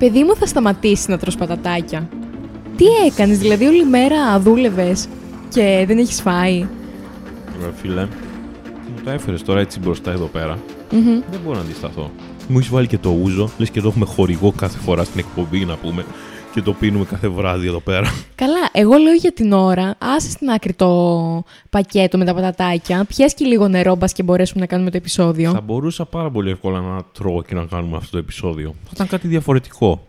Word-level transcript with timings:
Παιδί 0.00 0.24
μου 0.24 0.36
θα 0.36 0.46
σταματήσει 0.46 1.10
να 1.10 1.18
τρως 1.18 1.36
πατατάκια. 1.36 2.08
Τι 2.76 2.84
έκανες, 3.06 3.38
δηλαδή 3.38 3.66
όλη 3.66 3.84
μέρα 3.84 4.38
δούλευες 4.38 5.08
και 5.48 5.84
δεν 5.86 5.98
έχεις 5.98 6.20
φάει; 6.20 6.66
Ρε 7.62 7.70
φίλε, 7.76 8.02
μου 8.88 9.00
τα 9.04 9.12
έφερες 9.12 9.42
τώρα 9.42 9.60
έτσι 9.60 9.78
μπροστά 9.78 10.10
εδώ 10.10 10.26
πέρα. 10.26 10.58
Μμμ. 10.90 11.20
Δεν 11.30 11.40
μπορώ 11.44 11.56
να 11.56 11.62
αντισταθώ. 11.62 12.10
Μου 12.48 12.58
έχεις 12.58 12.70
βάλει 12.70 12.86
και 12.86 12.98
το 12.98 13.16
ούζο, 13.22 13.50
λες 13.58 13.70
και 13.70 13.80
το 13.80 13.88
έχουμε 13.88 14.04
χορηγό 14.04 14.52
κάθε 14.56 14.78
φορά 14.78 15.04
στην 15.04 15.20
εκπομπή 15.20 15.64
να 15.64 15.76
πούμε. 15.76 16.04
Και 16.54 16.62
το 16.62 16.72
πίνουμε 16.72 17.04
κάθε 17.04 17.28
βράδυ 17.28 17.66
εδώ 17.66 17.80
πέρα. 17.80 18.08
Καλά, 18.34 18.68
εγώ 18.72 18.96
λέω 18.96 19.14
για 19.14 19.32
την 19.32 19.52
ώρα, 19.52 19.94
άσε 19.98 20.30
στην 20.30 20.50
άκρη 20.50 20.72
το 20.72 21.44
πακέτο 21.70 22.18
με 22.18 22.24
τα 22.24 22.34
πατατάκια, 22.34 23.04
πιες 23.04 23.34
και 23.34 23.44
λίγο 23.44 23.68
νερό, 23.68 23.96
μπας 23.96 24.12
και 24.12 24.22
μπορέσουμε 24.22 24.60
να 24.60 24.66
κάνουμε 24.66 24.90
το 24.90 24.96
επεισόδιο. 24.96 25.50
Θα 25.50 25.60
μπορούσα 25.60 26.04
πάρα 26.04 26.30
πολύ 26.30 26.50
εύκολα 26.50 26.80
να 26.80 27.02
τρώω 27.12 27.42
και 27.42 27.54
να 27.54 27.64
κάνουμε 27.64 27.96
αυτό 27.96 28.10
το 28.10 28.18
επεισόδιο. 28.18 28.74
Θα 28.84 28.90
ήταν 28.94 29.06
κάτι 29.06 29.28
διαφορετικό. 29.28 30.06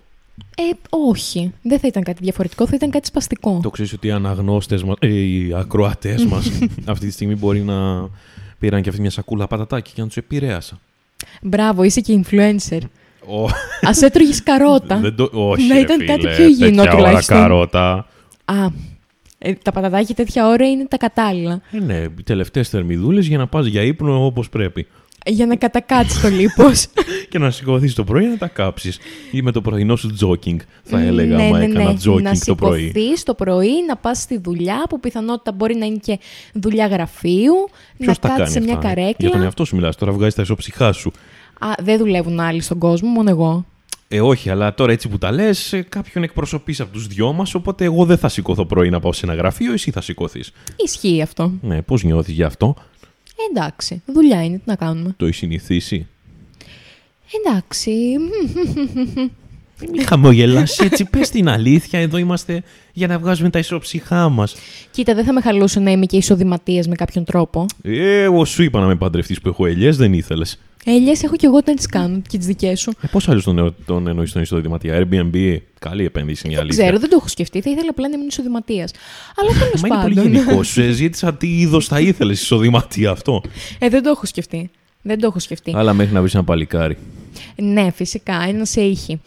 Ε, 0.56 0.62
όχι. 0.90 1.54
Δεν 1.62 1.80
θα 1.80 1.88
ήταν 1.88 2.04
κάτι 2.04 2.24
διαφορετικό, 2.24 2.68
θα 2.68 2.76
ήταν 2.76 2.90
κάτι 2.90 3.08
σπαστικό. 3.08 3.60
Το 3.64 3.70
ξέρεις 3.70 3.94
ότι 3.94 4.08
οι 4.08 4.12
αναγνώστες 4.12 4.84
μα, 4.84 4.94
ε, 5.00 5.08
οι 5.08 5.54
ακροατές 5.56 6.26
μας 6.26 6.52
αυτή 6.86 7.06
τη 7.06 7.12
στιγμή 7.12 7.36
μπορεί 7.36 7.62
να 7.62 8.10
πήραν 8.60 8.82
και 8.82 8.90
αυτή 8.90 9.02
μια 9.02 9.12
σακούλα 9.12 9.48
πατατάκι 9.48 9.92
και 9.94 10.02
να 10.02 10.08
τους 10.08 10.18
επηρέασα. 10.18 10.80
Μπράβο, 11.42 11.84
είσαι 11.84 12.02
και 12.02 12.24
influencer. 12.24 12.82
Ω, 13.26 13.46
Α 13.88 13.92
έτρωγες 14.02 14.44
καρότα. 14.50 14.98
δεν 14.98 15.16
το, 15.16 15.30
όχι, 15.34 15.68
Να 15.68 15.76
ρε 15.76 15.82
ήταν 15.82 16.00
φίλε, 16.00 16.12
κάτι 16.12 16.28
πιο 16.28 16.46
υγιεινό 16.46 16.84
τέτοια 16.84 16.92
ώρα 16.98 17.04
τουλάχιστον. 17.06 17.38
καρότα. 17.38 18.08
Α, 18.46 18.56
ε, 19.38 19.54
τα 19.54 19.72
πατατάκια 19.72 20.16
τέτοια 20.16 20.48
ώρα 20.48 20.70
είναι 20.70 20.86
τα 20.86 20.98
κατάλληλα. 20.98 21.62
Ε, 21.72 21.80
ναι, 21.80 21.98
οι 22.18 22.24
τελευταίες 22.24 22.70
θερμιδούλες 22.70 23.28
για 23.28 23.38
να 23.38 23.48
πας 23.48 23.66
για 23.66 23.82
ύπνο 23.82 24.26
όπως 24.26 24.50
πρέπει. 24.50 24.88
Για 25.26 25.46
να 25.46 25.56
κατακάτσεις 25.56 26.22
το 26.22 26.28
λίπος. 26.28 26.88
και 27.30 27.40
να 27.40 27.52
σηκωθείς 27.52 27.94
το 27.94 28.04
πρωί 28.04 28.26
να 28.26 28.38
τα 28.38 28.48
κάψεις. 28.48 29.00
Ή 29.32 29.42
με 29.42 29.52
το 29.52 29.62
πρωινό 29.62 29.96
σου 29.96 30.14
τζόκινγκ, 30.14 30.60
θα 30.84 31.00
έλεγα, 31.02 31.36
ναι, 31.36 31.44
άμα 31.44 31.58
ναι, 31.58 31.64
έκανα 31.66 31.92
ναι. 31.92 31.98
τζόκινγκ 31.98 32.26
να 32.26 32.40
το 32.46 32.56
πρωί. 32.56 32.80
σηκωθείς 32.88 33.24
το 33.24 33.34
πρωί, 33.34 33.86
να 33.88 33.96
πας 33.96 34.18
στη 34.18 34.40
δουλειά, 34.44 34.84
που 34.90 35.00
πιθανότητα 35.00 35.52
μπορεί 35.52 35.76
να 35.76 35.86
είναι 35.86 36.00
και 36.02 36.20
δουλειά 36.54 36.88
γραφείου, 36.88 37.54
Ποιος 37.98 38.08
να 38.08 38.16
τα 38.16 38.28
κάνει 38.28 38.40
κάτσεις 38.40 38.54
σε 38.58 38.62
μια 38.62 38.74
αυτά, 38.76 38.88
ε; 38.90 38.94
καρέκλα. 38.94 39.16
Για 39.18 39.30
τον 39.30 39.42
εαυτό 39.42 39.66
σου 39.66 39.76
μιλάς. 39.76 39.96
Τώρα 39.96 40.12
βγάζεις 40.12 40.36
τα 40.36 40.42
ισοψυχά 40.42 40.92
σου. 40.92 41.12
Α, 41.64 41.74
δεν 41.82 41.98
δουλεύουν 41.98 42.40
άλλοι 42.40 42.62
στον 42.62 42.78
κόσμο, 42.78 43.10
μόνο 43.10 43.30
εγώ. 43.30 43.66
Ε, 44.08 44.22
όχι, 44.22 44.50
αλλά 44.50 44.74
τώρα 44.74 44.92
έτσι 44.92 45.08
που 45.10 45.18
τα 45.18 45.32
λες, 45.32 45.82
κάποιον 45.90 46.24
εκπροσωπείς 46.24 46.80
από 46.80 46.92
τους 46.94 47.08
δυο 47.08 47.34
μας. 47.34 47.54
Οπότε 47.56 47.84
εγώ 47.86 48.06
δεν 48.06 48.18
θα 48.18 48.30
σηκωθώ 48.30 48.66
πρωί 48.66 48.90
να 48.90 49.00
πάω 49.00 49.14
σε 49.14 49.26
ένα 49.26 49.36
γραφείο, 49.36 49.74
εσύ 49.74 49.92
θα 49.92 50.02
σηκωθείς. 50.02 50.52
Ισχύει 50.76 51.22
αυτό. 51.22 51.52
Ναι, 51.62 51.82
πώς 51.82 52.04
νιώθεις 52.04 52.34
γι' 52.34 52.44
αυτό, 52.44 52.76
Ε, 53.36 53.60
εντάξει, 53.60 54.02
δουλειά 54.06 54.44
είναι, 54.44 54.58
τι 54.58 54.64
να 54.66 54.76
κάνουμε. 54.76 55.14
το 55.18 55.26
έχεις 55.26 55.38
συνηθίσει; 55.38 56.08
Εντάξει, 57.46 57.92
Μην 59.92 60.06
χαμογελάσει 60.08 60.84
έτσι, 60.86 61.06
πες 61.06 61.30
την 61.30 61.50
αλήθεια. 61.50 62.00
Εδώ 62.00 62.18
είμαστε 62.18 62.64
για 62.94 63.08
να 63.08 63.20
βγάζουμε 63.20 63.50
τα 63.50 63.60
ισοψυχά 63.60 64.30
μας. 64.30 64.56
κοίτα, 64.92 65.14
δεν 65.16 65.26
θα 65.26 65.34
με 65.34 65.42
χαλούσε 65.42 65.80
να 65.80 65.92
είμαι 65.92 66.06
και 66.06 66.18
ισοδηματίας 66.18 66.88
με 66.88 66.96
κάποιον 66.96 67.24
τρόπο. 67.24 67.66
Ε, 67.84 68.22
εγώ 68.22 68.46
σου 68.46 68.64
είπα 68.64 68.80
να 68.80 68.86
με 68.86 68.96
παντρευτείς 68.96 69.42
που 69.42 69.48
έχω 69.50 69.66
ελιέ, 69.66 69.92
δεν 69.92 70.14
ήθελες. 70.14 70.60
Έλιες 70.86 71.24
έχω 71.24 71.36
και 71.36 71.46
εγώ 71.46 71.60
να 71.66 71.74
τις 71.74 71.86
κάνω 71.86 72.22
και 72.30 72.38
τις 72.38 72.48
δικές 72.48 72.80
σου. 72.80 72.92
Ε, 73.02 73.08
Πώς 73.12 73.30
άλλο 73.30 73.42
τον, 73.42 73.76
τον 73.86 74.08
εννοείς 74.08 74.32
τον 74.32 74.42
εισοδηματία, 74.42 75.00
Airbnb, 75.12 75.58
καλή 75.80 76.06
επένδυση 76.06 76.42
είναι 76.46 76.54
η 76.54 76.56
Δεν 76.56 76.64
αλήθεια. 76.66 76.84
ξέρω, 76.84 77.00
δεν 77.00 77.10
το 77.10 77.16
έχω 77.20 77.28
σκεφτεί. 77.28 77.62
Θα 77.62 77.70
ήθελα 77.70 77.90
απλά 77.90 78.08
να 78.10 78.16
ήμουν 78.16 78.28
ισοδηματίας. 78.28 78.92
Αλλά 79.36 79.50
τέλος 79.60 79.82
Μα 79.82 79.88
είναι 79.88 80.02
πολύ 80.02 80.16
πάντων. 80.16 80.32
γενικός. 80.34 80.68
Σου 80.68 80.92
ζήτησα 80.92 81.34
τι 81.34 81.60
είδος 81.60 81.88
θα 81.88 82.00
ήθελες 82.00 82.42
εισοδηματία 82.42 83.10
αυτό. 83.12 83.42
Ε, 83.80 83.90
δεν 83.90 84.04
το 84.04 84.10
έχω 84.10 84.26
σκεφτεί. 84.26 84.70
Δεν 85.02 85.20
το 85.20 85.28
έχω 85.28 85.40
σκεφτεί. 85.40 85.74
Αλλά 85.76 85.94
μέχρι 85.94 86.14
να 86.14 86.20
βρεις 86.22 86.34
ένα 86.34 86.44
παλικάρι. 86.44 86.98
Ναι, 87.56 87.92
φυσικά, 87.96 88.46
ένα 88.48 88.66
σε 88.66 88.82
ήχη. 88.82 89.22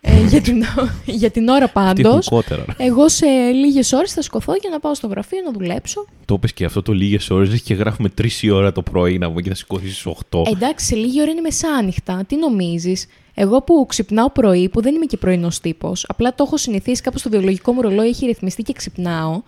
Ε, 0.00 0.24
για, 0.26 0.40
την, 0.40 0.64
για 1.20 1.30
την 1.30 1.48
ώρα 1.48 1.66
Τι 1.66 1.72
έχουν 1.76 2.02
πάντως, 2.02 2.28
κότερα. 2.28 2.64
ρε. 2.66 2.84
εγώ 2.86 3.08
σε 3.08 3.26
λίγες 3.54 3.92
ώρες 3.92 4.12
θα 4.12 4.22
σκοθώ 4.22 4.54
για 4.60 4.70
να 4.70 4.80
πάω 4.80 4.94
στο 4.94 5.06
γραφείο 5.06 5.38
να 5.44 5.52
δουλέψω. 5.52 6.04
Το 6.24 6.38
πες 6.38 6.52
και 6.52 6.64
αυτό 6.64 6.82
το 6.82 6.92
λίγες 6.92 7.30
ώρες 7.30 7.62
και 7.62 7.74
γράφουμε 7.74 8.10
3 8.18 8.26
η 8.40 8.50
ώρα 8.50 8.72
το 8.72 8.82
πρωί 8.82 9.18
να 9.18 9.28
πούμε 9.28 9.40
και 9.42 9.48
θα 9.48 9.54
σηκωθείς 9.54 9.98
στις 9.98 10.12
8. 10.30 10.42
Ε, 10.46 10.50
εντάξει, 10.50 10.86
σε 10.86 10.94
λίγη 10.94 11.20
ώρα 11.20 11.30
είναι 11.30 11.40
μεσάνυχτα. 11.40 12.24
Τι 12.26 12.36
νομίζεις; 12.36 13.06
Εγώ 13.34 13.62
που 13.62 13.86
ξυπνάω 13.88 14.30
πρωί, 14.30 14.68
που 14.68 14.82
δεν 14.82 14.94
είμαι 14.94 15.04
και 15.04 15.16
πρωινός 15.16 15.60
τύπος, 15.60 16.04
απλά 16.08 16.34
το 16.34 16.44
έχω 16.46 16.56
συνηθίσει 16.56 17.02
κάπου 17.02 17.18
στο 17.18 17.28
βιολογικό 17.30 17.72
μου 17.72 17.80
ρολόι, 17.80 18.06
έχει 18.08 18.26
ρυθμιστεί 18.26 18.62
και 18.62 18.72
ξυπνάω. 18.72 19.42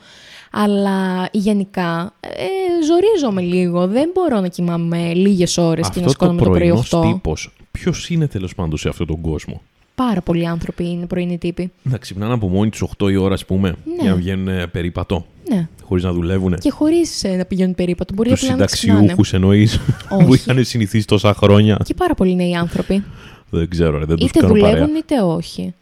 Αλλά 0.52 1.28
γενικά 1.32 2.12
ε, 2.20 2.84
ζορίζομαι 2.86 3.40
λίγο. 3.40 3.86
Δεν 3.86 4.10
μπορώ 4.14 4.40
να 4.40 4.48
κοιμάμαι 4.48 5.12
λίγες 5.14 5.58
ώρες 5.58 5.88
και 5.90 6.00
να 6.00 6.06
αυτό 6.06 6.06
το 6.06 6.08
σηκώνομαι 6.08 6.42
το 6.42 6.44
πρωί 6.50 6.58
πρωινός 6.58 6.94
8. 6.94 7.02
τύπος, 7.02 7.52
ποιος 7.70 8.10
είναι 8.10 8.26
τέλος 8.26 8.54
πάντων 8.54 8.78
σε 8.78 8.88
αυτόν 8.88 9.06
τον 9.06 9.20
κόσμο; 9.20 9.62
Πάρα 10.06 10.20
πολλοί 10.20 10.46
άνθρωποι 10.46 10.90
είναι 10.90 11.06
πρωινοί 11.06 11.38
τύποι. 11.38 11.72
Να 11.82 11.96
ξυπνάνε 11.98 12.32
από 12.34 12.48
μόνοι 12.48 12.70
τους 12.70 12.82
8 12.98 13.10
η 13.10 13.16
ώρα, 13.16 13.34
ας 13.34 13.44
πούμε, 13.44 13.68
Ναι. 13.68 14.02
για 14.02 14.10
να 14.10 14.16
βγαίνουν 14.16 14.48
ε, 14.48 14.66
περίπατο, 14.66 15.26
Ναι. 15.48 15.68
χωρίς 15.82 16.04
να 16.04 16.12
δουλεύουν. 16.12 16.58
Και 16.58 16.70
χωρίς 16.70 17.24
να 17.36 17.44
πηγαίνουν 17.44 17.74
περίπατο. 17.74 18.14
Μπορεί 18.14 18.30
Τους 18.30 18.42
απλά 18.44 18.56
να 18.56 18.64
ξυπνάνε. 18.64 19.00
συνταξιούχου 19.00 19.36
εννοείς 19.36 19.78
που 20.08 20.16
Όχι. 20.28 20.34
είχαν 20.34 20.64
συνηθίσει 20.64 21.06
τόσα 21.06 21.34
χρόνια. 21.34 21.78
Και 21.84 21.94
πάρα 21.94 22.14
πολλοί 22.14 22.34
νέοι 22.34 22.54
άνθρωποι. 22.54 23.04
Δεν 23.50 23.68
ξέρω, 23.68 23.98
ρε, 23.98 24.04
δεν 24.04 24.16
τους 24.16 24.28
είτε 24.28 24.38
κάνω 24.40 24.52
δουλεύουν 24.52 24.78
παρέα. 24.80 24.96
είτε 24.98 25.20
όχι. 25.22 25.74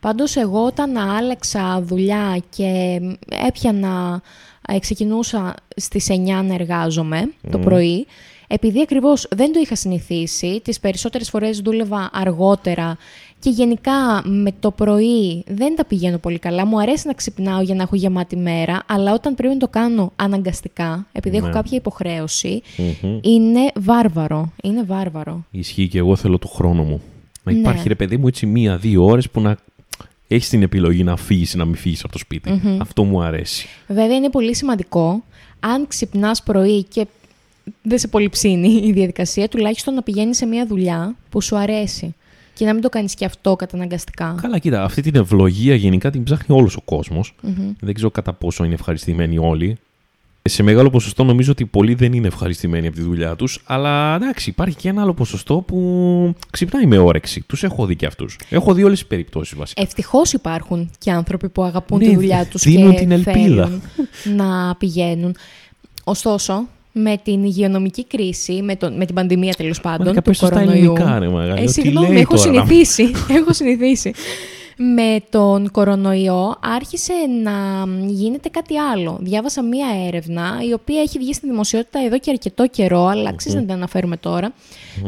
Πάντως 0.00 0.36
εγώ 0.36 0.64
όταν 0.64 0.96
άλλαξα 0.96 1.82
δουλειά 1.82 2.42
και 2.56 3.00
έπιανα, 3.46 4.22
ε, 4.68 4.78
ξεκινούσα 4.78 5.54
στις 5.76 6.08
9 6.10 6.42
να 6.42 6.54
εργάζομαι 6.54 7.30
το 7.50 7.58
πρωί, 7.58 8.06
επειδή 8.46 8.80
ακριβώς 8.80 9.26
δεν 9.30 9.52
το 9.52 9.58
είχα 9.62 9.76
συνηθίσει, 9.76 10.60
τις 10.64 10.80
περισσότερες 10.80 11.30
φορές 11.30 11.58
δούλευα 11.60 12.10
αργότερα 12.12 12.96
και 13.44 13.50
γενικά 13.50 14.22
με 14.24 14.50
το 14.60 14.70
πρωί 14.70 15.44
δεν 15.46 15.76
τα 15.76 15.84
πηγαίνω 15.84 16.18
πολύ 16.18 16.38
καλά. 16.38 16.66
Μου 16.66 16.80
αρέσει 16.80 17.06
να 17.06 17.12
ξυπνάω 17.12 17.60
για 17.62 17.74
να 17.74 17.82
έχω 17.82 17.96
γεμάτη 17.96 18.36
μέρα, 18.36 18.82
αλλά 18.86 19.12
όταν 19.12 19.34
πρέπει 19.34 19.52
να 19.52 19.58
το 19.60 19.68
κάνω 19.68 20.12
αναγκαστικά, 20.16 21.06
επειδή 21.12 21.36
έχω 21.36 21.46
Ναι. 21.46 21.52
κάποια 21.52 21.76
υποχρέωση, 21.76 22.62
Μμμ. 22.76 23.18
είναι 23.22 23.60
βάρβαρο. 23.80 24.52
Είναι 24.62 24.82
βάρβαρο. 24.84 25.44
Ισχύει 25.50 25.88
και 25.88 25.98
εγώ 25.98 26.16
θέλω 26.16 26.38
το 26.38 26.46
χρόνο 26.48 26.82
μου. 26.82 27.00
Να 27.42 27.52
Ναι. 27.52 27.58
υπάρχει 27.58 27.88
ρε 27.88 27.94
παιδί 27.94 28.16
μου 28.16 28.26
έτσι 28.26 28.46
μία-δύο 28.46 29.04
ώρες 29.04 29.30
που 29.30 29.40
να 29.40 29.56
έχεις 30.28 30.48
την 30.48 30.62
επιλογή 30.62 31.04
να 31.04 31.16
φύγεις 31.16 31.52
ή 31.52 31.56
να 31.56 31.64
μην 31.64 31.74
φύγεις 31.74 32.02
από 32.04 32.12
το 32.12 32.18
σπιτι 32.18 32.60
Αυτό 32.78 33.04
μου 33.04 33.22
αρέσει. 33.22 33.66
Βέβαια 33.88 34.16
είναι 34.16 34.30
πολύ 34.30 34.54
σημαντικό 34.54 35.22
αν 35.60 35.86
ξυπνάς 35.86 36.42
πρωί 36.42 36.82
και 36.82 37.06
δεν 37.82 37.98
σε 37.98 38.08
πολύ 38.08 38.28
ψήνει 38.28 38.68
η 38.84 38.92
διαδικασία, 38.92 39.48
τουλάχιστον 39.48 39.94
να 39.94 40.02
πηγαίνεις 40.02 40.36
σε 40.36 40.46
μια 40.46 40.66
δουλειά 40.66 41.16
που 41.30 41.40
σου 41.40 41.56
αρέσει 41.56 42.14
και 42.54 42.64
να 42.64 42.72
μην 42.72 42.82
το 42.82 42.88
κάνεις 42.88 43.14
και 43.14 43.24
αυτό 43.24 43.56
καταναγκαστικά. 43.56 44.38
Καλά, 44.42 44.58
κοίτα, 44.58 44.84
αυτή 44.84 45.02
την 45.02 45.14
ευλογία 45.16 45.74
γενικά 45.74 46.10
την 46.10 46.22
ψάχνει 46.22 46.56
όλος 46.56 46.76
ο 46.76 46.80
κόσμος. 46.80 47.34
Δεν 47.80 47.94
ξέρω 47.94 48.10
κατά 48.10 48.32
πόσο 48.32 48.64
είναι 48.64 48.74
ευχαριστημένοι 48.74 49.38
όλοι. 49.38 49.76
Σε 50.48 50.62
μεγάλο 50.62 50.90
ποσοστό 50.90 51.24
νομίζω 51.24 51.50
ότι 51.50 51.64
πολλοί 51.64 51.94
δεν 51.94 52.12
είναι 52.12 52.26
ευχαριστημένοι 52.26 52.86
από 52.86 52.96
τη 52.96 53.02
δουλειά 53.02 53.36
τους. 53.36 53.62
Αλλά 53.64 54.14
εντάξει, 54.14 54.50
υπάρχει 54.50 54.76
και 54.76 54.88
ένα 54.88 55.02
άλλο 55.02 55.14
ποσοστό 55.14 55.56
που 55.56 56.34
ξυπνάει 56.50 56.86
με 56.86 56.98
όρεξη. 56.98 57.40
Τους 57.46 57.62
έχω 57.62 57.86
δει 57.86 57.96
και 57.96 58.06
αυτούς. 58.06 58.38
Έχω 58.48 58.74
δει 58.74 58.82
όλες 58.82 58.98
τις 58.98 59.08
περιπτώσεις 59.08 59.58
βασικά. 59.58 59.82
Ευτυχώς 59.82 60.32
υπάρχουν 60.32 60.90
και 60.98 61.10
άνθρωποι 61.10 61.48
που 61.48 61.62
αγαπούν 61.62 61.98
Ναι, 61.98 62.04
τη 62.04 62.14
δουλειά 62.14 62.46
τους 62.46 62.62
δίνουν 62.62 62.92
και 62.92 62.98
την 62.98 63.10
ελπίδα. 63.10 63.64
θέλουν 63.66 63.82
να 64.36 64.74
πηγαίνουν. 64.74 65.36
Ωστόσο, 66.04 66.68
με 66.96 67.16
την 67.22 67.44
υγειονομική 67.44 68.04
κρίση, 68.04 68.52
με, 68.62 68.76
τον, 68.76 68.96
με 68.96 69.04
την 69.06 69.14
πανδημία 69.14 69.52
τέλος 69.56 69.80
πάντων, 69.80 69.98
Μαλάκα, 70.06 70.20
του 70.22 70.28
πες 70.28 70.38
το 70.38 70.46
στα 70.46 70.54
κορονοϊού. 70.54 70.92
ελληνικά, 70.92 71.18
ρε 71.18 71.28
μαγάλη. 71.28 71.60
Ε, 71.60 71.64
Τι 71.64 71.72
συγγνώμη, 71.72 72.08
λέει 72.08 72.20
έχω 72.20 72.36
τώρα; 72.36 72.50
να- 72.52 72.64
συνηθίσει. 72.64 73.10
έχω 73.38 73.52
συνηθίσει. 73.52 74.12
Με 74.76 75.16
τον 75.30 75.70
κορονοϊό 75.70 76.56
άρχισε 76.60 77.12
να 77.42 77.52
γίνεται 78.06 78.48
κάτι 78.48 78.78
άλλο. 78.78 79.18
Διάβασα 79.20 79.62
μία 79.62 79.86
έρευνα 80.06 80.58
η 80.68 80.72
οποία 80.72 81.00
έχει 81.00 81.18
βγει 81.18 81.32
στη 81.32 81.46
δημοσιότητα 81.48 81.98
εδώ 82.04 82.18
και 82.18 82.30
αρκετό 82.30 82.66
καιρό, 82.68 83.06
αλλά 83.06 83.28
αξίζει 83.28 83.54
να 83.56 83.60
την 83.62 83.72
αναφέρουμε 83.72 84.16
τώρα. 84.16 84.52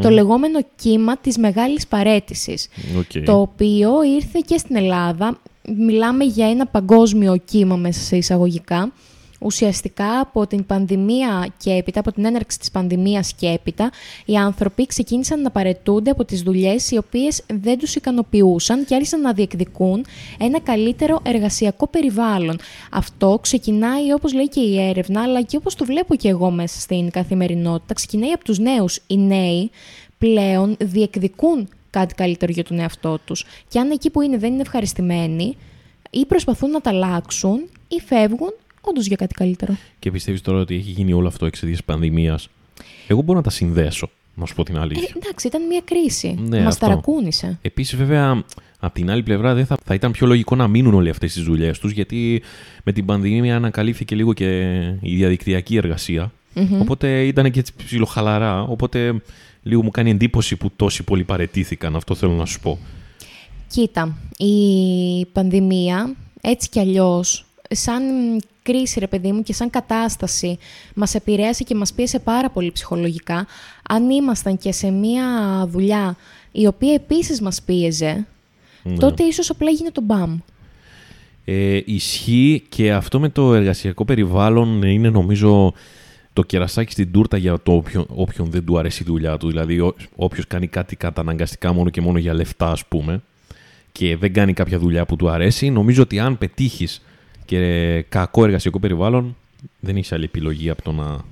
Το 0.01 0.11
λεγόμενο 0.11 0.59
κύμα 0.77 1.17
της 1.17 1.39
μεγάλης 1.39 1.87
παρέτησης, 1.87 2.69
Οκ. 2.99 3.25
το 3.25 3.41
οποίο 3.41 3.91
ήρθε 4.15 4.39
και 4.47 4.59
στην 4.59 4.77
Ελλάδα. 4.77 5.39
Μιλάμε 5.79 6.25
για 6.25 6.49
ένα 6.51 6.67
παγκόσμιο 6.67 7.37
κύμα 7.45 7.77
μέσα 7.77 8.01
σε 8.01 8.17
εισαγωγικά. 8.17 8.93
Ουσιαστικά 9.41 10.21
από 10.21 10.47
την 10.47 10.67
πανδημία 10.67 11.49
και 11.59 11.71
έπειτα, 11.71 12.01
από 12.01 12.13
την 12.13 12.25
έναρξη 12.25 12.59
της 12.59 12.71
πανδημίας 12.71 13.33
και 13.33 13.47
έπειτα, 13.47 13.91
οι 14.25 14.37
άνθρωποι 14.37 14.87
ξεκίνησαν 14.87 15.43
να 15.43 15.51
παρετούνται 15.51 16.11
από 16.11 16.25
τις 16.25 16.43
δουλειές 16.43 16.91
οι 16.91 16.97
οποίες 16.97 17.43
δεν 17.61 17.79
τους 17.79 17.95
ικανοποιούσαν 17.95 18.85
και 18.85 18.95
άρχισαν 18.95 19.21
να 19.21 19.33
διεκδικούν 19.33 20.05
ένα 20.39 20.61
καλύτερο 20.61 21.21
εργασιακό 21.23 21.87
περιβάλλον. 21.87 22.59
Αυτό 22.93 23.39
ξεκινάει 23.43 24.13
όπως 24.13 24.33
λέει 24.33 24.49
και 24.49 24.61
η 24.61 24.81
έρευνα, 24.89 25.23
αλλά 25.23 25.43
και 25.43 25.57
όπως 25.57 25.75
το 25.75 25.85
βλέπω 25.85 26.15
και 26.15 26.29
εγώ 26.29 26.51
μέσα 26.51 26.81
στην 26.81 27.11
καθημερινότητα, 27.11 27.95
ξεκινάει 27.95 28.31
από 28.33 28.45
τους 28.45 28.59
νέους. 28.59 29.01
Οι 29.07 29.17
νέοι 29.17 29.71
πλέον 30.19 30.77
διεκδικούν 30.79 31.69
κάτι 31.91 32.15
καλύτερο 32.15 32.53
για 32.53 32.65
τον 32.65 32.79
εαυτό 32.79 33.19
τους. 33.25 33.45
Και 33.69 33.79
αν 33.79 33.91
εκεί 33.91 34.11
που 34.11 34.21
είναι 34.21 34.39
δεν 34.39 34.53
είναι 34.53 34.63
ευχαριστημένοι, 34.63 35.57
ή 36.11 36.27
προσπαθούν 36.27 36.71
να 36.71 36.81
τα 36.81 36.91
αλλάξουν, 36.91 37.69
ή 37.89 38.01
φεύγουν 38.01 38.53
όντως 38.89 39.07
για 39.07 39.17
κάτι 39.17 39.35
καλύτερο. 39.35 39.77
Και 39.99 40.11
πιστεύεις 40.11 40.41
τώρα 40.41 40.59
ότι 40.61 40.75
έχει 40.75 40.91
γίνει 40.91 41.13
όλο 41.13 41.29
αυτό 41.29 41.47
εξαιτίας 41.47 41.85
πανδημίας; 41.85 42.49
Εγώ 43.07 43.21
μπορώ 43.23 43.39
να 43.39 43.45
τα 43.45 43.51
συνδέσω. 43.51 44.11
να 44.35 44.47
σου 44.47 44.55
πω 44.55 44.63
την 44.65 44.79
αλήθεια. 44.79 45.09
Ε, 45.15 45.19
εντάξει, 45.19 45.47
ήταν 45.47 45.67
μια 45.67 45.81
κρίση. 45.85 46.39
Ναι, 46.49 46.59
Μας 46.63 46.75
αυτό. 46.75 46.87
ταρακούνησε. 46.87 47.59
Επίσης, 47.63 47.97
βέβαια, 47.97 48.45
από 48.79 48.95
την 48.95 49.11
άλλη 49.11 49.23
πλευρά 49.23 49.55
δεν 49.55 49.67
θα, 49.67 49.77
θα 49.85 49.95
ήταν 49.95 50.13
πιο 50.13 50.27
λογικό 50.27 50.55
να 50.57 50.69
μείνουν 50.69 50.95
όλοι 50.95 51.09
αυτές 51.09 51.33
τις 51.33 51.43
δουλειές 51.43 51.79
τους, 51.79 51.93
γιατί 51.93 52.43
με 52.85 52.93
την 52.93 53.05
πανδημία 53.05 53.57
ανακαλύφθηκε 53.57 54.15
λίγο 54.15 54.33
και 54.33 54.71
η 55.01 55.17
διαδικτυακή 55.17 55.77
εργασία. 55.77 56.33
Μμμ. 56.55 56.81
Οπότε 56.81 57.27
ήταν 57.27 57.51
και 57.51 57.59
έτσι 57.59 57.73
ψιλοχαλαρά. 57.85 58.63
Οπότε 58.63 59.23
λίγο 59.63 59.83
μου 59.83 59.91
κάνει 59.91 60.11
εντύπωση 60.11 60.57
που 60.57 60.71
τόσοι 60.77 61.03
πολλοί 61.03 61.25
παρετήθηκαν. 61.25 61.97
Αυτό 61.97 62.15
θέλω 62.15 62.33
να 62.33 62.45
σου 62.45 62.61
πω. 62.61 62.79
Κοίτα, 63.69 64.17
η 64.37 65.27
πανδημία 65.33 66.15
έτσι 66.41 66.69
κι 66.69 66.81
αλλιώς, 66.81 67.45
σαν 67.71 68.03
κρίση 68.63 68.99
ρε 68.99 69.07
παιδί 69.07 69.33
μου 69.33 69.43
και 69.43 69.53
σαν 69.53 69.71
κατάσταση 69.71 70.59
μας 70.95 71.15
επηρέασε 71.15 71.65
και 71.65 71.75
μας 71.75 71.93
πίεσε 71.93 72.19
πάρα 72.19 72.51
πολύ 72.51 72.73
ψυχολογικά. 72.73 73.47
Αν 73.89 74.11
ήμασταν 74.11 74.59
και 74.59 74.73
σε 74.73 74.91
μια 74.91 75.27
δουλειά 75.71 76.17
η 76.53 76.67
οποία 76.67 76.95
επίσης 76.95 77.41
μας 77.41 77.63
πίεζε, 77.63 78.27
Ναι. 78.83 78.97
τότε 78.97 79.23
ίσως 79.23 79.51
απλά 79.51 79.69
έγινε 79.69 79.91
το 79.91 80.01
μπαμ. 80.01 80.39
Ε, 81.45 81.81
ισχύει 81.85 82.63
και 82.69 82.93
αυτό 82.93 83.21
με 83.21 83.29
το 83.29 83.55
εργασιακό 83.55 84.05
περιβάλλον 84.05 84.83
είναι 84.83 85.11
νομίζω 85.11 85.75
το 86.33 86.43
κερασάκι 86.43 86.93
στην 86.93 87.13
τούρτα 87.13 87.37
για 87.37 87.61
το 87.63 87.73
όποιον, 87.73 88.07
όποιον 88.09 88.51
δεν 88.51 88.65
του 88.65 88.79
αρέσει 88.79 89.03
η 89.03 89.07
δουλειά 89.07 89.37
του. 89.37 89.49
Δηλαδή, 89.49 89.93
όποιος 90.17 90.47
κάνει 90.47 90.67
κάτι 90.67 90.97
καταναγκαστικά 90.97 91.73
μόνο 91.73 91.91
και 91.91 92.01
μόνο 92.01 92.19
για 92.19 92.35
λεφτά, 92.35 92.71
ας 92.71 92.87
πούμε, 92.87 93.23
και 93.93 94.17
δεν 94.17 94.33
κάνει 94.33 94.53
κάποια 94.53 94.79
δουλειά 94.79 95.07
που 95.07 95.17
του 95.17 95.29
αρέσει, 95.29 95.71
νομίζω 95.71 96.03
ότι 96.03 96.19
αν 96.19 96.39
πετύχεις 96.39 97.03
και 97.47 98.03
κακό 98.09 98.45
εργασιακό 98.45 98.79
περιβάλλον, 98.79 99.37
δεν 99.81 99.97
έχεις 99.97 100.13
άλλη 100.13 100.25
επιλογή 100.25 100.71
από 100.71 100.83
το 100.83 100.93
να 100.93 101.25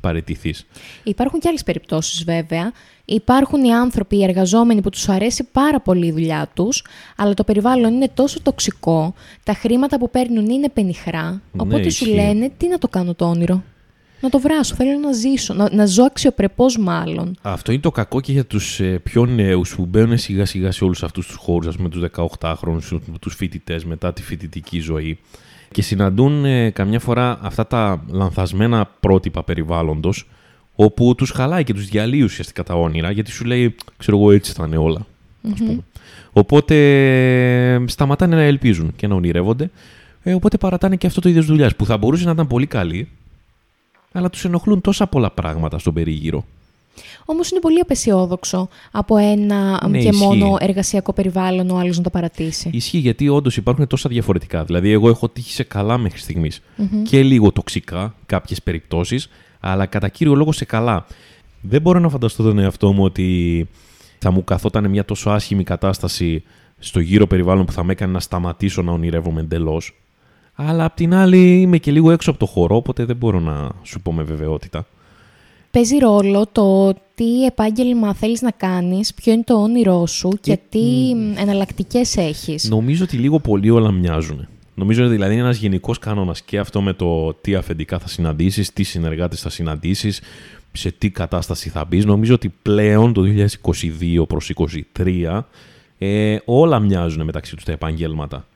παρετηθεί. 0.00 0.54
Υπάρχουν 1.02 1.40
και 1.40 1.48
άλλες 1.48 1.62
περιπτώσεις 1.62 2.24
βέβαια. 2.24 2.72
Υπάρχουν 3.04 3.64
οι 3.64 3.74
άνθρωποι, 3.74 4.16
οι 4.16 4.22
εργαζόμενοι 4.22 4.80
που 4.80 4.90
τους 4.90 5.08
αρέσει 5.08 5.44
πάρα 5.52 5.80
πολύ 5.80 6.06
η 6.06 6.12
δουλειά 6.12 6.50
τους, 6.54 6.84
αλλά 7.16 7.34
το 7.34 7.44
περιβάλλον 7.44 7.94
είναι 7.94 8.10
τόσο 8.14 8.40
τοξικό, 8.42 9.14
τα 9.42 9.54
χρήματα 9.54 9.98
που 9.98 10.10
παίρνουν 10.10 10.50
είναι 10.50 10.68
πενιχρά, 10.68 11.40
οπότε 11.56 11.90
σου 11.90 12.04
ισχύει. 12.04 12.14
λένε 12.14 12.50
τι 12.56 12.68
να 12.68 12.78
το 12.78 12.88
κάνω 12.88 13.14
το 13.14 13.28
όνειρο. 13.28 13.62
Να 14.24 14.30
το 14.30 14.38
βράσω, 14.38 14.74
θέλω 14.74 14.98
να 14.98 15.12
ζήσω, 15.12 15.54
να, 15.54 15.68
να 15.72 15.86
ζω 15.86 16.04
αξιοπρεπώς 16.04 16.78
μάλλον. 16.78 17.36
Αυτό 17.42 17.72
είναι 17.72 17.80
το 17.80 17.90
κακό 17.90 18.20
και 18.20 18.32
για 18.32 18.44
τους 18.44 18.80
πιο 19.02 19.26
νέους 19.26 19.74
που 19.74 19.86
μπαίνουν 19.86 20.18
σιγά 20.18 20.44
σιγά 20.44 20.70
σε 20.70 20.84
όλους 20.84 21.02
αυτούς 21.02 21.26
τους 21.26 21.36
χώρους, 21.36 21.66
ας 21.66 21.76
πούμε 21.76 21.88
τους 21.88 22.02
18χρονου, 22.40 23.00
τους 23.20 23.34
φοιτητές 23.34 23.84
μετά 23.84 24.12
τη 24.12 24.22
φοιτητική 24.22 24.78
ζωή. 24.78 25.18
Και 25.70 25.82
συναντούν 25.82 26.44
ε, 26.44 26.70
καμιά 26.70 27.00
φορά 27.00 27.38
αυτά 27.42 27.66
τα 27.66 28.04
λανθασμένα 28.10 28.90
πρότυπα 29.00 29.44
περιβάλλοντος, 29.44 30.28
όπου 30.74 31.14
τους 31.14 31.30
χαλάει 31.30 31.64
και 31.64 31.74
τους 31.74 31.86
διαλύει 31.86 32.22
ουσιαστικά 32.24 32.62
τα 32.62 32.74
όνειρα, 32.74 33.10
γιατί 33.10 33.30
σου 33.30 33.44
λέει, 33.44 33.74
ξέρω 33.96 34.18
εγώ, 34.18 34.30
έτσι 34.30 34.52
θα 34.52 34.64
είναι 34.66 34.76
όλα. 34.76 35.06
Ας 35.52 35.58
πούμε. 35.58 35.82
Οπότε 36.32 36.74
ε, 37.74 37.84
σταματάνε 37.86 38.36
να 38.36 38.42
ελπίζουν 38.42 38.92
και 38.96 39.06
να 39.06 39.14
ονειρεύονται. 39.14 39.70
Ε, 40.22 40.34
οπότε 40.34 40.56
παρατάνε 40.56 40.96
και 40.96 41.06
αυτό 41.06 41.20
το 41.20 41.28
είδος 41.28 41.46
δουλειάς 41.46 41.76
που 41.76 41.86
θα 41.86 41.96
μπορούσε 41.96 42.24
να 42.24 42.30
ήταν 42.30 42.46
πολύ 42.46 42.66
καλή, 42.66 43.08
αλλά 44.16 44.30
τους 44.30 44.44
ενοχλούν 44.44 44.80
τόσα 44.80 45.06
πολλά 45.06 45.30
πράγματα 45.30 45.78
στον 45.78 45.94
περίγυρο. 45.94 46.44
Όμως 47.24 47.50
είναι 47.50 47.60
πολύ 47.60 47.80
απεσιόδοξο 47.80 48.68
από 48.90 49.16
ένα 49.16 49.86
Ναι, 49.88 49.98
και 50.00 50.08
ισχύει. 50.08 50.24
μόνο 50.24 50.56
εργασιακό 50.60 51.12
περιβάλλον 51.12 51.70
ο 51.70 51.78
άλλος 51.78 51.96
να 51.96 52.02
το 52.02 52.10
παρατήσει. 52.10 52.70
Ισχύει 52.72 52.98
γιατί 52.98 53.28
όντως 53.28 53.56
υπάρχουν 53.56 53.86
τόσα 53.86 54.08
διαφορετικά. 54.08 54.64
Δηλαδή, 54.64 54.90
εγώ 54.90 55.08
έχω 55.08 55.28
τύχει 55.28 55.52
σε 55.52 55.62
καλά 55.62 55.98
μέχρι 55.98 56.18
στιγμής. 56.18 56.62
και 57.02 57.22
λίγο 57.22 57.52
τοξικά 57.52 58.14
κάποιες 58.26 58.62
περιπτώσεις, 58.62 59.28
αλλά 59.60 59.86
κατά 59.86 60.08
κύριο 60.08 60.34
λόγο 60.34 60.52
σε 60.52 60.64
καλά. 60.64 61.06
Δεν 61.60 61.80
μπορώ 61.80 61.98
να 61.98 62.08
φανταστώ 62.08 62.42
τον 62.42 62.58
εαυτό 62.58 62.92
μου 62.92 63.04
ότι 63.04 63.68
θα 64.18 64.30
μου 64.30 64.44
καθόταν 64.44 64.90
μια 64.90 65.04
τόσο 65.04 65.30
άσχημη 65.30 65.64
κατάσταση 65.64 66.42
στο 66.78 67.00
γύρο 67.00 67.26
περιβάλλον 67.26 67.64
που 67.64 67.72
θα 67.72 67.84
με 67.84 67.92
έκανε 67.92 68.12
να 68.12 68.20
σταματήσω 68.20 68.82
να 68.82 68.92
ονειρεύομαι 68.92 69.40
εντελώς. 69.40 69.94
Αλλά 70.54 70.84
απ' 70.84 70.94
την 70.94 71.14
άλλη 71.14 71.60
είμαι 71.60 71.78
και 71.78 71.90
λίγο 71.90 72.10
έξω 72.10 72.30
από 72.30 72.38
το 72.38 72.46
χώρο, 72.46 72.76
οπότε 72.76 73.04
δεν 73.04 73.16
μπορώ 73.16 73.40
να 73.40 73.70
σου 73.82 74.00
πω 74.00 74.12
με 74.12 74.22
βεβαιότητα. 74.22 74.86
Παίζει 75.70 75.98
ρόλο 75.98 76.46
το 76.52 76.94
τι 77.14 77.44
επάγγελμα 77.44 78.14
θέλεις 78.14 78.42
να 78.42 78.50
κάνεις, 78.50 79.14
ποιο 79.14 79.32
είναι 79.32 79.42
το 79.42 79.54
όνειρό 79.54 80.06
σου 80.06 80.38
και, 80.40 80.58
τι 80.68 81.10
εναλλακτικές 81.36 82.16
έχεις. 82.16 82.68
Νομίζω 82.68 83.04
ότι 83.04 83.16
λίγο 83.16 83.38
πολύ 83.38 83.70
όλα 83.70 83.90
μοιάζουν. 83.90 84.48
Νομίζω 84.74 85.04
ότι 85.04 85.12
δηλαδή 85.12 85.32
είναι 85.32 85.42
ένας 85.42 85.56
γενικός 85.56 85.98
κανόνας 85.98 86.42
και 86.42 86.58
αυτό 86.58 86.80
με 86.80 86.92
το 86.92 87.34
τι 87.34 87.54
αφεντικά 87.54 87.98
θα 87.98 88.08
συναντήσεις, 88.08 88.72
τι 88.72 88.82
συνεργάτες 88.82 89.40
θα 89.40 89.50
συναντήσεις, 89.50 90.20
σε 90.72 90.90
τι 90.90 91.10
κατάσταση 91.10 91.68
θα 91.68 91.84
μπεις. 91.84 92.04
Νομίζω 92.04 92.34
ότι 92.34 92.52
πλέον 92.62 93.12
το 93.12 93.22
2022 93.22 94.24
προς 94.28 94.52
2023 94.96 95.40
ε, 95.98 96.36
όλα 96.44 96.78
μοιάζουν 96.78 97.24
μεταξύ 97.24 97.54
τους 97.54 97.64
τα 97.64 97.72
επαγγέλματα. 97.72 98.46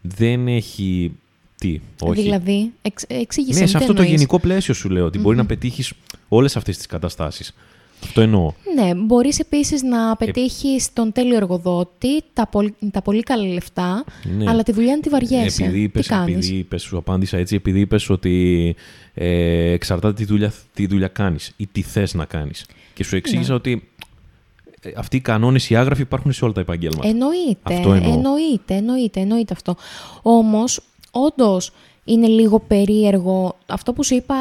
Δεν 0.00 0.48
έχει. 0.48 1.12
Τι, 1.58 1.80
όχι. 2.00 2.22
Δηλαδή, 2.22 2.72
εξ, 2.82 3.04
εξήγησε 3.08 3.54
ναι, 3.58 3.60
μου, 3.64 3.66
σε 3.70 3.76
τι 3.76 3.82
αυτό 3.82 3.94
το 3.94 4.00
εννοείς. 4.02 4.18
γενικό 4.18 4.38
πλαίσιο 4.40 4.74
σου 4.74 4.88
λέω 4.90 5.04
ότι 5.04 5.18
μπορεί 5.18 5.36
να 5.36 5.46
πετύχεις 5.46 5.92
όλες 6.28 6.56
αυτές 6.56 6.76
τις 6.76 6.86
καταστάσεις. 6.86 7.54
Αυτό 8.02 8.20
εννοώ. 8.20 8.52
Ναι, 8.74 8.94
μπορείς 8.94 9.38
επίσης 9.38 9.82
να 9.82 10.16
πετύχεις 10.16 10.92
τον 10.92 11.12
τέλειο 11.12 11.36
εργοδότη, 11.36 12.22
τα, 12.32 12.46
πολ- 12.46 12.72
τα 12.90 13.02
πολύ 13.02 13.22
καλά 13.22 13.46
λεφτά, 13.46 14.04
Ναι. 14.38 14.44
αλλά 14.50 14.62
τη 14.62 14.72
δουλειά 14.72 14.92
είναι 14.92 15.00
τη 15.00 15.08
βαριέσαι. 15.08 15.62
Επειδή 15.64 15.80
είπες, 15.82 16.02
τι 16.06 16.12
κάνεις; 16.12 16.34
επειδή 16.36 16.54
είπες, 16.56 16.82
σου 16.82 16.96
απάντησα 16.96 17.36
έτσι, 17.38 17.54
επειδή 17.54 17.80
είπες 17.80 18.10
ότι 18.10 18.74
ε, 19.14 19.70
εξαρτάται 19.72 20.14
τι 20.14 20.24
δουλειά, 20.24 20.52
τι 20.74 20.86
δουλειά 20.86 21.08
κάνεις 21.08 21.52
ή 21.56 21.66
τι 21.72 21.82
θες 21.82 22.14
να 22.14 22.24
κάνεις. 22.24 22.66
Και 22.94 23.04
σου 23.04 23.16
εξήγησα 23.16 23.48
Ναι. 23.50 23.54
ότι 23.54 23.72
ε, 23.72 23.99
αυτοί 24.96 25.16
οι 25.16 25.20
κανόνες, 25.20 25.70
οι 25.70 25.76
άγραφοι 25.76 26.02
υπάρχουν 26.02 26.32
σε 26.32 26.44
όλα 26.44 26.52
τα 26.52 26.60
επαγγέλματα. 26.60 27.08
Εννοείται, 27.08 27.74
Αυτό 27.74 27.92
εννοώ. 27.92 28.12
εννοείται, 28.12 28.74
εννοείται, 28.74 29.20
εννοείται 29.20 29.52
αυτό. 29.52 29.76
Όμως, 30.22 30.80
όντως, 31.10 31.72
είναι 32.04 32.26
λίγο 32.26 32.58
περίεργο 32.60 33.56
αυτό 33.66 33.92
που 33.92 34.04
σου 34.04 34.14
είπα 34.14 34.34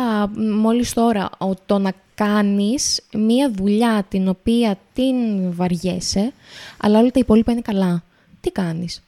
μόλις 0.62 0.94
τώρα, 0.94 1.30
ο- 1.38 1.54
το 1.66 1.78
να 1.80 1.92
κάνεις 2.16 3.02
μία 3.14 3.52
δουλειά 3.58 4.06
την 4.10 4.28
οποία 4.28 4.78
την 4.94 5.16
βαριέσαι, 5.54 6.34
αλλά 6.78 7.00
όλα 7.00 7.12
τα 7.12 7.20
υπόλοιπα 7.20 7.52
είναι 7.52 7.62
καλά. 7.62 8.04
Τι 8.42 8.52
κάνεις; 8.52 9.04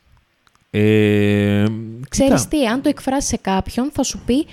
Ε, 0.70 1.66
Ξέρεις 2.10 2.42
κοίτα, 2.44 2.48
τι, 2.50 2.66
αν 2.68 2.82
το 2.82 2.90
εκφράσεις 2.90 3.30
σε 3.30 3.38
κάποιον 3.38 3.90
θα 3.94 4.04
σου 4.04 4.20
πει 4.26 4.46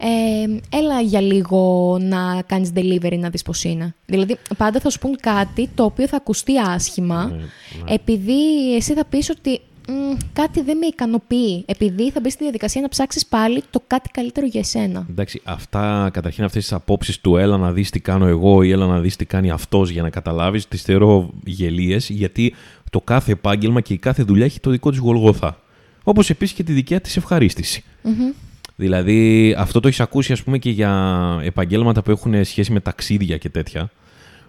ε, 0.00 0.76
έλα 0.76 1.00
για 1.00 1.20
λίγο 1.20 1.96
να 2.00 2.42
κάνεις 2.46 2.70
delivery 2.74 3.18
να 3.18 3.30
δεις 3.30 3.42
πώς 3.42 3.64
είναι. 3.64 3.94
Δηλαδή 4.06 4.36
πάντα 4.56 4.80
θα 4.80 4.90
σου 4.90 4.98
πούν 4.98 5.16
κάτι 5.20 5.68
το 5.74 5.84
οποίο 5.84 6.06
θα 6.08 6.16
ακουστεί 6.16 6.58
άσχημα 6.58 7.24
Ναι, 7.24 7.36
ναι. 7.36 7.94
επειδή 7.94 8.74
εσύ 8.76 8.94
θα 8.94 9.04
πεις 9.04 9.30
ότι 9.30 9.60
«Μ, 9.90 10.16
κάτι 10.32 10.62
δεν 10.62 10.76
με 10.76 10.86
ικανοποιεί. 10.86 11.64
Επειδή 11.66 12.10
θα 12.10 12.20
μπεις 12.20 12.32
στη 12.32 12.42
διαδικασία 12.42 12.80
να 12.80 12.88
ψάξεις 12.88 13.26
πάλι 13.26 13.62
το 13.70 13.82
κάτι 13.86 14.08
καλύτερο 14.08 14.46
για 14.46 14.60
εσένα. 14.60 15.06
Εντάξει, 15.10 15.40
αυτά, 15.44 16.10
καταρχήν 16.12 16.44
αυτές 16.44 16.62
τις 16.62 16.72
απόψεις 16.72 17.20
του 17.20 17.36
έλα 17.36 17.56
να 17.56 17.72
δεις 17.72 17.90
τι 17.90 18.00
κάνω 18.00 18.26
εγώ 18.26 18.62
ή 18.62 18.70
έλα 18.70 18.86
να 18.86 19.00
δεις 19.00 19.16
τι 19.16 19.24
κάνει 19.24 19.50
αυτός 19.50 19.90
για 19.90 20.02
να 20.02 20.10
καταλάβεις, 20.10 20.68
τις 20.68 20.82
θεωρώ 20.82 21.30
γελίες, 21.44 22.08
γιατί 22.08 22.54
το 22.90 23.00
κάθε 23.00 23.32
επάγγελμα 23.32 23.80
και 23.80 23.92
η 23.92 23.98
κάθε 23.98 24.22
δουλειά 24.22 24.44
έχει 24.44 24.60
το 24.60 24.70
δικό 24.70 24.90
της 24.90 24.98
γολγοθά. 24.98 25.60
Όπως 26.04 26.30
επίσης 26.30 26.54
και 26.56 26.62
τη 26.62 26.72
δικιά 26.72 27.00
της 27.00 27.16
ευχαρίστηση. 27.16 27.84
Μμμ. 28.02 28.30
Δηλαδή, 28.80 29.54
αυτό 29.58 29.80
το 29.80 29.88
έχεις 29.88 30.00
ακούσει, 30.00 30.32
ας 30.32 30.42
πούμε, 30.42 30.58
και 30.58 30.70
για 30.70 31.40
επαγγέλματα 31.44 32.02
που 32.02 32.10
έχουν 32.10 32.44
σχέση 32.44 32.72
με 32.72 32.80
ταξίδια 32.80 33.36
και 33.36 33.48
τέτοια. 33.48 33.90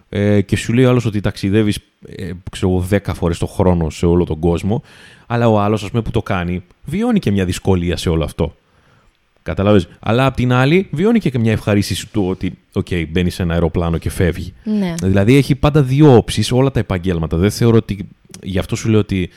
Ε, 0.08 0.40
και 0.40 0.56
σου 0.56 0.72
λέει 0.72 0.84
ο 0.84 0.88
άλλος 0.88 1.04
ότι 1.04 1.20
ταξιδεύεις, 1.20 1.78
ε, 2.06 2.30
ξέρω 2.50 2.72
εγώ, 2.72 2.86
10 2.90 3.14
φορές 3.14 3.38
το 3.38 3.46
χρόνο 3.46 3.90
σε 3.90 4.06
όλο 4.06 4.24
τον 4.24 4.38
κόσμο. 4.38 4.82
Αλλά 5.26 5.48
ο 5.48 5.60
άλλος, 5.60 5.82
ας 5.82 5.90
πούμε, 5.90 6.02
που 6.02 6.10
το 6.10 6.22
κάνει, 6.22 6.62
βιώνει 6.84 7.18
και 7.18 7.30
μια 7.30 7.44
δυσκολία 7.44 7.96
σε 7.96 8.08
όλο 8.08 8.24
αυτό. 8.24 8.54
Καταλάβες; 9.42 9.88
Αλλά 10.00 10.26
απ' 10.26 10.34
την 10.34 10.52
άλλη, 10.52 10.88
βιώνει 10.90 11.18
και 11.18 11.38
μια 11.38 11.52
ευχαρίστηση 11.52 12.10
του 12.10 12.26
ότι, 12.28 12.58
οκ, 12.72 12.86
μπαίνει 13.08 13.30
σε 13.30 13.42
ένα 13.42 13.52
αεροπλάνο 13.52 13.98
και 13.98 14.10
φεύγει. 14.10 14.54
Ναι. 14.64 14.94
Δηλαδή 15.02 15.36
έχει 15.36 15.54
πάντα 15.54 15.82
δύο 15.82 16.16
όψεις 16.16 16.52
όλα 16.52 16.70
τα 16.70 16.80
επαγγέλματα. 16.80 17.36
Δεν 17.36 17.50
θεωρώ 17.50 17.76
ότι. 17.76 18.08
Γι' 18.42 18.58
αυτό 18.58 18.76
σου 18.76 18.88
λέω 18.88 19.00
ότι 19.00 19.30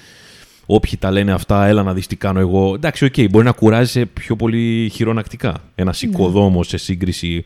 όποιοι 0.65 0.97
τα 0.97 1.11
λένε 1.11 1.31
αυτά, 1.31 1.65
έλα 1.65 1.83
να 1.83 1.93
δεις 1.93 2.07
τι 2.07 2.15
κάνω 2.15 2.39
εγώ. 2.39 2.73
Εντάξει, 2.75 3.05
οκ, 3.05 3.13
μπορεί 3.29 3.45
να 3.45 3.51
κουράζει 3.51 4.05
πιο 4.05 4.35
πολύ 4.35 4.89
χειρονακτικά. 4.93 5.53
Ένα 5.75 5.93
οικοδόμο 5.99 6.63
σε 6.63 6.77
σύγκριση 6.77 7.45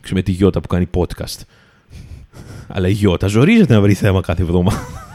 ξέρω, 0.00 0.16
με 0.16 0.22
τη 0.22 0.32
Γιώτα 0.32 0.60
που 0.60 0.68
κάνει 0.68 0.88
podcast. 0.96 1.40
Αλλά 2.68 2.88
η 2.88 2.92
Γιώτα 2.92 3.26
ζορίζεται 3.26 3.74
να 3.74 3.80
βρει 3.80 3.94
θέμα 3.94 4.20
κάθε 4.20 4.42
εβδομάδα. 4.42 5.06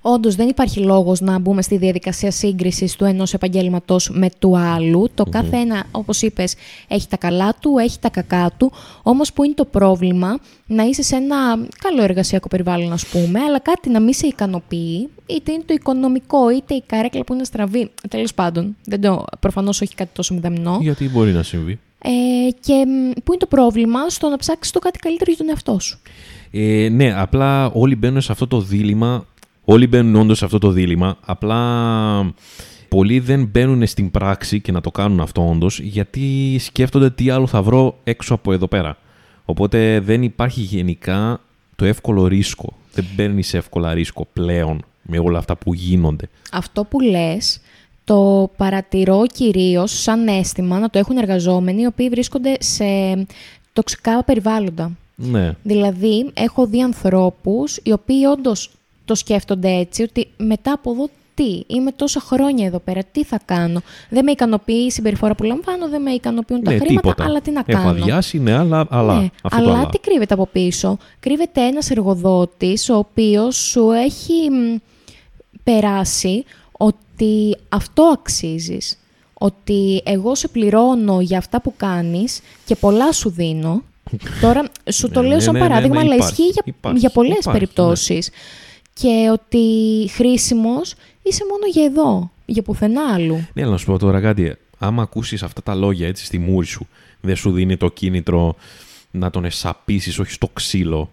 Όντως, 0.00 0.34
δεν 0.34 0.48
υπάρχει 0.48 0.80
λόγος 0.80 1.20
να 1.20 1.38
μπούμε 1.38 1.62
στη 1.62 1.76
διαδικασία 1.76 2.30
σύγκρισης 2.30 2.96
του 2.96 3.04
ενός 3.04 3.34
επαγγέλματος 3.34 4.10
με 4.12 4.28
του 4.38 4.58
άλλου. 4.58 5.08
Το 5.14 5.24
κάθε 5.24 5.56
ένα, 5.56 5.84
όπως 5.90 6.22
είπες, 6.22 6.54
έχει 6.88 7.08
τα 7.08 7.16
καλά 7.16 7.54
του, 7.60 7.76
έχει 7.78 7.98
τα 7.98 8.08
κακά 8.08 8.52
του. 8.56 8.72
Όμως, 9.02 9.32
που 9.32 9.44
είναι 9.44 9.54
το 9.54 9.64
πρόβλημα 9.64 10.38
να 10.66 10.82
είσαι 10.82 11.02
σε 11.02 11.16
ένα 11.16 11.36
καλό 11.78 12.02
εργασιακό 12.02 12.48
περιβάλλον, 12.48 12.92
ας 12.92 13.06
πούμε, 13.06 13.40
αλλά 13.40 13.58
κάτι 13.58 13.90
να 13.90 14.00
μην 14.00 14.14
σε 14.14 14.26
ικανοποιεί, 14.26 15.08
είτε 15.26 15.52
είναι 15.52 15.62
το 15.66 15.74
οικονομικό, 15.74 16.50
είτε 16.50 16.74
η 16.74 16.82
καρέκλα 16.86 17.24
που 17.24 17.34
είναι 17.34 17.44
στραβή. 17.44 17.90
Τέλος 18.08 18.34
πάντων, 18.34 18.76
δεν 18.84 19.00
το, 19.00 19.24
προφανώς 19.40 19.80
όχι 19.80 19.94
κάτι 19.94 20.10
τόσο 20.12 20.34
μηδαμινό. 20.34 20.78
Γιατί 20.80 21.08
μπορεί 21.08 21.32
να 21.32 21.42
συμβεί. 21.42 21.78
Ε, 22.02 22.10
και 22.60 22.84
πού 23.24 23.32
είναι 23.32 23.40
το 23.40 23.46
πρόβλημα 23.46 24.08
στο 24.08 24.28
να 24.28 24.36
ψάξεις 24.36 24.72
το 24.72 24.78
κάτι 24.78 24.98
καλύτερο 24.98 25.30
για 25.30 25.44
τον 25.44 25.48
εαυτό 25.48 25.78
σου. 25.78 25.98
Ε, 26.50 26.88
ναι, 26.88 27.14
απλά 27.14 27.66
όλοι 27.66 27.96
μπαίνουν 27.96 28.20
σε 28.20 28.32
αυτό 28.32 28.46
το 28.46 28.60
δίλημα. 28.60 29.26
Όλοι 29.70 29.86
μπαίνουν 29.86 30.16
όντως 30.16 30.38
σε 30.38 30.44
αυτό 30.44 30.58
το 30.58 30.70
δίλημα. 30.70 31.16
Απλά 31.24 32.34
πολλοί 32.88 33.20
δεν 33.20 33.44
μπαίνουν 33.44 33.86
στην 33.86 34.10
πράξη 34.10 34.60
και 34.60 34.72
να 34.72 34.80
το 34.80 34.90
κάνουν 34.90 35.20
αυτό 35.20 35.48
όντως, 35.48 35.80
γιατί 35.80 36.56
σκέφτονται 36.58 37.10
τι 37.10 37.30
άλλο 37.30 37.46
θα 37.46 37.62
βρω 37.62 37.98
έξω 38.04 38.34
από 38.34 38.52
εδώ 38.52 38.66
πέρα. 38.66 38.96
Οπότε 39.44 40.00
δεν 40.00 40.22
υπάρχει 40.22 40.60
γενικά 40.60 41.40
το 41.76 41.84
εύκολο 41.84 42.26
ρίσκο. 42.26 42.72
Δεν 42.92 43.04
παίρνεις 43.16 43.54
εύκολα 43.54 43.94
ρίσκο 43.94 44.26
πλέον 44.32 44.84
με 45.02 45.18
όλα 45.18 45.38
αυτά 45.38 45.56
που 45.56 45.74
γίνονται. 45.74 46.28
Αυτό 46.52 46.84
που 46.84 47.00
λες 47.00 47.60
το 48.04 48.50
παρατηρώ 48.56 49.22
κυρίως 49.26 50.02
σαν 50.02 50.28
αίσθημα 50.28 50.78
να 50.78 50.90
το 50.90 50.98
έχουν 50.98 51.16
εργαζόμενοι 51.16 51.82
οι 51.82 51.86
οποίοι 51.86 52.08
βρίσκονται 52.08 52.56
σε 52.60 52.84
τοξικά 53.72 54.24
περιβάλλοντα. 54.24 54.96
Ναι. 55.14 55.54
Δηλαδή, 55.62 56.30
έχω 56.34 56.66
δει 56.66 56.82
ανθρώπους 56.82 57.76
οι 57.82 57.92
οποίοι 57.92 58.22
όντως 58.32 58.70
το 59.08 59.14
σκέφτονται 59.14 59.68
έτσι, 59.68 60.02
ότι 60.02 60.28
μετά 60.36 60.72
από 60.72 60.90
εδώ 60.90 61.08
τι, 61.34 61.62
είμαι 61.66 61.92
τόσα 61.92 62.20
χρόνια 62.20 62.66
εδώ 62.66 62.78
πέρα, 62.78 63.00
τι 63.12 63.24
θα 63.24 63.40
κάνω; 63.44 63.80
Δεν 64.10 64.24
με 64.24 64.30
ικανοποιεί 64.30 64.84
η 64.86 64.90
συμπεριφορά 64.90 65.34
που 65.34 65.42
λαμβάνω, 65.42 65.88
δεν 65.88 66.02
με 66.02 66.10
ικανοποιούν 66.10 66.62
τα 66.62 66.70
ναι, 66.70 66.78
χρήματα, 66.78 67.00
τίποτα. 67.00 67.24
αλλά 67.24 67.40
τι 67.40 67.50
να 67.50 67.62
Έχω 67.66 67.82
κάνω; 67.82 68.02
αδειάσει, 68.02 68.38
ναι, 68.38 68.52
αλλά, 68.56 68.86
αλλά, 68.90 69.20
Ναι, 69.20 69.28
αυτό 69.42 69.58
αλλά 69.58 69.72
το 69.72 69.78
αλλά. 69.78 69.88
τι 69.88 69.98
κρύβεται 69.98 70.34
από 70.34 70.46
πίσω; 70.46 70.98
Κρύβεται 71.20 71.60
ένας 71.60 71.90
εργοδότης 71.90 72.88
ο 72.88 72.96
οποίος 72.96 73.56
σου 73.56 73.90
έχει 73.90 74.50
μ, 74.50 74.76
περάσει 75.64 76.44
ότι 76.72 77.56
αυτό 77.68 78.02
αξίζεις. 78.02 78.98
Ότι 79.40 80.02
εγώ 80.04 80.34
σε 80.34 80.48
πληρώνω 80.48 81.20
για 81.20 81.38
αυτά 81.38 81.60
που 81.60 81.72
κάνεις 81.76 82.40
και 82.64 82.76
πολλά 82.76 83.12
σου 83.12 83.30
δίνω. 83.30 83.82
Τώρα 84.42 84.64
σου 84.90 85.08
το 85.10 85.20
Ναι, 85.20 85.26
λέω 85.26 85.36
ναι, 85.36 85.42
σαν 85.42 85.52
ναι, 85.52 85.60
ναι, 85.60 85.66
παράδειγμα, 85.68 85.94
ναι, 85.96 86.00
αλλά 86.00 86.14
υπάρχει, 86.14 86.32
ισχύει 86.42 86.50
για, 86.52 86.62
υπάρχει, 86.64 86.98
για 86.98 87.10
πολλές 87.10 87.38
υπάρχει, 87.38 87.48
ναι. 87.48 87.54
περιπτώσεις. 87.54 88.30
Και 89.00 89.30
ότι 89.32 89.64
χρήσιμος 90.10 90.94
είσαι 91.22 91.42
μόνο 91.50 91.66
για 91.72 91.84
εδώ, 91.84 92.30
για 92.46 92.62
πουθενά 92.62 93.12
άλλου. 93.14 93.34
Ναι, 93.52 93.62
αλλά 93.62 93.70
να 93.70 93.76
σου 93.76 93.86
πω 93.86 93.98
τώρα 93.98 94.20
κάτι. 94.20 94.56
Άμα 94.78 95.02
ακούσεις 95.02 95.42
αυτά 95.42 95.62
τα 95.62 95.74
λόγια 95.74 96.06
έτσι 96.06 96.24
στη 96.24 96.38
μούρη 96.38 96.66
σου, 96.66 96.86
δεν 97.20 97.36
σου 97.36 97.52
δίνει 97.52 97.76
το 97.76 97.88
κίνητρο 97.88 98.56
να 99.10 99.30
τον 99.30 99.44
σαπίσεις 99.44 100.18
όχι 100.18 100.32
στο 100.32 100.48
ξύλο, 100.52 101.10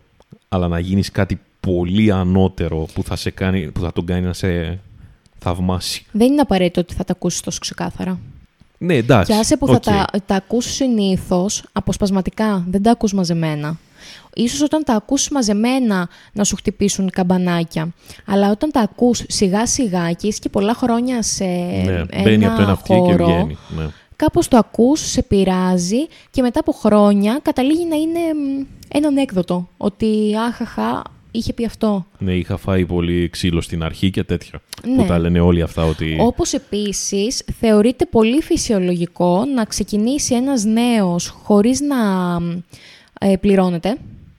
αλλά 0.50 0.68
να 0.68 0.80
γίνεις 0.80 1.12
κάτι 1.12 1.39
πολύ 1.60 2.12
ανώτερο 2.12 2.88
που 2.94 3.04
θα, 3.04 3.15
σε 3.15 3.30
κάνει, 3.30 3.72
που 3.72 3.80
θα 3.80 3.94
τον 3.94 4.06
κάνει 4.06 4.25
να 4.25 4.34
σε 4.34 4.80
θαυμάσει. 5.39 6.06
Δεν 6.12 6.32
είναι 6.32 6.42
απαραίτητο 6.42 6.80
ότι 6.80 6.94
θα 6.94 7.04
τα 7.04 7.13
ακούσεις 7.13 7.42
τόσο 7.42 7.60
ξεκάθαρα. 7.60 8.20
Ναι, 8.77 8.96
εντάξει. 8.96 9.32
Και 9.32 9.38
άσε 9.38 9.58
που 9.58 9.65
οκ. 9.70 9.74
θα 9.74 9.80
τα, 9.80 10.20
τα 10.25 10.36
ακούσεις 10.36 10.74
συνήθως 10.74 11.63
αποσπασματικά, 11.72 12.65
δεν 12.70 12.82
τα 12.82 12.92
ακούς 12.92 13.13
μαζεμένα. 13.13 13.77
Ίσως 14.34 14.62
όταν 14.62 14.84
τα 14.84 14.94
ακούς 14.94 15.30
μαζεμένα 15.30 16.10
να 16.34 16.44
σου 16.44 16.56
χτυπήσουν 16.56 17.10
καμπανάκια. 17.10 17.94
Αλλά 18.26 18.52
όταν 18.52 18.72
τα 18.72 18.80
ακούς 18.80 19.24
σιγά 19.28 19.66
σιγά 19.68 20.12
και 20.12 20.28
είσαι 20.28 20.40
και 20.42 20.50
πολλά 20.50 20.74
χρόνια 20.74 21.22
σε 21.22 21.44
Ναι, 21.46 22.06
ένα 22.10 22.24
μπαίνει 22.24 22.46
από 22.46 22.56
το 22.56 22.62
ένα 22.62 22.72
αυτιά 22.72 22.96
και 22.96 23.02
χώρο, 23.02 23.26
βγαίνει. 23.26 23.58
Ναι. 23.78 23.86
κάπως 24.16 24.48
το 24.48 24.58
ακούς, 24.58 25.00
σε 25.00 25.22
πειράζει 25.24 26.08
και 26.32 26.42
μετά 26.42 26.60
από 26.60 26.72
χρόνια 26.72 27.40
καταλήγει 27.42 27.86
να 27.86 27.96
είναι 27.96 28.20
μ, 28.20 28.66
ένα 28.88 29.08
ανέκδοτο. 29.08 29.70
Ότι 29.78 30.36
άχαχα, 30.48 31.02
είχε 31.32 31.54
πει 31.54 31.66
αυτό. 31.66 32.06
ναι, 32.18 32.34
είχα 32.34 32.58
φάει 32.58 32.86
πολύ 32.86 33.30
ξύλο 33.30 33.62
στην 33.62 33.84
αρχή 33.84 34.10
και 34.10 34.24
τέτοια. 34.24 34.62
Ναι. 34.88 34.96
Που 34.96 35.08
τα 35.08 35.20
λένε 35.20 35.40
όλοι 35.40 35.62
αυτά 35.62 35.84
ότι. 35.86 36.18
Όπως 36.20 36.54
επίσης 36.54 37.44
θεωρείται 37.60 38.06
πολύ 38.06 38.42
φυσιολογικό 38.42 39.46
να 39.56 39.66
ξεκινήσει 39.66 40.36
ένας 40.36 40.64
νέος 40.64 41.28
χωρίς 41.44 41.80
να 41.82 41.96
ε, 43.19 43.36
πληρώνεται. 43.36 43.95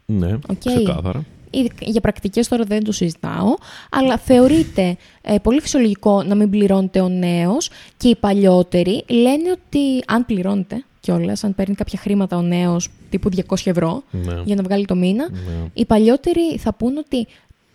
Ναι, 0.06 0.32
Οκ. 0.32 0.58
ξεκάθαρα. 0.64 1.24
Ήδη 1.50 1.70
Για 1.80 2.00
πρακτικές 2.00 2.48
τώρα 2.48 2.64
δεν 2.64 2.84
το 2.84 2.92
συζητάω, 2.92 3.54
αλλά 3.90 4.18
θεωρείται 4.18 4.96
ε, 5.22 5.38
πολύ 5.42 5.60
φυσιολογικό 5.60 6.22
να 6.22 6.34
μην 6.34 6.50
πληρώνεται 6.50 7.00
ο 7.00 7.08
νέος 7.08 7.70
και 7.96 8.08
οι 8.08 8.16
παλιότεροι 8.16 9.04
λένε 9.08 9.50
ότι 9.50 10.02
αν 10.06 10.26
πληρώνεται 10.26 10.84
κιόλας, 11.00 11.44
αν 11.44 11.54
παίρνει 11.54 11.74
κάποια 11.74 11.98
χρήματα 11.98 12.36
ο 12.36 12.42
νέος 12.42 12.88
τύπου 13.10 13.28
200 13.48 13.56
ευρώ 13.64 14.02
Ναι. 14.10 14.40
για 14.44 14.54
να 14.54 14.62
βγάλει 14.62 14.84
το 14.84 14.94
μήνα, 14.94 15.28
Ναι. 15.30 15.38
οι 15.74 15.84
παλιότεροι 15.84 16.58
θα 16.58 16.72
πούν 16.74 16.96
ότι 16.96 17.26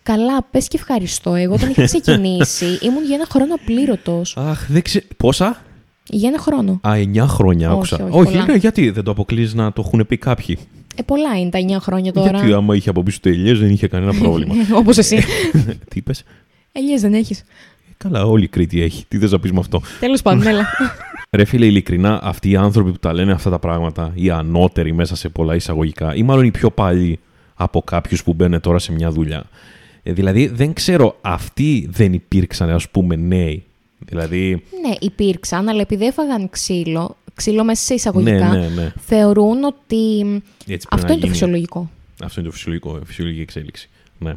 καλά, 0.02 0.42
πες 0.50 0.68
και 0.68 0.76
ευχαριστώ. 0.76 1.34
Εγώ 1.34 1.54
όταν 1.54 1.70
είχα 1.70 1.84
ξεκινήσει 1.84 2.78
ήμουν 2.86 3.04
για 3.04 3.14
ένα 3.14 3.26
χρόνο 3.30 3.54
απλήρωτος. 3.54 4.36
Αχ, 4.36 4.66
δεν 4.70 4.82
ξέρω. 4.82 5.04
Πόσα; 5.16 5.62
Για 6.08 6.28
ένα 6.28 6.38
χρόνο. 6.38 6.80
Α, 6.82 6.92
9 6.96 7.26
χρόνια 7.26 7.68
Όχι, 7.74 7.94
άκουσα. 7.94 8.08
όχι, 8.10 8.32
πολλά. 8.32 8.44
ναι, 8.46 8.54
γιατί 8.54 8.90
δεν 8.90 9.04
το 9.04 9.10
αποκλείω 9.10 9.56
να 9.56 9.72
το 9.72 9.82
έχουν 9.86 10.06
πει 10.06 10.16
κάποιοι; 10.16 10.58
Ε, 10.96 11.02
πολλά 11.02 11.38
είναι 11.38 11.50
τα 11.50 11.58
9 11.58 11.80
χρόνια 11.80 12.12
τώρα. 12.12 12.30
Γιατί 12.30 12.52
άμα 12.52 12.76
είχε 12.76 12.90
από 12.90 13.02
πίσω 13.02 13.18
το 13.22 13.28
ελιές 13.28 13.58
δεν 13.58 13.70
είχε 13.70 13.86
κανένα 13.88 14.14
πρόβλημα. 14.18 14.54
Όπως 14.80 14.98
εσύ. 14.98 15.16
Τι 15.90 15.98
είπες; 15.98 16.24
Ελιές 16.72 17.00
δεν 17.00 17.14
έχεις. 17.14 17.40
Ε, 17.40 17.44
Καλά, 17.96 18.24
όλη 18.24 18.44
η 18.44 18.48
Κρήτη 18.48 18.82
έχει. 18.82 19.04
Τι 19.08 19.18
θες 19.18 19.30
να 19.30 19.40
πεις 19.40 19.52
με 19.52 19.58
αυτό; 19.58 19.80
Τέλος 20.00 20.22
πάντων, 20.22 20.46
έλα. 20.46 20.66
Ρε 21.36 21.44
φίλε, 21.44 21.66
ειλικρινά, 21.66 22.20
αυτοί 22.22 22.50
οι 22.50 22.56
άνθρωποι 22.56 22.90
που 22.90 22.98
τα 22.98 23.12
λένε 23.12 23.32
αυτά 23.32 23.50
τα 23.50 23.58
πράγματα, 23.58 24.10
οι 24.14 24.30
ανώτεροι 24.30 24.92
μέσα 24.92 25.16
σε 25.16 25.28
πολλά 25.28 25.54
εισαγωγικά, 25.54 26.14
ή 26.14 26.22
μάλλον 26.22 26.44
οι 26.44 26.50
πιο 26.50 26.70
παλιοί 26.70 27.18
από 27.54 27.82
κάποιους 27.82 28.22
που 28.22 28.32
μπαίνουν 28.34 28.60
τώρα 28.60 28.78
σε 28.78 28.92
μια 28.92 29.10
δουλειά. 29.10 29.44
Ε, 30.02 30.12
δηλαδή, 30.12 30.46
δεν 30.46 30.72
ξέρω, 30.72 31.16
αυτοί 31.20 31.88
δεν 31.90 32.12
υπήρξαν, 32.12 32.70
ας 32.70 32.88
πούμε, 32.88 33.16
νέοι. 33.16 33.64
Δηλαδή, 34.04 34.62
ναι, 34.86 34.94
υπήρξαν, 35.00 35.68
αλλά 35.68 35.80
επειδή 35.80 36.04
έφαγαν 36.06 36.50
ξύλο, 36.50 37.16
ξύλο 37.34 37.64
μέσα 37.64 37.84
σε 37.84 37.94
εισαγωγικά, 37.94 38.48
ναι, 38.48 38.58
ναι, 38.58 38.68
ναι. 38.68 38.92
θεωρούν 39.00 39.64
ότι 39.64 40.20
Έτσι 40.20 40.64
πρέπει 40.66 40.86
αυτό 40.90 41.06
να 41.06 41.12
είναι 41.12 41.20
το 41.20 41.26
γίνει. 41.26 41.28
φυσιολογικό. 41.32 41.90
Αυτό 42.22 42.40
είναι 42.40 42.48
το 42.48 42.54
φυσιολογικό, 42.54 42.98
φυσιολογική 43.04 43.42
εξέλιξη. 43.42 43.88
Ναι. 44.18 44.32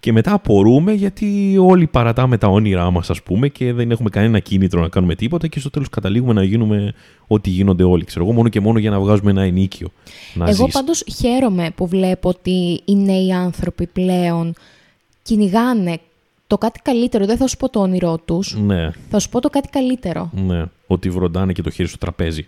Και 0.00 0.12
μετά 0.12 0.32
απορούμε 0.32 0.92
γιατί 0.92 1.56
όλοι 1.60 1.86
παρατάμε 1.86 2.38
τα 2.38 2.46
όνειρά 2.48 2.90
μας, 2.90 3.10
ας 3.10 3.22
πούμε, 3.22 3.48
και 3.48 3.72
δεν 3.72 3.90
έχουμε 3.90 4.10
κανένα 4.10 4.38
κίνητρο 4.38 4.80
να 4.80 4.88
κάνουμε 4.88 5.14
τίποτα 5.14 5.46
και 5.46 5.60
στο 5.60 5.70
τέλος 5.70 5.88
καταλήγουμε 5.88 6.32
να 6.32 6.42
γίνουμε 6.44 6.94
ό,τι 7.26 7.50
γίνονται 7.50 7.82
όλοι. 7.82 8.04
Ξέρω 8.04 8.24
εγώ, 8.24 8.34
μόνο 8.34 8.48
και 8.48 8.60
μόνο 8.60 8.78
για 8.78 8.90
να 8.90 9.00
βγάζουμε 9.00 9.30
ένα 9.30 9.42
ενίκιο. 9.42 9.88
Να 10.34 10.48
Εγώ 10.48 10.64
ζεις. 10.64 10.74
πάντως 10.74 11.04
χαίρομαι 11.18 11.70
που 11.74 11.86
βλέπω 11.86 12.28
ότι 12.28 12.80
οι 12.84 12.96
νέοι 12.96 13.32
άνθρωποι 13.32 13.86
πλέον 13.86 14.54
κυνηγάνε 15.22 15.98
το 16.52 16.58
κάτι 16.58 16.80
καλύτερο. 16.82 17.26
Δεν 17.26 17.36
θα 17.36 17.46
σου 17.46 17.56
πω 17.56 17.68
το 17.68 17.80
όνειρό 17.80 18.18
τους, 18.18 18.56
Ναι, 18.60 18.90
θα 19.10 19.18
σου 19.18 19.28
πω 19.28 19.40
το 19.40 19.48
κάτι 19.48 19.68
καλύτερο. 19.68 20.30
ναι. 20.34 20.64
Ότι 20.86 21.10
βροντάνε 21.10 21.52
και 21.52 21.62
το 21.62 21.70
χέρι 21.70 21.88
στο 21.88 21.98
τραπέζι. 21.98 22.46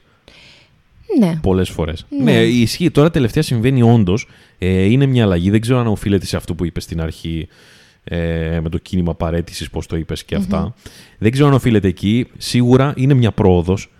Ναι. 1.18 1.38
Πολλές 1.42 1.70
φορές. 1.70 2.06
Ναι. 2.08 2.32
Ναι. 2.32 2.42
ισχύει. 2.42 2.90
Τώρα 2.90 3.10
τελευταία 3.10 3.42
συμβαίνει 3.42 3.82
όντως. 3.82 4.28
Ε, 4.58 4.82
είναι 4.82 5.06
μια 5.06 5.24
αλλαγή. 5.24 5.50
Δεν 5.50 5.60
ξέρω 5.60 5.78
αν 5.78 5.86
οφείλεται 5.86 6.26
σε 6.26 6.36
αυτό 6.36 6.54
που 6.54 6.64
είπες 6.64 6.82
στην 6.82 7.00
αρχή 7.00 7.48
ε, 8.04 8.60
με 8.62 8.68
το 8.68 8.78
κίνημα 8.78 9.14
παρέτησης, 9.14 9.70
πώς 9.70 9.86
το 9.86 9.96
είπες 9.96 10.24
και 10.24 10.34
αυτα 10.34 10.74
Δεν 11.18 11.30
ξέρω 11.30 11.48
αν 11.48 11.54
οφείλεται 11.54 11.88
εκεί. 11.88 12.26
Σίγουρα 12.38 12.92
είναι 12.96 13.14
μια 13.14 13.32
πρόοδος. 13.32 13.90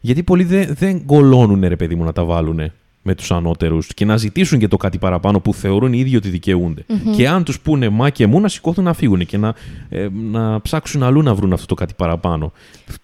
Γιατί 0.00 0.22
πολλοί 0.22 0.44
δεν, 0.44 0.74
δεν 0.74 1.06
κολώνουν, 1.06 1.60
ρε 1.68 1.76
παιδί 1.76 1.94
μου, 1.94 2.04
να 2.04 2.12
τα 2.12 2.24
βάλουν 2.24 2.72
με 3.02 3.14
τους 3.14 3.30
ανώτερους 3.30 3.94
και 3.94 4.04
να 4.04 4.16
ζητήσουν 4.16 4.58
και 4.58 4.68
το 4.68 4.76
κάτι 4.76 4.98
παραπάνω 4.98 5.40
που 5.40 5.54
θεωρούν 5.54 5.92
οι 5.92 5.98
ίδιοι 5.98 6.16
ότι 6.16 6.28
δικαιούνται. 6.28 6.84
Και 7.16 7.28
αν 7.28 7.44
τους 7.44 7.60
πούνε 7.60 7.88
μα 7.88 8.10
και 8.10 8.26
μου, 8.26 8.40
να 8.40 8.48
σηκώθουν 8.48 8.84
να 8.84 8.92
φύγουν 8.92 9.26
και 9.26 9.36
να, 9.38 9.54
ε, 9.88 10.08
να 10.12 10.60
ψάξουν 10.60 11.02
αλλού 11.02 11.22
να 11.22 11.34
βρουν 11.34 11.52
αυτό 11.52 11.66
το 11.66 11.74
κάτι 11.74 11.94
παραπάνω. 11.96 12.52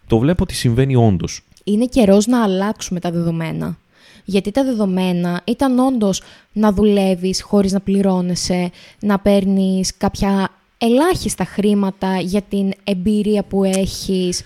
Το 0.07 0.19
βλέπω 0.19 0.43
ότι 0.43 0.55
συμβαίνει 0.55 0.97
όντως. 0.97 1.41
είναι 1.65 1.87
καιρός 1.87 2.27
να 2.27 2.43
αλλάξουμε 2.43 3.01
τα 3.01 3.11
δεδομένα. 3.11 3.77
Γιατί 4.25 4.51
τα 4.51 4.65
δεδομένα 4.65 5.41
ήταν 5.45 5.79
όντως 5.79 6.23
να 6.53 6.73
δουλεύεις 6.73 7.43
χωρίς 7.43 7.73
να 7.73 7.81
πληρώνεσαι, 7.81 8.71
να 9.01 9.19
παίρνεις 9.19 9.97
κάποια 9.97 10.49
ελάχιστα 10.79 11.45
χρήματα 11.45 12.21
για 12.21 12.43
την 12.43 12.73
εμπειρία 12.85 13.43
που 13.43 13.65
έχεις 13.65 14.43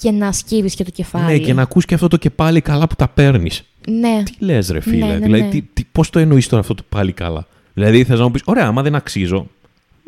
και 0.00 0.10
να 0.10 0.32
σκύβεις 0.32 0.74
και 0.74 0.84
το 0.84 0.90
κεφάλι. 0.90 1.24
Ναι, 1.24 1.38
και 1.38 1.54
να 1.54 1.62
ακούς 1.62 1.84
και 1.84 1.94
αυτό 1.94 2.08
το 2.08 2.16
και 2.16 2.30
πάλι 2.30 2.60
καλά 2.60 2.86
που 2.86 2.94
τα 2.94 3.08
παίρνεις. 3.08 3.64
Ναι. 3.88 4.22
Τι 4.22 4.44
λες, 4.44 4.68
ρε 4.68 4.80
φίλε. 4.80 5.06
Ναι, 5.06 5.12
ναι, 5.12 5.18
δηλαδή, 5.18 5.42
ναι. 5.42 5.48
τι, 5.48 5.62
τι, 5.62 5.84
πώς 5.92 6.10
το 6.10 6.18
εννοείς 6.18 6.48
τώρα 6.48 6.62
αυτό 6.62 6.74
το 6.74 6.82
πάλι 6.88 7.12
καλά. 7.12 7.46
Δηλαδή, 7.74 8.04
θες 8.04 8.18
να 8.18 8.24
μου 8.24 8.30
πεις, 8.30 8.42
Ωραία, 8.44 8.66
άμα 8.66 8.82
δεν 8.82 8.94
αξίζω, 8.94 9.46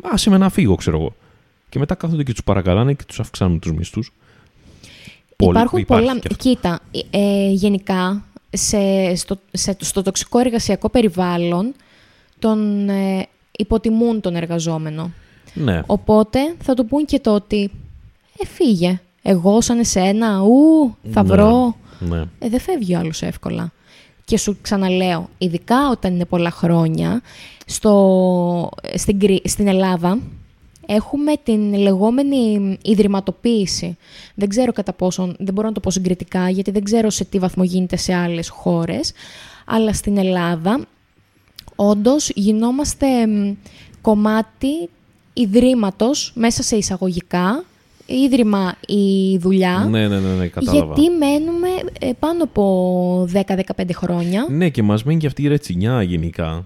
άσε 0.01 0.29
με 0.29 0.37
να 0.37 0.49
φύγω, 0.49 0.75
ξέρω 0.75 0.97
εγώ. 0.97 1.15
Και 1.69 1.79
μετά 1.79 1.95
κάθονται 1.95 2.23
και 2.23 2.31
τους 2.31 2.43
παρακαλάνε 2.43 2.93
και 2.93 3.03
τους 3.07 3.19
αυξάνουν 3.19 3.59
τους 3.59 3.71
μισθούς. 3.71 4.13
Υπάρχουν 5.37 5.85
πολλά. 5.85 6.19
Κοίτα, 6.37 6.79
ε, 7.09 7.49
γενικά 7.49 8.23
σε, 8.49 9.15
στο, 9.15 9.39
σε, 9.51 9.75
στο 9.79 10.01
τοξικό 10.01 10.39
εργασιακό 10.39 10.89
περιβάλλον 10.89 11.73
τον 12.39 12.89
ε, 12.89 13.27
υποτιμούν 13.51 14.21
τον 14.21 14.35
εργαζόμενο. 14.35 15.11
Ναι. 15.53 15.81
Οπότε 15.85 16.39
θα 16.61 16.73
του 16.73 16.85
πούν 16.85 17.05
και 17.05 17.19
το 17.19 17.33
ότι 17.33 17.71
ε, 18.39 18.45
φύγε. 18.45 18.99
Εγώ 19.21 19.61
σαν 19.61 19.79
εσένα, 19.79 20.39
ου, 20.41 20.95
θα 21.11 21.23
Ναι. 21.23 21.29
βρω. 21.33 21.75
ναι. 21.99 22.21
Ε, 22.39 22.49
δεν 22.49 22.59
φεύγει 22.59 22.95
ο 22.95 22.99
άλλος 22.99 23.21
εύκολα. 23.21 23.71
Και 24.25 24.37
σου 24.37 24.57
ξαναλέω, 24.61 25.29
ειδικά 25.37 25.89
όταν 25.89 26.13
είναι 26.13 26.25
πολλά 26.25 26.51
χρόνια, 26.51 27.21
στο, 27.65 28.69
στην, 28.95 29.19
Κρή- 29.19 29.47
στην 29.49 29.67
Ελλάδα 29.67 30.19
έχουμε 30.85 31.33
την 31.43 31.73
λεγόμενη 31.77 32.77
ιδρυματοποίηση. 32.83 33.97
Δεν 34.35 34.49
ξέρω 34.49 34.71
κατά 34.71 34.93
πόσον, 34.93 35.35
δεν 35.39 35.53
μπορώ 35.53 35.67
να 35.67 35.73
το 35.73 35.79
πω 35.79 35.91
συγκριτικά, 35.91 36.49
γιατί 36.49 36.71
δεν 36.71 36.83
ξέρω 36.83 37.09
σε 37.09 37.23
τι 37.25 37.39
βαθμό 37.39 37.63
γίνεται 37.63 37.95
σε 37.95 38.13
άλλες 38.13 38.49
χώρες, 38.49 39.11
αλλά 39.65 39.93
στην 39.93 40.17
Ελλάδα 40.17 40.85
όντως 41.75 42.29
γινόμαστε 42.35 43.07
κομμάτι 44.01 44.89
ιδρύματος 45.33 46.31
μέσα 46.35 46.63
σε 46.63 46.75
εισαγωγικά, 46.75 47.63
ίδρυμα 48.09 48.75
η 48.87 49.37
δουλειά. 49.37 49.87
Ναι, 49.89 50.07
ναι, 50.07 50.19
ναι, 50.19 50.33
ναι 50.33 50.47
κατάλαβα. 50.47 50.93
Γιατί 50.95 51.09
μένουμε 51.09 51.67
ε, 51.99 52.11
πάνω 52.19 52.43
από 52.43 53.27
10-15 53.33 53.89
χρόνια. 53.93 54.47
Ναι, 54.49 54.69
και 54.69 54.83
μας 54.83 55.03
μένει 55.03 55.19
και 55.19 55.27
αυτή 55.27 55.43
η 55.43 55.47
ρετσινιά 55.47 56.01
γενικά. 56.01 56.65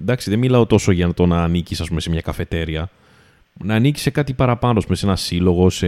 Εντάξει, 0.00 0.30
δεν 0.30 0.38
μιλάω 0.38 0.66
τόσο 0.66 0.92
για 0.92 1.14
το 1.14 1.26
να 1.26 1.42
ανήκεις, 1.42 1.80
ας 1.80 1.88
πούμε, 1.88 2.00
σε 2.00 2.10
μια 2.10 2.20
καφετέρια. 2.20 2.90
Να 3.62 3.74
ανήκεις 3.74 4.02
σε 4.02 4.10
κάτι 4.10 4.32
παραπάνω, 4.32 4.80
σε 4.80 5.06
ένα 5.06 5.16
σύλλογο, 5.16 5.70
σε 5.70 5.86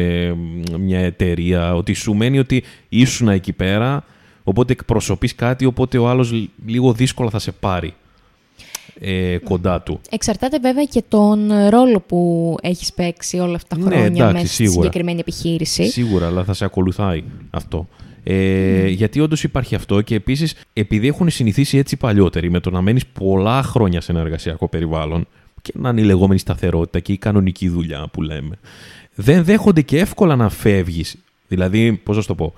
μια 0.78 0.98
εταιρεία. 0.98 1.74
Ότι 1.74 1.92
σου 1.92 2.14
μένει 2.14 2.38
ότι 2.38 2.62
ήσουν 2.88 3.28
εκεί 3.28 3.52
πέρα, 3.52 4.04
οπότε 4.44 4.72
εκπροσωπείς 4.72 5.34
κάτι, 5.34 5.64
οπότε 5.64 5.98
ο 5.98 6.08
άλλος 6.08 6.48
λίγο 6.66 6.92
δύσκολα 6.92 7.30
θα 7.30 7.38
σε 7.38 7.52
πάρει 7.52 7.94
ε, 9.00 9.38
κοντά 9.44 9.80
του. 9.80 10.00
Εξαρτάται 10.10 10.58
βέβαια 10.58 10.84
και 10.84 11.02
τον 11.08 11.52
ρόλο 11.68 12.00
που 12.00 12.56
έχεις 12.62 12.92
παίξει 12.92 13.38
όλα 13.38 13.54
αυτά 13.54 13.76
τα 13.76 13.88
ναι, 13.88 13.96
χρόνια 13.96 14.26
ναι, 14.26 14.32
μέσα 14.32 14.46
στη 14.46 14.68
συγκεκριμένη 14.68 15.20
επιχείρηση. 15.20 15.88
Σίγουρα, 15.88 16.26
αλλά 16.26 16.44
θα 16.44 16.52
σε 16.52 16.64
ακολουθάει 16.64 17.24
αυτό. 17.50 17.88
Ε, 18.24 18.88
Γιατί 18.88 19.20
όντως 19.20 19.42
υπάρχει 19.42 19.74
αυτό 19.74 20.00
και 20.00 20.14
επίσης 20.14 20.54
επειδή 20.72 21.08
έχουν 21.08 21.30
συνηθίσει 21.30 21.78
έτσι 21.78 21.96
παλιότεροι 21.96 22.50
με 22.50 22.60
το 22.60 22.70
να 22.70 22.80
μένεις 22.80 23.06
πολλά 23.06 23.62
χρόνια 23.62 24.00
σε 24.00 24.12
ένα 24.12 24.20
εργασιακό 24.20 24.68
περιβάλλον 24.68 25.26
και 25.62 25.72
να 25.76 25.88
είναι 25.88 26.00
η 26.00 26.04
λεγόμενη 26.04 26.38
σταθερότητα 26.38 27.00
και 27.00 27.12
η 27.12 27.16
κανονική 27.16 27.68
δουλειά 27.68 28.08
που 28.12 28.22
λέμε, 28.22 28.58
δεν 29.14 29.44
δέχονται 29.44 29.82
και 29.82 29.98
εύκολα 29.98 30.36
να 30.36 30.48
φεύγεις. 30.48 31.16
Δηλαδή, 31.48 31.92
πώς 31.92 32.16
να 32.16 32.22
το 32.22 32.34
πω, 32.34 32.54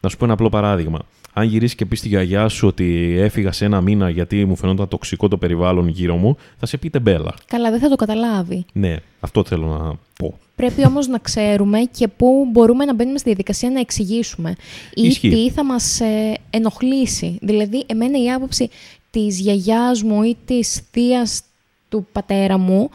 να 0.00 0.08
σου 0.08 0.16
πω 0.16 0.24
ένα 0.24 0.32
απλό 0.32 0.48
παράδειγμα 0.48 0.98
αν 1.38 1.46
γυρίσεις 1.46 1.76
και 1.76 1.86
πεις 1.86 1.98
στη 1.98 2.08
γιαγιά 2.08 2.48
σου 2.48 2.66
ότι 2.66 3.16
έφυγα 3.18 3.52
σε 3.52 3.64
ένα 3.64 3.80
μήνα 3.80 4.10
γιατί 4.10 4.44
μου 4.44 4.56
φαινόταν 4.56 4.88
τοξικό 4.88 5.28
το 5.28 5.36
περιβάλλον 5.36 5.88
γύρω 5.88 6.16
μου, 6.16 6.36
θα 6.58 6.66
σε 6.66 6.76
πείτε 6.76 6.98
μπέλα. 6.98 7.34
Καλά, 7.46 7.70
δεν 7.70 7.80
θα 7.80 7.88
το 7.88 7.96
καταλάβει. 7.96 8.64
Ναι, 8.72 8.96
αυτό 9.20 9.44
θέλω 9.44 9.66
να 9.66 9.94
πω. 10.18 10.38
Πρέπει 10.56 10.86
όμως 10.86 11.06
να 11.06 11.18
ξέρουμε 11.18 11.78
και 11.80 12.08
πού 12.08 12.48
μπορούμε 12.52 12.84
να 12.84 12.94
μπαίνουμε 12.94 13.18
στη 13.18 13.28
διαδικασία 13.28 13.70
να 13.70 13.80
εξηγήσουμε. 13.80 14.56
Ή 14.94 15.08
τι 15.08 15.50
θα 15.50 15.64
μας 15.64 16.00
ε, 16.00 16.34
ενοχλήσει. 16.50 17.38
Δηλαδή, 17.40 17.84
εμένα 17.86 18.22
η 18.22 18.32
άποψη 18.32 18.70
της 19.10 19.40
γιαγιάς 19.40 20.02
μου 20.02 20.22
ή 20.22 20.36
της 20.44 20.80
θείας 20.90 21.42
του 21.88 22.06
πατέρα 22.12 22.58
μου 22.58 22.90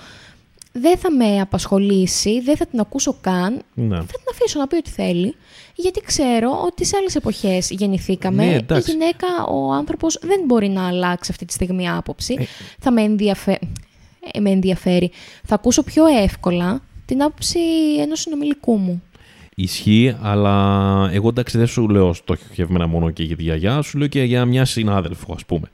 δεν 0.75 0.97
θα 0.97 1.11
με 1.11 1.39
απασχολήσει, 1.41 2.41
δεν 2.41 2.57
θα 2.57 2.65
την 2.65 2.79
ακούσω 2.79 3.17
καν. 3.21 3.61
Ναι. 3.73 3.95
Θα 3.95 4.03
την 4.03 4.25
αφήσω 4.31 4.59
να 4.59 4.67
πει 4.67 4.75
ό,τι 4.75 4.89
θέλει. 4.89 5.35
Γιατί 5.75 5.99
ξέρω 5.99 6.61
ότι 6.65 6.85
σε 6.85 6.97
άλλες 6.97 7.15
εποχές 7.15 7.69
γεννηθήκαμε. 7.69 8.45
Ναι, 8.45 8.77
η 8.77 8.79
γυναίκα, 8.85 9.27
ο 9.51 9.71
άνθρωπος 9.71 10.19
δεν 10.21 10.41
μπορεί 10.45 10.69
να 10.69 10.87
αλλάξει 10.87 11.31
αυτή 11.31 11.45
τη 11.45 11.53
στιγμή 11.53 11.89
άποψη. 11.89 12.35
Ε. 12.39 12.43
Θα 12.79 12.91
με, 12.91 13.01
ενδιαφε... 13.01 13.59
ε, 14.33 14.39
με 14.39 14.49
ενδιαφέρει. 14.49 15.11
Θα 15.43 15.55
ακούσω 15.55 15.83
πιο 15.83 16.05
εύκολα 16.05 16.81
την 17.05 17.23
άποψη 17.23 17.59
ενός 17.99 18.19
συνομήλικου 18.19 18.77
μου. 18.77 19.03
Ισχύει, 19.55 20.17
αλλά 20.21 21.09
εγώ 21.11 21.27
εντάξει 21.27 21.57
δεν 21.57 21.67
σου 21.67 21.89
λέω 21.89 22.13
στοχευμένα 22.13 22.87
μόνο 22.87 23.09
και 23.09 23.23
για 23.23 23.35
τη 23.35 23.43
γιαγιά, 23.43 23.81
σου 23.81 23.97
λέω 23.97 24.07
και 24.07 24.23
για 24.23 24.45
μια 24.45 24.65
συνάδελφο, 24.65 25.33
ας 25.33 25.45
πούμε. 25.45 25.71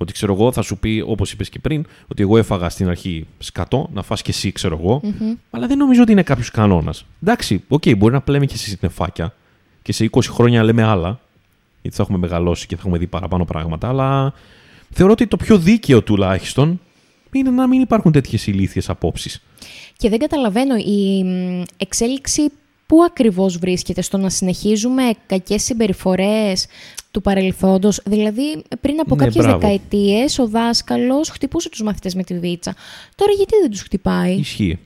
Ότι 0.00 0.12
ξέρω 0.12 0.34
εγώ, 0.34 0.52
θα 0.52 0.62
σου 0.62 0.78
πει, 0.78 1.04
όπως 1.06 1.32
είπες 1.32 1.48
και 1.48 1.58
πριν, 1.58 1.86
ότι 2.08 2.22
εγώ 2.22 2.38
έφαγα 2.38 2.68
στην 2.68 2.88
αρχή 2.88 3.26
σκατό, 3.38 3.88
να 3.92 4.02
φας 4.02 4.22
και 4.22 4.30
εσύ, 4.30 4.52
ξέρω 4.52 4.78
εγώ. 4.80 5.00
Mm-hmm. 5.04 5.36
Αλλά 5.50 5.66
δεν 5.66 5.78
νομίζω 5.78 6.02
ότι 6.02 6.12
είναι 6.12 6.22
κάποιος 6.22 6.50
κανόνας. 6.50 7.04
Εντάξει, 7.22 7.64
OK, 7.68 7.82
okay, 7.84 7.96
μπορεί 7.96 8.12
να 8.12 8.20
πλέουμε 8.20 8.46
σε 8.46 8.54
συννεφάκια 8.54 9.34
και 9.82 9.92
σε 9.92 10.08
20 10.10 10.20
χρόνια 10.22 10.62
λέμε 10.62 10.82
άλλα, 10.82 11.20
γιατί 11.82 11.96
θα 11.96 12.02
έχουμε 12.02 12.18
μεγαλώσει 12.18 12.66
και 12.66 12.74
θα 12.74 12.80
έχουμε 12.84 12.98
δει 12.98 13.06
παραπάνω 13.06 13.44
πράγματα. 13.44 13.88
Αλλά 13.88 14.32
θεωρώ 14.90 15.12
ότι 15.12 15.26
το 15.26 15.36
πιο 15.36 15.58
δίκαιο 15.58 16.02
τουλάχιστον 16.02 16.80
είναι 17.32 17.50
να 17.50 17.66
μην 17.66 17.80
υπάρχουν 17.80 18.12
τέτοιες 18.12 18.46
ηλίθιες 18.46 18.88
απόψεις. 18.88 19.42
Και 19.96 20.08
δεν 20.08 20.18
καταλαβαίνω 20.18 20.76
η 20.76 21.24
εξέλιξη 21.76 22.42
πού 22.88 23.02
ακριβώς 23.02 23.58
βρίσκεται 23.58 24.02
στο 24.02 24.16
να 24.16 24.28
συνεχίζουμε 24.28 25.02
κακές 25.26 25.62
συμπεριφορές 25.62 26.66
του 27.10 27.20
παρελθόντος; 27.20 28.00
Δηλαδή, 28.04 28.62
πριν 28.80 29.00
από 29.00 29.14
ναι, 29.14 29.24
κάποιες 29.24 29.44
μπράβο. 29.44 29.58
δεκαετίες, 29.58 30.38
ο 30.38 30.48
δάσκαλος 30.48 31.28
χτυπούσε 31.28 31.68
τους 31.68 31.82
μαθητές 31.82 32.14
με 32.14 32.22
τη 32.22 32.38
βίτσα. 32.38 32.74
Τώρα 33.14 33.32
γιατί 33.32 33.52
δεν 33.60 33.70
τους 33.70 33.80
χτυπάει; 33.80 34.34
Ισχύει. 34.34 34.78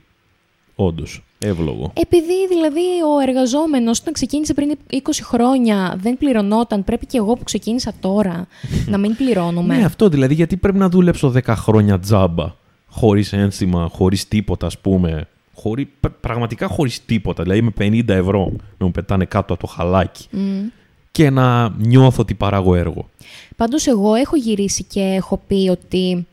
Όντως. 0.75 1.23
Εύλογο. 1.45 1.91
Επειδή 1.95 2.47
δηλαδή 2.49 2.79
ο 3.15 3.19
εργαζόμενος 3.27 3.99
όταν 3.99 4.13
ξεκίνησε 4.13 4.53
πριν 4.53 4.77
20 4.91 4.97
χρόνια 5.21 5.95
δεν 6.01 6.17
πληρωνόταν, 6.17 6.83
πρέπει 6.83 7.05
και 7.05 7.17
εγώ 7.17 7.33
που 7.33 7.43
ξεκίνησα 7.43 7.93
τώρα 7.99 8.47
να 8.91 8.97
μην 8.97 9.15
πληρώνομαι. 9.15 9.77
Ναι, 9.77 9.85
αυτό 9.85 10.09
δηλαδή, 10.09 10.33
γιατί 10.33 10.57
πρέπει 10.57 10.77
να 10.77 10.89
δουλέψω 10.89 11.33
10 11.35 11.41
χρόνια 11.47 11.99
τζάμπα, 11.99 12.55
χωρίς 12.87 13.33
ένσημα, 13.33 13.89
χωρίς 13.91 14.27
τίποτα, 14.27 14.65
ας 14.65 14.79
πούμε. 14.79 15.27
Χωρί, 15.55 15.89
πραγματικά 16.19 16.67
χωρίς 16.67 17.05
τίποτα. 17.05 17.43
Δηλαδή 17.43 17.61
με 17.61 17.71
50 17.79 18.07
ευρώ 18.07 18.51
να 18.77 18.85
μου 18.85 18.91
πετάνε 18.91 19.25
κάτω 19.25 19.53
από 19.53 19.67
το 19.67 19.73
χαλάκι. 19.73 20.27
Mm 20.33 20.71
και 21.13 21.29
να 21.29 21.69
νιώθω 21.69 22.21
ότι 22.21 22.33
παράγω 22.33 22.75
έργο. 22.75 23.09
Πάντως 23.55 23.87
εγώ 23.87 24.13
έχω 24.13 24.35
γυρίσει 24.35 24.83
και 24.83 25.01
έχω 25.01 25.41
πει 25.47 25.67
ότι 25.71 26.27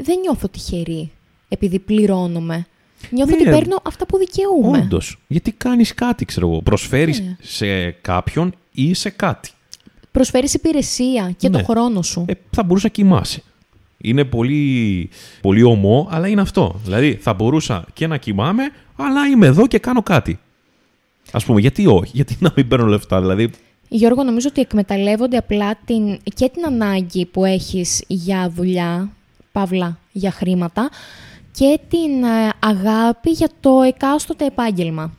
δεν 0.00 0.18
νιώθω 0.20 0.48
τυχερή 0.48 1.10
επειδή 1.48 1.78
πληρώνομαι. 1.78 2.66
Νιώθω 3.10 3.36
ναι, 3.36 3.42
ότι 3.42 3.50
παίρνω 3.50 3.80
αυτά 3.82 4.06
που 4.06 4.18
δικαιούμαι. 4.18 4.78
Όντως. 4.78 5.18
Γιατί 5.26 5.52
κάνεις 5.52 5.94
κάτι, 5.94 6.24
ξέρω 6.24 6.48
εγώ. 6.48 6.62
Προσφέρεις 6.62 7.20
ναι. 7.20 7.36
σε 7.40 7.90
κάποιον 7.90 8.54
ή 8.72 8.94
σε 8.94 9.10
κάτι. 9.10 9.50
Προσφέρεις 10.10 10.54
υπηρεσία 10.54 11.34
και 11.36 11.48
ναι. 11.48 11.58
το 11.58 11.64
χρόνο 11.64 12.02
σου. 12.02 12.24
Ε, 12.28 12.32
θα 12.50 12.62
μπορούσα 12.62 12.86
να 12.86 12.92
κοιμάσαι. 12.92 13.42
Είναι 14.06 14.24
πολύ, 14.24 15.08
πολύ 15.40 15.62
ομό, 15.62 16.08
αλλά 16.10 16.28
είναι 16.28 16.40
αυτό. 16.40 16.80
Δηλαδή, 16.84 17.18
θα 17.20 17.34
μπορούσα 17.34 17.84
και 17.92 18.06
να 18.06 18.16
κοιμάμαι, 18.16 18.62
αλλά 18.96 19.26
είμαι 19.26 19.46
εδώ 19.46 19.66
και 19.66 19.78
κάνω 19.78 20.02
κάτι. 20.02 20.38
Α 21.30 21.38
πούμε, 21.38 21.60
γιατί 21.60 21.86
όχι, 21.86 22.10
γιατί 22.18 22.36
να 22.40 22.52
μην 22.56 22.68
παίρνω 22.68 22.86
λεφτά. 22.86 23.20
Δηλαδή, 23.20 23.50
Γιώργο, 23.88 24.22
νομίζω 24.22 24.48
ότι 24.50 24.60
εκμεταλλεύονται 24.60 25.36
απλά 25.36 25.78
την, 25.84 26.18
και 26.34 26.48
την 26.48 26.66
ανάγκη 26.66 27.26
που 27.26 27.44
έχεις 27.44 28.04
για 28.06 28.52
δουλειά, 28.54 29.10
παύλα, 29.52 29.98
για 30.12 30.30
χρήματα, 30.30 30.90
και 31.52 31.80
την 31.88 32.24
ε, 32.24 32.52
αγάπη 32.58 33.30
για 33.30 33.48
το 33.60 33.82
εκάστοτε 33.82 34.46
επάγγελμα. 34.46 35.12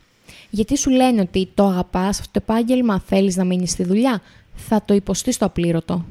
Γιατί 0.50 0.76
σου 0.76 0.90
λένε 0.90 1.20
ότι 1.20 1.48
το 1.54 1.66
αγαπάς 1.66 2.20
αυτό 2.20 2.40
το 2.40 2.44
επάγγελμα, 2.48 3.02
θέλεις 3.06 3.36
να 3.36 3.44
μείνεις 3.44 3.70
στη 3.70 3.84
δουλειά, 3.84 4.20
θα 4.54 4.82
το 4.84 4.94
υποστείς 4.94 5.38
το 5.38 5.44
απλήρωτο. 5.44 6.04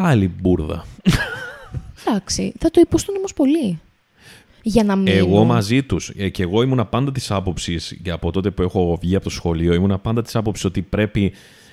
Άλλη 0.00 0.28
μπουρδα. 0.40 0.84
Εντάξει, 2.06 2.52
θα 2.58 2.70
το 2.70 2.80
υποστούν 2.80 3.16
όμως 3.16 3.34
πολύ 3.34 3.80
για 4.62 4.84
να 4.84 4.96
μείνω. 4.96 5.16
Εγώ 5.16 5.44
μαζί 5.44 5.82
τους. 5.82 6.12
Ε, 6.16 6.28
και 6.28 6.42
εγώ 6.42 6.62
ήμουνα 6.62 6.84
πάντα 6.84 7.12
της 7.12 7.30
άποψης, 7.30 7.98
και 8.02 8.10
από 8.10 8.30
τότε 8.30 8.50
που 8.50 8.62
έχω 8.62 8.98
βγει 9.00 9.14
από 9.14 9.24
το 9.24 9.30
σχολείο, 9.30 9.74
ήμουνα 9.74 9.98
πάντα 9.98 10.22
της 10.22 10.36
άποψης 10.36 10.64
ότι 10.64 10.82
πρέπει. 10.82 11.32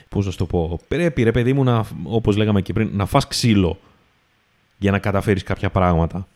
Πώς 0.09 0.25
να 0.25 0.31
το 0.31 0.45
πω. 0.45 0.79
Πρέπει, 0.87 1.23
ρε 1.23 1.31
παιδί 1.31 1.53
μου, 1.53 1.85
όπως 2.03 2.37
λέγαμε 2.37 2.61
και 2.61 2.73
πριν, 2.73 2.89
να 2.93 3.05
φας 3.05 3.27
ξύλο 3.27 3.79
για 4.77 4.91
να 4.91 4.99
καταφέρεις 4.99 5.43
κάποια 5.43 5.69
πράγματα. 5.69 6.27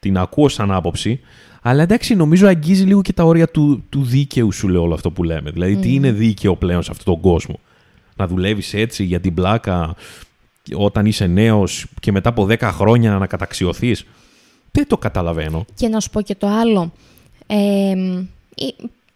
Την 0.00 0.18
ακούω 0.18 0.48
σαν 0.48 0.70
άποψη. 0.70 1.20
Αλλά 1.62 1.82
εντάξει, 1.82 2.14
νομίζω 2.14 2.46
αγγίζει 2.46 2.84
λίγο 2.84 3.02
και 3.02 3.12
τα 3.12 3.24
όρια 3.24 3.48
του, 3.48 3.84
του 3.88 4.02
δίκαιου 4.02 4.52
σου, 4.52 4.68
λέω 4.68 4.82
όλο 4.82 4.94
αυτό 4.94 5.10
που 5.10 5.22
λέμε. 5.22 5.50
Δηλαδή, 5.50 5.76
τι 5.76 5.94
είναι 5.94 6.12
δίκαιο 6.12 6.56
πλέον 6.56 6.82
σε 6.82 6.90
αυτόν 6.90 7.14
τον 7.14 7.22
κόσμο. 7.22 7.60
Να 8.16 8.26
δουλεύεις 8.26 8.74
έτσι 8.74 9.04
για 9.04 9.20
την 9.20 9.34
πλάκα 9.34 9.94
όταν 10.74 11.06
είσαι 11.06 11.26
νέος 11.26 11.86
και 12.00 12.12
μετά 12.12 12.28
από 12.28 12.46
10 12.50 12.58
χρόνια 12.60 13.18
να 13.18 13.26
καταξιωθείς. 13.26 14.04
Δεν 14.72 14.86
το 14.86 14.98
καταλαβαίνω. 14.98 15.64
Και 15.74 15.88
να 15.88 16.00
σου 16.00 16.10
πω 16.10 16.20
και 16.20 16.34
το 16.34 16.46
άλλο. 16.46 16.92
Ε, 17.46 17.94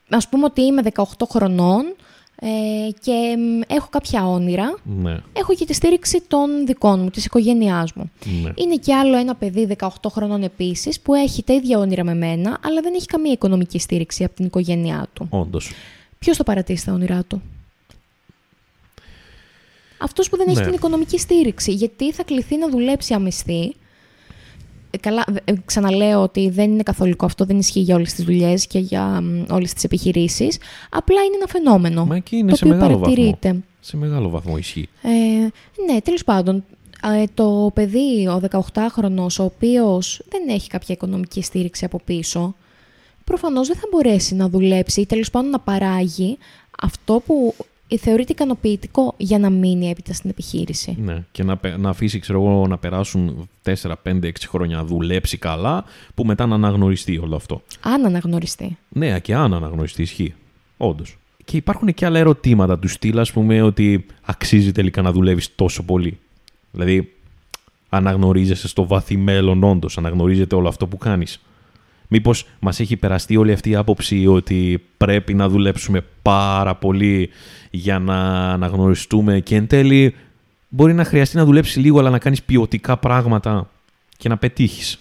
ας 0.08 0.28
πούμε 0.28 0.44
ότι 0.44 0.62
είμαι 0.62 0.82
18 0.94 1.02
χρονών 1.30 1.84
ε, 2.40 2.90
και 3.00 3.36
έχω 3.66 3.88
κάποια 3.90 4.26
όνειρα. 4.26 4.78
Ναι. 4.84 5.16
Έχω 5.32 5.54
και 5.54 5.64
τη 5.64 5.74
στήριξη 5.74 6.22
των 6.28 6.66
δικών 6.66 7.00
μου, 7.00 7.10
της 7.10 7.24
οικογένειάς 7.24 7.92
μου. 7.92 8.10
Ναι. 8.42 8.52
Είναι 8.54 8.76
και 8.76 8.94
άλλο 8.94 9.16
ένα 9.16 9.34
παιδί 9.34 9.76
18 9.78 9.88
χρονών 10.10 10.42
επίσης 10.42 11.00
που 11.00 11.14
έχει 11.14 11.42
τα 11.42 11.54
ίδια 11.54 11.78
όνειρα 11.78 12.04
με 12.04 12.14
μένα, 12.14 12.58
αλλά 12.64 12.80
δεν 12.80 12.94
έχει 12.94 13.06
καμία 13.06 13.32
οικονομική 13.32 13.78
στήριξη 13.78 14.24
από 14.24 14.34
την 14.34 14.44
οικογένειά 14.44 15.06
του. 15.12 15.26
Όντως. 15.30 15.70
Ποιος 16.18 16.36
το 16.36 16.42
παρατήσει 16.42 16.84
τα 16.84 16.92
όνειρά 16.92 17.24
του; 17.28 17.42
Αυτός 20.04 20.28
που 20.28 20.36
δεν 20.36 20.48
έχει 20.48 20.58
ναι. 20.58 20.64
την 20.64 20.72
οικονομική 20.72 21.18
στήριξη, 21.18 21.72
γιατί 21.72 22.12
θα 22.12 22.22
κληθεί 22.22 22.56
να 22.56 22.68
δουλέψει 22.68 23.14
αμυστή 23.14 23.74
ε, 24.90 24.96
καλά, 24.98 25.24
ε, 25.44 25.52
ξαναλέω 25.64 26.22
ότι 26.22 26.48
δεν 26.50 26.70
είναι 26.70 26.82
καθολικό 26.82 27.24
αυτό, 27.24 27.44
δεν 27.44 27.58
ισχύει 27.58 27.80
για 27.80 27.94
όλες 27.94 28.14
τις 28.14 28.24
δουλειές 28.24 28.66
και 28.66 28.78
για 28.78 29.22
όλες 29.50 29.72
τις 29.72 29.84
επιχειρήσεις. 29.84 30.58
Απλά 30.90 31.22
είναι 31.22 31.34
ένα 31.36 31.46
φαινόμενο. 31.46 32.04
Μα 32.04 32.16
εκεί 32.16 32.36
είναι 32.36 32.50
το 32.50 32.56
σε 32.56 32.64
οποίο 32.64 32.76
μεγάλο 32.76 32.98
παρατηρείται. 32.98 33.48
Βαθμό. 33.48 33.62
Σε 33.80 33.96
μεγάλο 33.96 34.28
βαθμό 34.28 34.56
ισχύει. 34.56 34.88
Ε, 35.02 35.08
ναι, 35.92 36.00
τέλος 36.00 36.24
πάντων, 36.24 36.64
ε, 37.20 37.24
το 37.34 37.70
παιδί, 37.74 38.26
ο 38.26 38.42
18χρονος, 38.50 39.36
ο 39.40 39.44
οποίος 39.44 40.22
δεν 40.28 40.42
έχει 40.48 40.68
κάποια 40.68 40.94
οικονομική 40.94 41.42
στήριξη 41.42 41.84
από 41.84 42.00
πίσω, 42.04 42.54
προφανώς 43.24 43.68
δεν 43.68 43.76
θα 43.76 43.86
μπορέσει 43.90 44.34
να 44.34 44.48
δουλέψει 44.48 45.00
ή 45.00 45.06
τέλος 45.06 45.30
πάντων 45.30 45.50
να 45.50 45.60
παράγει 45.60 46.38
αυτό 46.82 47.22
που 47.26 47.54
θεωρείται 47.98 48.32
ικανοποιητικό 48.32 49.14
για 49.16 49.38
να 49.38 49.50
μείνει 49.50 49.90
έπειτα 49.90 50.12
στην 50.12 50.30
επιχείρηση. 50.30 50.96
Ναι, 51.00 51.24
και 51.32 51.42
να, 51.42 51.60
να 51.78 51.88
αφήσει 51.88 52.18
ξέρω 52.18 52.40
εγώ, 52.40 52.66
να 52.66 52.78
περάσουν 52.78 53.48
4, 53.64 53.72
5, 53.72 53.94
6 54.04 54.30
χρόνια 54.48 54.76
να 54.76 54.84
δουλέψει 54.84 55.38
καλά, 55.38 55.84
που 56.14 56.24
μετά 56.24 56.46
να 56.46 56.54
αναγνωριστεί 56.54 57.18
όλο 57.18 57.36
αυτό. 57.36 57.62
Αν 57.80 58.04
αναγνωριστεί. 58.04 58.76
Ναι, 58.88 59.20
και 59.20 59.34
αν 59.34 59.54
αναγνωριστεί, 59.54 60.02
ισχύει. 60.02 60.34
Όντως. 60.76 61.18
Και 61.44 61.56
υπάρχουν 61.56 61.94
και 61.94 62.06
άλλα 62.06 62.18
ερωτήματα 62.18 62.78
του 62.78 62.88
στυλ, 62.88 63.18
ας 63.18 63.32
πούμε, 63.32 63.62
ότι 63.62 64.06
αξίζει 64.22 64.72
τελικά 64.72 65.02
να 65.02 65.12
δουλεύεις 65.12 65.54
τόσο 65.54 65.82
πολύ. 65.82 66.18
Δηλαδή, 66.70 67.12
αναγνωρίζεσαι 67.88 68.68
στο 68.68 68.86
βαθύ 68.86 69.16
μέλλον, 69.16 69.64
όντως, 69.64 69.98
αναγνωρίζεται 69.98 70.54
όλο 70.54 70.68
αυτό 70.68 70.86
που 70.86 70.96
κάνεις. 70.96 71.40
Μήπως 72.08 72.46
μας 72.58 72.80
έχει 72.80 72.96
περαστεί 72.96 73.36
όλη 73.36 73.52
αυτή 73.52 73.70
η 73.70 73.74
άποψη 73.74 74.26
ότι 74.26 74.82
πρέπει 74.96 75.34
να 75.34 75.48
δουλέψουμε 75.48 76.04
πάρα 76.22 76.74
πολύ 76.74 77.30
για 77.70 77.98
να 77.98 78.50
αναγνωριστούμε 78.52 79.40
και 79.40 79.56
εν 79.56 79.66
τέλει 79.66 80.14
μπορεί 80.68 80.94
να 80.94 81.04
χρειαστεί 81.04 81.36
να 81.36 81.44
δουλέψεις 81.44 81.76
λίγο 81.76 81.98
αλλά 81.98 82.10
να 82.10 82.18
κάνεις 82.18 82.42
ποιοτικά 82.42 82.96
πράγματα 82.96 83.70
και 84.16 84.28
να 84.28 84.36
πετύχεις. 84.36 84.98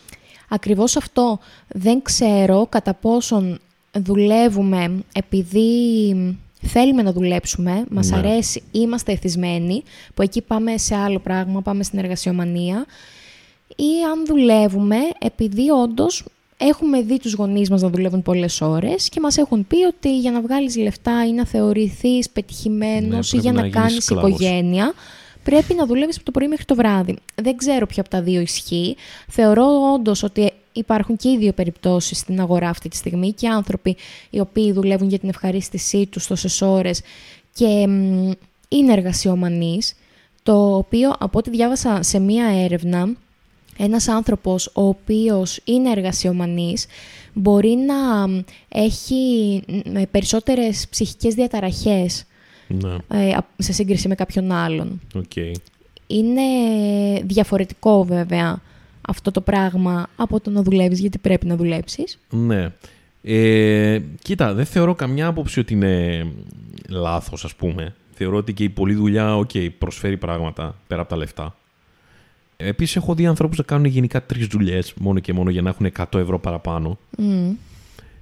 Ακριβώς 0.50 0.96
αυτό. 0.96 1.40
Δεν 1.68 2.02
ξέρω 2.02 2.68
κατά 2.70 2.94
πόσον 2.94 3.60
δουλεύουμε 3.92 5.04
επειδή 5.14 5.68
θέλουμε 6.62 7.02
να 7.02 7.12
δουλέψουμε, 7.12 7.86
μας 7.90 8.10
ναι. 8.10 8.18
αρέσει, 8.18 8.64
είμαστε 8.72 9.12
εθισμένοι, 9.12 9.84
που 10.14 10.22
εκεί 10.22 10.42
πάμε 10.42 10.78
σε 10.78 10.96
άλλο 10.96 11.20
πράγμα, 11.20 11.62
πάμε 11.62 11.84
στην 11.84 12.00
εργασιομανία, 12.00 12.86
ή 13.76 14.04
αν 14.12 14.26
δουλεύουμε 14.26 14.98
επειδή 15.20 15.70
όντως 15.70 16.24
έχουμε 16.68 17.02
δει 17.02 17.20
τους 17.20 17.34
γονείς 17.34 17.70
μας 17.70 17.82
να 17.82 17.90
δουλεύουν 17.90 18.22
πολλές 18.22 18.62
ώρες 18.62 19.10
και 19.10 19.20
μας 19.20 19.38
έχουν 19.38 19.68
πει 19.68 19.84
ότι 19.86 20.20
για 20.20 20.32
να 20.32 20.42
βγάλεις 20.42 20.78
λεφτά 20.78 21.26
ή 21.28 21.32
να 21.32 21.46
θεωρηθείς 21.46 22.30
πετυχημένος 22.30 23.34
ναι, 23.34 23.40
ή 23.40 23.42
για 23.42 23.52
να, 23.52 23.62
να 23.62 23.70
κάνεις 23.70 24.10
οικογένεια, 24.10 24.94
πρέπει 25.44 25.74
να 25.74 25.86
δουλεύεις 25.86 26.16
από 26.16 26.26
το 26.26 26.32
πρωί 26.32 26.48
μέχρι 26.48 26.66
το 26.66 26.76
βράδυ. 26.76 27.16
Δεν 27.42 27.58
ξέρω 27.58 27.86
ποιο 27.86 28.02
από 28.02 28.10
τα 28.10 28.22
δύο 28.22 28.42
ισχύει. 28.42 28.96
Θεωρώ 29.28 29.66
όντως 29.94 30.24
ότι 30.24 30.52
υπάρχουν 30.74 31.16
και 31.16 31.30
οι 31.30 31.38
δύο 31.38 31.52
περιπτώσεις 31.54 32.18
στην 32.18 32.40
αγορά 32.40 32.70
αυτή 32.70 32.90
τη 32.90 32.96
στιγμή 32.96 33.32
και 33.32 33.48
άνθρωποι 33.48 33.96
οι 34.30 34.40
οποίοι 34.40 34.72
δουλεύουν 34.72 35.10
για 35.10 35.20
την 35.20 35.30
ευχαρίστησή 35.30 36.06
τους 36.06 36.28
τόσες 36.28 36.62
ώρες 36.62 37.02
και 37.54 37.66
είναι 38.68 38.94
εργασιομανείς, 38.94 39.96
το 40.44 40.76
οποίο 40.76 41.14
από 41.20 41.38
ό,τι 41.38 41.50
διάβασα 41.50 42.04
σε 42.04 42.20
μία 42.20 42.46
έρευνα 42.46 43.10
ένας 43.78 44.08
άνθρωπος 44.08 44.66
ο 44.74 44.82
οποίος 44.88 45.60
είναι 45.64 45.90
εργασιομανής 45.90 46.86
μπορεί 47.34 47.76
να 47.76 48.30
έχει 48.70 49.62
περισσότερες 50.12 50.88
ψυχικές 50.90 51.34
διαταραχές 51.34 52.26
ναι. 52.68 52.96
ε, 53.08 53.38
σε 53.58 53.74
σύγκριση 53.74 54.08
με 54.08 54.16
κάποιον 54.16 54.52
άλλον. 54.52 55.02
Okay. 55.14 55.52
Είναι 56.08 56.42
διαφορετικό 57.24 58.04
βέβαια 58.04 58.62
αυτό 59.08 59.32
το 59.32 59.42
πράγμα 59.42 60.08
από 60.16 60.40
το 60.40 60.50
να 60.50 60.62
δουλεύεις 60.62 61.00
γιατί 61.00 61.18
πρέπει 61.18 61.46
να 61.46 61.56
δουλέψεις. 61.56 62.20
Ναι. 62.30 62.72
Ε, 63.24 64.00
κοίτα, 64.22 64.54
δεν 64.54 64.66
θεωρώ 64.66 64.96
καμιά 64.96 65.28
άποψη 65.28 65.60
ότι 65.60 65.74
είναι 65.74 66.26
λάθος 66.90 67.46
ας 67.46 67.56
πούμε. 67.56 67.96
Θεωρώ 68.12 68.38
ότι 68.38 68.54
και 68.54 68.64
η 68.64 68.70
πολλή 68.70 68.94
δουλειά 68.94 69.40
okay, 69.40 69.70
προσφέρει 69.78 70.18
πράγματα 70.18 70.76
πέρα 70.88 71.02
από 71.02 71.10
τα 71.10 71.18
λεφτά. 71.18 71.56
Επίσης, 72.64 72.96
έχω 72.96 73.16
δει 73.16 73.26
ανθρώπους 73.26 73.58
να 73.58 73.64
κάνουν 73.64 73.86
γενικά 73.86 74.24
τρεις 74.24 74.48
δουλειές 74.48 74.94
μόνο 75.00 75.20
και 75.20 75.34
μόνο 75.34 75.50
για 75.50 75.62
να 75.62 75.70
έχουν 75.70 75.92
100 75.98 76.20
ευρώ 76.20 76.40
παραπάνω. 76.40 76.98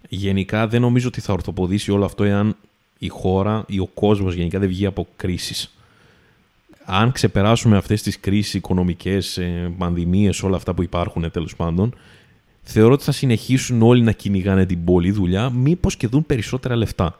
Γενικά, 0.09 0.67
δεν 0.67 0.81
νομίζω 0.81 1.07
ότι 1.07 1.21
θα 1.21 1.33
ορθοποδήσει 1.33 1.91
όλο 1.91 2.05
αυτό 2.05 2.23
εάν 2.23 2.55
η 2.97 3.07
χώρα 3.07 3.63
ή 3.67 3.79
ο 3.79 3.85
κόσμος 3.85 4.33
γενικά 4.33 4.59
δεν 4.59 4.67
βγει 4.67 4.85
από 4.85 5.07
κρίσεις. 5.15 5.75
Αν 6.85 7.11
ξεπεράσουμε 7.11 7.77
αυτές 7.77 8.01
τις 8.01 8.19
κρίσεις 8.19 8.53
οικονομικές, 8.53 9.37
ε, 9.37 9.71
πανδημίες, 9.77 10.43
όλα 10.43 10.55
αυτά 10.55 10.73
που 10.73 10.83
υπάρχουν 10.83 11.31
τέλος 11.31 11.55
πάντων, 11.55 11.95
θεωρώ 12.63 12.93
ότι 12.93 13.03
θα 13.03 13.11
συνεχίσουν 13.11 13.81
όλοι 13.81 14.01
να 14.01 14.11
κυνηγάνε 14.11 14.65
την 14.65 14.83
πολλή 14.83 15.11
δουλειά, 15.11 15.49
μήπως 15.49 15.97
και 15.97 16.07
δουν 16.07 16.25
περισσότερα 16.25 16.75
λεφτά. 16.75 17.19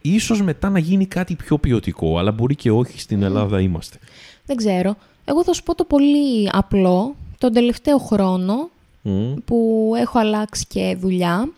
Ίσως 0.00 0.42
μετά 0.42 0.70
να 0.70 0.78
γίνει 0.78 1.06
κάτι 1.06 1.34
πιο 1.34 1.58
ποιοτικό, 1.58 2.18
αλλά 2.18 2.32
μπορεί 2.32 2.54
και 2.54 2.70
όχι 2.70 3.00
στην 3.00 3.22
Ελλάδα 3.22 3.60
είμαστε. 3.60 3.98
Δεν 4.46 4.56
ξέρω. 4.56 4.96
Εγώ 5.24 5.44
θα 5.44 5.52
σου 5.52 5.62
πω 5.62 5.74
το 5.74 5.84
πολύ 5.84 6.48
απλό. 6.52 7.14
Τον 7.38 7.52
τελευταίο 7.52 7.98
χρόνο 7.98 8.70
που 9.44 9.92
έχω 9.96 10.18
αλλάξει 10.18 10.66
και 10.68 10.96
δουλειά, 11.00 11.48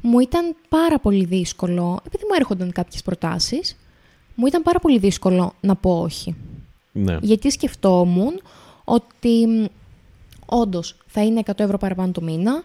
μου 0.00 0.18
ήταν 0.18 0.56
πάρα 0.68 0.98
πολύ 0.98 1.24
δύσκολο, 1.24 2.00
επειδή 2.06 2.22
μου 2.24 2.34
έρχονταν 2.38 2.72
κάποιες 2.72 3.02
προτάσεις, 3.02 3.76
μου 4.34 4.46
ήταν 4.46 4.62
πάρα 4.62 4.78
πολύ 4.78 4.98
δύσκολο 4.98 5.52
να 5.60 5.76
πω 5.76 6.00
όχι. 6.00 6.36
Ναι. 6.92 7.16
Γιατί 7.20 7.50
σκεφτόμουν 7.50 8.40
ότι 8.84 9.46
όντως 10.46 10.96
θα 11.06 11.22
είναι 11.24 11.42
100 11.46 11.52
ευρώ 11.56 11.78
παραπάνω 11.78 12.12
το 12.12 12.22
μήνα, 12.22 12.62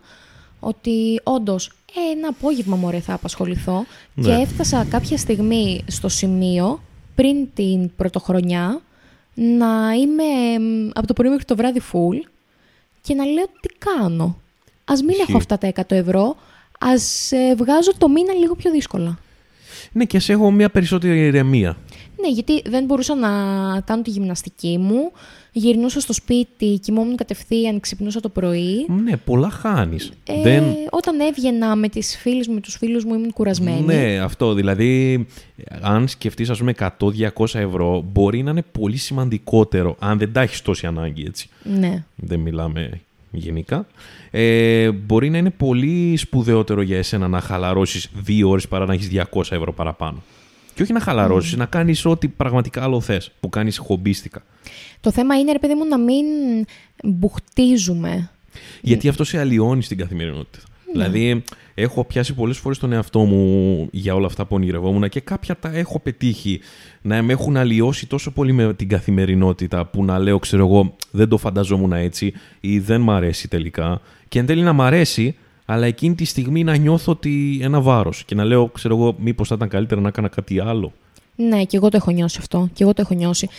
ότι 0.59 1.19
όντως 1.23 1.71
ένα 2.13 2.27
απόγευμα 2.27 2.75
μωρέ 2.75 2.99
θα 2.99 3.13
απασχοληθώ 3.13 3.85
και 4.15 4.27
Ναι. 4.31 4.41
έφτασα 4.41 4.85
κάποια 4.85 5.17
στιγμή 5.17 5.83
στο 5.87 6.09
σημείο 6.09 6.81
πριν 7.15 7.47
την 7.53 7.95
πρωτοχρονιά 7.95 8.81
να 9.35 9.91
είμαι 9.93 10.59
μ, 10.59 10.89
από 10.93 11.07
το 11.07 11.13
πρωί 11.13 11.29
μέχρι 11.29 11.45
το 11.45 11.55
βράδυ 11.55 11.81
full 11.91 12.27
και 13.01 13.13
να 13.13 13.25
λέω 13.25 13.45
τι 13.61 13.69
κάνω; 13.77 14.37
Ας 14.85 15.01
μην 15.01 15.09
Ισχύει. 15.09 15.25
έχω 15.27 15.37
αυτά 15.37 15.57
τα 15.57 15.71
100 15.75 15.81
ευρώ, 15.87 16.35
ας 16.79 17.31
ε, 17.31 17.55
βγάζω 17.57 17.91
το 17.97 18.09
μήνα 18.09 18.33
λίγο 18.33 18.55
πιο 18.55 18.71
δύσκολα. 18.71 19.17
Ναι, 19.91 20.05
και 20.05 20.19
σε 20.19 20.31
έχω 20.33 20.51
μια 20.51 20.69
περισσότερη 20.69 21.19
ηρεμία. 21.25 21.77
Ναι, 22.25 22.31
γιατί 22.31 22.61
δεν 22.69 22.85
μπορούσα 22.85 23.15
να 23.15 23.29
κάνω 23.81 24.01
τη 24.01 24.09
γυμναστική 24.09 24.77
μου, 24.77 25.11
γυρνούσα 25.51 25.99
στο 25.99 26.13
σπίτι, 26.13 26.79
κοιμόμουν 26.81 27.15
κατευθείαν, 27.15 27.79
ξυπνούσα 27.79 28.19
το 28.19 28.29
πρωί. 28.29 28.85
Ναι, 29.03 29.17
πολλά 29.17 29.49
χάνεις. 29.49 30.11
Ε, 30.23 30.41
Δεν... 30.41 30.63
Όταν 30.89 31.19
έβγαινα 31.19 31.75
με 31.75 31.89
τις 31.89 32.17
φίλες 32.17 32.47
μου, 32.47 32.53
με 32.53 32.59
τους 32.59 32.75
φίλους 32.75 33.05
μου, 33.05 33.13
ήμουν 33.13 33.33
κουρασμένη. 33.33 33.81
Ναι, 33.81 34.19
αυτό. 34.19 34.53
Δηλαδή, 34.53 35.25
αν 35.81 36.07
σκεφτείς, 36.07 36.49
ας 36.49 36.57
πούμε, 36.57 36.73
100-200 36.79 37.55
ευρώ, 37.55 38.05
μπορεί 38.11 38.43
να 38.43 38.51
είναι 38.51 38.63
πολύ 38.71 38.97
σημαντικότερο 38.97 39.95
αν 39.99 40.17
δεν 40.17 40.33
τα 40.33 40.41
έχεις 40.41 40.61
τόση 40.61 40.85
ανάγκη, 40.87 41.23
έτσι. 41.27 41.49
ναι. 41.63 42.03
Δεν 42.15 42.39
μιλάμε 42.39 43.01
γενικά. 43.31 43.87
Ε, 44.31 44.91
μπορεί 44.91 45.29
να 45.29 45.37
είναι 45.37 45.49
πολύ 45.49 46.17
σπουδαιότερο 46.17 46.81
για 46.81 46.97
εσένα 46.97 47.27
να 47.27 47.39
χαλαρώσεις 47.39 48.09
δύο 48.13 48.49
ώρες 48.49 48.67
παρά 48.67 48.85
να 48.85 48.93
έχεις 48.93 49.09
200 49.33 49.41
ευρώ 49.49 49.73
παραπάνω. 49.73 50.23
Και 50.75 50.81
όχι 50.81 50.93
να 50.93 50.99
χαλαρώσεις, 50.99 51.55
να 51.55 51.65
κάνεις 51.65 52.05
ό,τι 52.05 52.27
πραγματικά 52.27 52.83
άλλο 52.83 53.01
θες, 53.01 53.31
που 53.39 53.49
κάνεις 53.49 53.77
χομπίστικα. 53.77 54.43
Το 54.99 55.11
θέμα 55.11 55.35
είναι, 55.35 55.51
ρε 55.51 55.59
παιδί 55.59 55.73
μου, 55.73 55.85
να 55.85 55.97
μην 55.97 56.25
μπουχτίζουμε. 57.03 58.29
Γιατί 58.81 59.07
αυτό 59.07 59.23
σε 59.23 59.39
αλλοιώνει 59.39 59.83
στην 59.83 59.97
καθημερινότητα. 59.97 60.59
Δηλαδή, 60.91 61.43
έχω 61.73 62.03
πιάσει 62.03 62.33
πολλές 62.33 62.57
φορές 62.57 62.77
τον 62.77 62.91
εαυτό 62.91 63.19
μου 63.19 63.87
για 63.91 64.15
όλα 64.15 64.25
αυτά 64.25 64.45
που 64.45 64.55
ονειρευόμουν 64.55 65.09
και 65.09 65.19
κάποια 65.19 65.55
τα 65.55 65.69
έχω 65.75 65.99
πετύχει 65.99 66.59
να 67.01 67.21
με 67.21 67.33
έχουν 67.33 67.57
αλλοιώσει 67.57 68.07
τόσο 68.07 68.31
πολύ 68.31 68.51
με 68.51 68.73
την 68.73 68.89
καθημερινότητα 68.89 69.85
που 69.85 70.03
να 70.03 70.19
λέω, 70.19 70.39
ξέρω 70.39 70.65
εγώ, 70.65 70.95
δεν 71.11 71.29
το 71.29 71.37
φανταζόμουν 71.37 71.91
έτσι 71.91 72.33
ή 72.59 72.79
δεν 72.79 73.01
μ' 73.01 73.11
αρέσει 73.11 73.47
τελικά. 73.47 74.01
Και 74.27 74.39
εν 74.39 74.45
τέλει 74.45 74.61
να 74.61 74.73
μ' 74.73 74.81
αρέσει, 74.81 75.35
αλλά 75.65 75.85
εκείνη 75.85 76.15
τη 76.15 76.25
στιγμή 76.25 76.63
να 76.63 76.75
νιώθω 76.75 77.11
ότι 77.11 77.59
ένα 77.61 77.81
βάρος 77.81 78.23
και 78.25 78.35
να 78.35 78.43
λέω, 78.43 78.67
ξέρω 78.67 78.95
εγώ, 78.95 79.15
μήπως 79.19 79.47
θα 79.47 79.55
ήταν 79.55 79.67
καλύτερα 79.67 80.01
να 80.01 80.07
έκανα 80.07 80.27
κάτι 80.27 80.59
άλλο. 80.59 80.93
Ναι, 81.35 81.63
και 81.63 81.77
εγώ 81.77 81.89
το 81.89 81.97
έχω 81.97 82.11
νιώσει 82.11 82.37
αυτό. 82.39 82.69
Και 82.73 82.83
εγώ 82.83 82.93
το 82.93 83.01
έχω 83.01 83.13
νιώσει. 83.13 83.49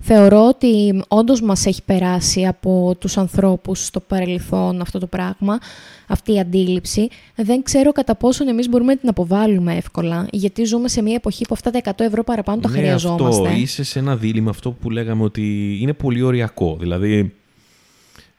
Θεωρώ 0.00 0.46
ότι 0.46 1.02
όντως 1.08 1.40
μας 1.40 1.66
έχει 1.66 1.82
περάσει 1.82 2.46
από 2.46 2.96
τους 2.98 3.16
ανθρώπους 3.16 3.84
στο 3.84 4.00
παρελθόν 4.00 4.80
αυτό 4.80 4.98
το 4.98 5.06
πράγμα, 5.06 5.58
αυτή 6.06 6.32
η 6.32 6.38
αντίληψη. 6.38 7.08
Δεν 7.34 7.62
ξέρω 7.62 7.92
κατά 7.92 8.14
πόσον 8.14 8.48
εμείς 8.48 8.68
μπορούμε 8.68 8.92
να 8.92 8.98
την 8.98 9.08
αποβάλουμε 9.08 9.76
εύκολα, 9.76 10.26
γιατί 10.32 10.64
ζούμε 10.64 10.88
σε 10.88 11.02
μια 11.02 11.14
εποχή 11.14 11.44
που 11.44 11.54
αυτά 11.54 11.70
τα 11.70 11.80
100 11.84 11.90
ευρώ 11.96 12.24
παραπάνω 12.24 12.60
τα 12.60 12.70
ναι, 12.70 12.76
χρειαζόμαστε. 12.76 13.48
αυτό. 13.48 13.60
Είσαι 13.60 13.84
σε 13.84 13.98
ένα 13.98 14.16
δίλημμα 14.16 14.50
αυτό 14.50 14.70
που 14.70 14.90
λέγαμε 14.90 15.22
ότι 15.22 15.76
είναι 15.80 15.92
πολύ 15.92 16.22
οριακό. 16.22 16.76
Δηλαδή, 16.80 17.34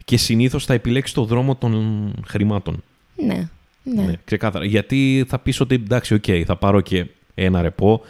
και 0.05 0.17
συνήθως 0.17 0.65
θα 0.65 0.73
επιλέξεις 0.73 1.15
το 1.15 1.23
δρόμο 1.23 1.55
των 1.55 2.13
χρημάτων. 2.27 2.83
Ναι, 3.15 3.47
ναι. 3.83 4.01
Ναι, 4.03 4.13
ξεκάθαρα. 4.25 4.65
Γιατί 4.65 5.25
θα 5.27 5.39
πεις 5.39 5.59
ότι 5.59 5.75
εντάξει, 5.75 6.13
οκ, 6.13 6.23
θα 6.45 6.55
πάρω 6.55 6.81
και 6.81 7.05
ένα 7.35 7.61
ρεπό, 7.61 8.01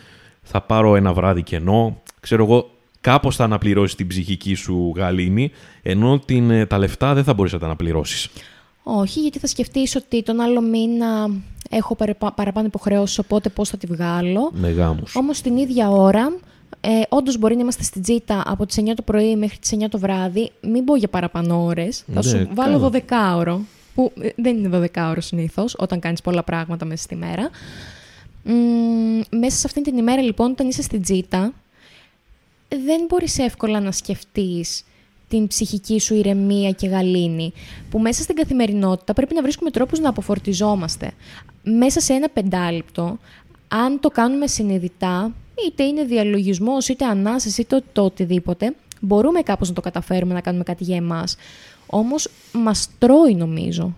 θα 0.41 0.61
πάρω 0.61 0.95
ένα 0.95 1.13
βράδυ 1.13 1.41
κενό, 1.43 2.01
ξέρω 2.19 2.43
εγώ, 2.43 2.69
κάπως 3.01 3.35
θα 3.35 3.43
αναπληρώσεις 3.43 3.95
την 3.95 4.07
ψυχική 4.07 4.53
σου 4.53 4.93
γαλήνη, 4.95 5.51
ενώ 5.81 6.19
την, 6.19 6.49
ε, 6.51 6.65
τα 6.65 6.77
λεφτά 6.77 7.13
δεν 7.13 7.23
θα 7.23 7.33
μπορείς 7.33 7.51
να 7.53 7.59
τα 7.59 7.65
αναπληρώσεις. 7.65 8.29
Όχι, 8.83 9.19
γιατί 9.19 9.39
θα 9.39 9.47
σκεφτείς 9.47 9.95
ότι 9.95 10.23
τον 10.23 10.39
άλλο 10.39 10.61
μήνα 10.61 11.29
έχω 11.69 11.95
παραπα- 11.95 12.33
παραπάνω 12.33 12.67
υποχρεώσεις, 12.67 13.19
οπότε 13.19 13.49
πώς 13.49 13.69
θα 13.69 13.77
τη 13.77 13.87
βγάλω. 13.87 14.51
Με 14.53 14.69
γάμους. 14.69 15.15
Όμως 15.15 15.41
την 15.41 15.57
ίδια 15.57 15.89
ώρα, 15.89 16.33
ε, 16.81 16.89
όντως 17.09 17.37
μπορεί 17.37 17.55
να 17.55 17.61
είμαστε 17.61 17.83
στην 17.83 18.01
τζίτα 18.01 18.43
από 18.45 18.65
τις 18.65 18.77
9 18.77 18.93
το 18.95 19.01
πρωί 19.01 19.35
μέχρι 19.35 19.57
τις 19.57 19.71
9 19.71 19.89
το 19.89 19.99
βράδυ. 19.99 20.51
Μην 20.61 20.83
πω 20.85 20.95
για 20.95 21.07
παραπάνω 21.07 21.63
ώρες. 21.65 21.97
Θα 22.07 22.13
Ναι, 22.13 22.21
σου 22.21 22.47
βάλω 22.53 22.71
καλά. 22.79 22.89
12 22.89 23.35
ώρο. 23.37 23.61
Που 23.95 24.11
ε, 24.21 24.29
δεν 24.35 24.57
είναι 24.57 24.89
12 24.95 25.09
ώρο 25.09 25.21
συνήθως, 25.21 25.75
όταν 25.77 25.99
κάνεις 25.99 26.21
πολλά 26.21 26.43
πράγματα 26.43 26.85
μέσα 26.85 27.03
στη 27.03 27.15
μέρα. 27.15 27.49
μέσα 29.29 29.57
σε 29.57 29.63
αυτήν 29.65 29.83
την 29.83 29.97
ημέρα, 29.97 30.21
λοιπόν, 30.21 30.51
όταν 30.51 30.67
είσαι 30.67 30.81
στην 30.81 31.01
τζίτα, 31.01 31.53
δεν 32.69 33.05
μπορείς 33.07 33.37
εύκολα 33.37 33.79
να 33.79 33.91
σκεφτείς 33.91 34.83
την 35.27 35.47
ψυχική 35.47 35.99
σου 35.99 36.15
ηρεμία 36.15 36.71
και 36.71 36.87
γαλήνη, 36.87 37.53
που 37.89 37.99
μέσα 37.99 38.23
στην 38.23 38.35
καθημερινότητα 38.35 39.13
πρέπει 39.13 39.33
να 39.33 39.41
βρίσκουμε 39.41 39.71
τρόπους 39.71 39.99
να 39.99 40.09
αποφορτιζόμαστε. 40.09 41.11
Μέσα 41.63 41.99
σε 41.99 42.13
ένα 42.13 42.29
πεντάλεπτο, 42.29 43.17
αν 43.67 43.99
το 43.99 44.09
κάνουμε 44.09 44.47
συνειδητά, 44.47 45.33
είτε 45.67 45.83
είναι 45.83 46.03
διαλογισμός, 46.03 46.87
είτε 46.87 47.05
ανάσες, 47.05 47.57
είτε 47.57 47.83
το 47.93 48.03
οτιδήποτε, 48.03 48.75
μπορούμε 48.99 49.41
κάπως 49.41 49.67
να 49.67 49.73
το 49.73 49.81
καταφέρουμε 49.81 50.33
να 50.33 50.41
κάνουμε 50.41 50.63
κάτι 50.63 50.83
για 50.83 50.95
εμάς. 50.95 51.35
Όμως 51.85 52.29
μας 52.51 52.89
τρώει 52.99 53.35
νομίζω 53.35 53.95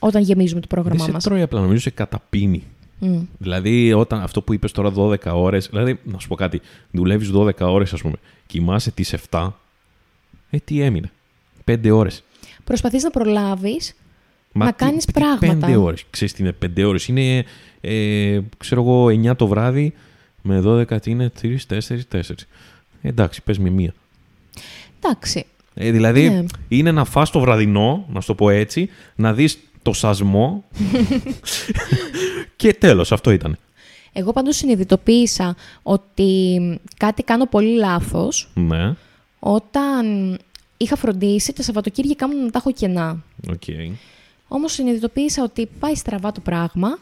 όταν 0.00 0.22
γεμίζουμε 0.22 0.60
το 0.60 0.66
πρόγραμμά 0.66 1.04
Δεν 1.04 1.12
μας. 1.12 1.22
σε 1.22 1.28
τρώει 1.28 1.42
απλά, 1.42 1.60
νομίζω 1.60 1.80
σε 1.80 1.90
καταπίνει. 1.90 2.64
Mm. 3.00 3.26
Δηλαδή, 3.38 3.92
όταν 3.92 4.20
αυτό 4.20 4.42
που 4.42 4.52
είπες 4.52 4.72
τώρα 4.72 4.92
12 4.96 5.16
ώρες, 5.32 5.66
δηλαδή, 5.66 5.98
να 6.04 6.18
σου 6.18 6.28
πω 6.28 6.34
κάτι, 6.34 6.60
δουλεύεις 6.90 7.30
12 7.30 7.50
ώρες, 7.60 7.92
ας 7.92 8.00
πούμε, 8.00 8.14
κοιμάσαι 8.46 8.90
τις 8.90 9.12
7, 9.12 9.52
ε, 10.50 10.58
τι 10.58 10.80
έμεινε. 10.80 11.10
5 11.64 11.90
ώρες. 11.90 12.22
Προσπαθείς 12.64 13.02
να 13.02 13.10
προλάβεις 13.10 13.94
να 14.52 14.72
κάνεις 14.72 15.04
τι, 15.04 15.12
πράγματα. 15.12 15.66
5 15.66 15.76
ώρες. 15.82 16.04
Ξέρεις 16.10 16.34
τι 16.34 16.42
είναι 16.42 16.52
5 16.52 16.84
ώρες. 16.84 17.08
Είναι, 17.08 17.44
ε, 17.80 18.40
ξέρω 18.58 18.82
εγώ, 18.82 19.08
9 19.08 19.36
το 19.36 19.46
βράδυ 19.46 19.94
με 20.42 20.60
12 20.60 21.00
τι 21.00 21.10
είναι 21.10 21.30
3, 21.42 21.66
4, 21.66 22.04
4. 22.08 22.46
Ε, 23.02 23.08
εντάξει, 23.08 23.42
πες 23.42 23.58
με 23.58 23.70
μία. 23.70 23.94
Εντάξει. 25.00 25.46
Ε, 25.74 25.90
δηλαδή, 25.90 26.28
Ναι. 26.30 26.44
είναι 26.68 26.90
να 26.92 27.04
φας 27.04 27.30
το 27.30 27.40
βραδινό, 27.40 28.04
να 28.12 28.20
σου 28.20 28.26
το 28.26 28.34
πω 28.34 28.50
έτσι, 28.50 28.88
να 29.14 29.32
δεις 29.32 29.58
το 29.82 29.92
σασμό 29.92 30.64
και 32.56 32.74
τέλος, 32.74 33.12
αυτό 33.12 33.30
ήταν. 33.30 33.58
Εγώ 34.12 34.32
πάντως 34.32 34.56
συνειδητοποίησα 34.56 35.56
ότι 35.82 36.60
κάτι 36.96 37.22
κάνω 37.22 37.46
πολύ 37.46 37.74
λάθος 37.76 38.50
Ναι, 38.54 38.94
όταν 39.38 40.38
είχα 40.76 40.96
φροντίσει 40.96 41.52
τα 41.52 41.62
Σαββατοκύριακά 41.62 42.28
μου 42.28 42.42
να 42.44 42.50
τα 42.50 42.58
έχω 42.58 42.72
κενά. 42.72 43.22
οκ. 43.50 43.62
Όμως 44.48 44.72
συνειδητοποίησα 44.72 45.42
ότι 45.42 45.68
πάει 45.78 45.94
στραβά 45.94 46.32
το 46.32 46.40
πράγμα 46.40 46.98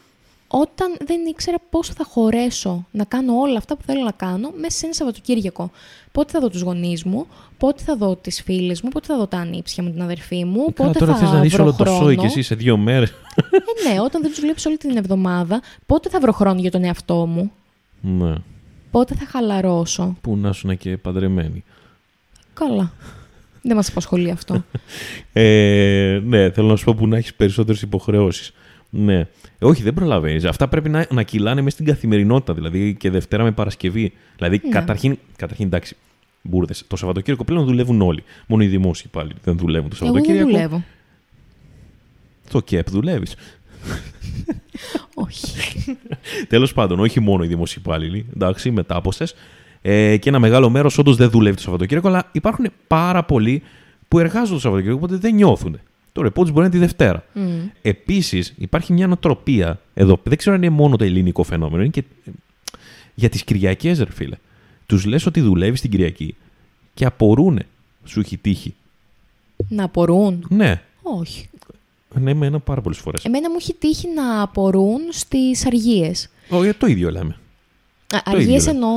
όταν 0.51 0.97
δεν 1.05 1.25
ήξερα 1.25 1.57
πώς 1.69 1.87
θα 1.87 2.03
χωρέσω 2.03 2.85
να 2.91 3.03
κάνω 3.03 3.33
όλα 3.39 3.57
αυτά 3.57 3.77
που 3.77 3.83
θέλω 3.85 4.03
να 4.03 4.11
κάνω 4.11 4.51
μέσα 4.59 4.77
σε 4.77 4.85
ένα 4.85 4.93
Σαββατοκύριακο. 4.93 5.71
Πότε 6.11 6.31
θα 6.31 6.39
δω 6.39 6.49
τους 6.49 6.61
γονείς 6.61 7.03
μου, 7.03 7.25
πότε 7.57 7.83
θα 7.83 7.95
δω 7.95 8.15
τις 8.15 8.41
φίλες 8.41 8.81
μου, 8.81 8.89
πότε 8.89 9.05
θα 9.07 9.17
δω 9.17 9.27
τα 9.27 9.37
ανήψια 9.37 9.83
μου, 9.83 9.91
την 9.91 10.01
αδερφή 10.01 10.45
μου, 10.45 10.65
Ε, 10.67 10.71
Καλά, 10.71 10.87
πότε 10.91 10.99
τώρα 10.99 11.11
θα 11.15 11.17
θες 11.17 11.31
να 11.31 11.39
δεις 11.39 11.53
βρω 11.53 11.63
όλο 11.63 11.73
το 11.73 11.83
χρόνο. 11.83 11.99
σόι 11.99 12.15
και 12.15 12.25
εσύ 12.25 12.41
σε 12.41 12.55
δύο 12.55 12.77
μέρες. 12.77 13.09
Ε, 13.09 13.89
ναι, 13.89 13.99
όταν 13.99 14.21
δεν 14.21 14.31
τους 14.31 14.39
βλέπεις 14.39 14.65
όλη 14.65 14.77
την 14.77 14.97
εβδομάδα, 14.97 15.61
πότε 15.85 16.09
θα 16.09 16.19
βρω 16.19 16.31
χρόνο 16.31 16.59
για 16.59 16.71
τον 16.71 16.83
εαυτό 16.83 17.25
μου, 17.25 17.51
ναι, 18.01 18.33
πότε 18.91 19.15
θα 19.15 19.25
χαλαρώσω; 19.25 20.17
που 20.21 20.37
να 20.37 20.51
σου 20.51 20.77
και 20.77 20.97
παντρεμένοι. 20.97 21.63
Καλά. 22.53 22.91
Δεν 23.61 23.75
μας 23.75 23.89
απασχολεί 23.89 24.31
αυτό. 24.31 24.63
Ε, 25.33 26.21
ναι, 26.23 26.51
θέλω 26.51 26.67
να 26.67 26.75
σου 26.75 26.85
πω 26.85 26.93
που 26.93 27.07
να 27.07 27.17
έχεις 27.17 27.33
περισσότερες 27.33 27.81
υποχρεώσεις. 27.81 28.53
Ναι. 28.93 29.19
Ε, 29.19 29.27
όχι, 29.59 29.83
δεν 29.83 29.93
προλαβαίνεις. 29.93 30.45
Αυτά 30.45 30.67
πρέπει 30.67 30.89
να, 30.89 31.05
να 31.11 31.23
κυλάνε 31.23 31.61
μέσα 31.61 31.75
στην 31.75 31.85
καθημερινότητα, 31.85 32.53
δηλαδή 32.53 32.95
και 32.99 33.09
Δευτέρα 33.09 33.43
με 33.43 33.51
Παρασκευή. 33.51 34.13
Δηλαδή, 34.35 34.61
Ναι. 34.63 34.69
καταρχήν, 34.69 35.17
καταρχήν, 35.35 35.65
εντάξει, 35.65 35.95
μπουρδες. 36.41 36.83
Το 36.87 36.95
Σαββατοκύριακο 36.95 37.43
πλέον 37.43 37.65
δουλεύουν 37.65 38.01
όλοι. 38.01 38.23
Μόνο 38.47 38.63
οι 38.63 38.67
δημόσιοι 38.67 39.07
πάλι 39.11 39.31
δεν 39.43 39.57
δουλεύουν 39.57 39.89
το 39.89 39.95
Εγώ 40.01 40.11
δεν 40.13 40.23
Σαββατοκύριακο. 40.23 40.49
δουλεύω. 40.51 40.83
Το 42.51 42.61
ΚΕΠ 42.61 42.89
δουλεύεις. 42.89 43.35
Όχι. 45.13 45.97
Τέλος 46.47 46.73
πάντων, 46.73 46.99
όχι 46.99 47.19
μόνο 47.19 47.43
οι 47.43 47.47
δημόσιοι 47.47 47.77
υπάλληλοι, 47.85 48.25
εντάξει, 48.33 48.71
μετάποστε. 48.71 49.27
Ε, 49.81 50.17
και 50.17 50.29
ένα 50.29 50.39
μεγάλο 50.39 50.69
μέρος 50.69 50.97
όντως 50.97 51.15
δεν 51.15 51.29
δουλεύει 51.29 51.55
το 51.55 51.61
Σαββατοκύριακο, 51.61 52.07
αλλά 52.07 52.29
υπάρχουν 52.31 52.67
πάρα 52.87 53.23
πολλοί 53.23 53.61
που 54.07 54.19
εργάζονται 54.19 54.53
το 54.53 54.59
Σαββατοκύριακο, 54.59 54.99
οπότε 55.03 55.15
δεν 55.21 55.35
νιώθουν. 55.35 55.79
Το 56.13 56.21
ρεπό 56.21 56.45
του 56.45 56.51
μπορεί 56.51 56.59
να 56.59 56.65
είναι 56.65 56.73
τη 56.73 56.77
Δευτέρα. 56.77 57.25
Μμ. 57.33 57.67
Επίσης, 57.81 58.53
υπάρχει 58.57 58.93
μια 58.93 59.07
νοοτροπία 59.07 59.79
εδώ. 59.93 60.19
Δεν 60.23 60.37
ξέρω 60.37 60.55
αν 60.55 60.63
είναι 60.63 60.71
μόνο 60.75 60.95
το 60.95 61.03
ελληνικό 61.03 61.43
φαινόμενο. 61.43 61.81
Είναι 61.81 61.91
και 61.91 62.03
ε, 62.25 62.31
για 63.15 63.29
τις 63.29 63.43
Κυριακές, 63.43 63.99
ρε 63.99 64.11
φίλε. 64.11 64.35
Τους 64.85 65.05
λες 65.05 65.25
ότι 65.25 65.41
δουλεύεις 65.41 65.81
την 65.81 65.89
Κυριακή 65.89 66.35
και 66.93 67.05
απορούνε. 67.05 67.65
Σου 68.05 68.19
έχει 68.19 68.37
τύχει. 68.37 68.73
Να 69.69 69.83
απορούν. 69.83 70.45
Ναι, 70.49 70.81
Όχι. 71.01 71.49
ναι, 72.19 72.33
με 72.33 72.45
ένα 72.45 72.59
πάρα 72.59 72.81
πολλές 72.81 72.97
φορές. 72.97 73.25
Εμένα 73.25 73.49
μου 73.49 73.55
έχει 73.59 73.73
τύχει 73.73 74.07
να 74.15 74.41
απορούν 74.41 74.99
στις 75.09 75.65
αργίες. 75.65 76.29
Όχι, 76.49 76.73
το 76.73 76.87
ίδιο 76.87 77.11
λέμε. 77.11 77.35
Α, 78.15 78.21
Το 78.23 78.31
Αργίες 78.31 78.61
ίδιο 78.61 78.71
εννοώ 78.71 78.89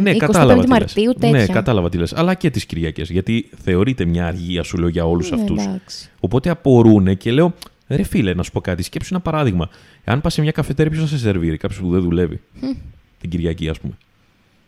Ναι, 0.00 0.10
25 0.10 0.16
κατάλαβα. 0.18 0.52
τι 0.62 0.68
λες. 0.68 0.78
Μαρτίου, 0.78 1.12
τέτοια. 1.12 1.30
Ναι, 1.38 1.46
κατάλαβα 1.46 1.88
τι 1.88 1.98
λες. 1.98 2.12
Αλλά 2.12 2.34
και 2.34 2.50
τις 2.50 2.66
Κυριακές. 2.66 3.10
Γιατί 3.10 3.48
θεωρείται 3.62 4.04
μια 4.04 4.26
αργία, 4.26 4.62
σου 4.62 4.76
λέω, 4.76 4.88
για 4.88 5.04
όλους 5.06 5.30
Ναι, 5.30 5.40
αυτούς. 5.40 5.62
εντάξει. 5.64 6.10
Οπότε 6.20 6.50
απορούνε 6.50 7.14
και 7.14 7.32
λέω, 7.32 7.54
ρε 7.88 8.02
φίλε, 8.02 8.34
να 8.34 8.42
σου 8.42 8.50
πω 8.52 8.60
κάτι. 8.60 8.82
Σκέψου 8.82 9.08
ένα 9.14 9.22
παράδειγμα. 9.22 9.68
Αν 10.04 10.20
πας 10.20 10.32
σε 10.32 10.40
μια 10.42 10.50
καφετέρια, 10.50 10.92
ποιος 10.92 11.10
θα 11.10 11.16
σε 11.16 11.22
σερβίρει, 11.22 11.56
κάποιος 11.56 11.80
που 11.80 11.90
δεν 11.90 12.00
δουλεύει. 12.00 12.40
Την 13.20 13.30
Κυριακή, 13.30 13.68
ας 13.68 13.80
πούμε. 13.80 13.92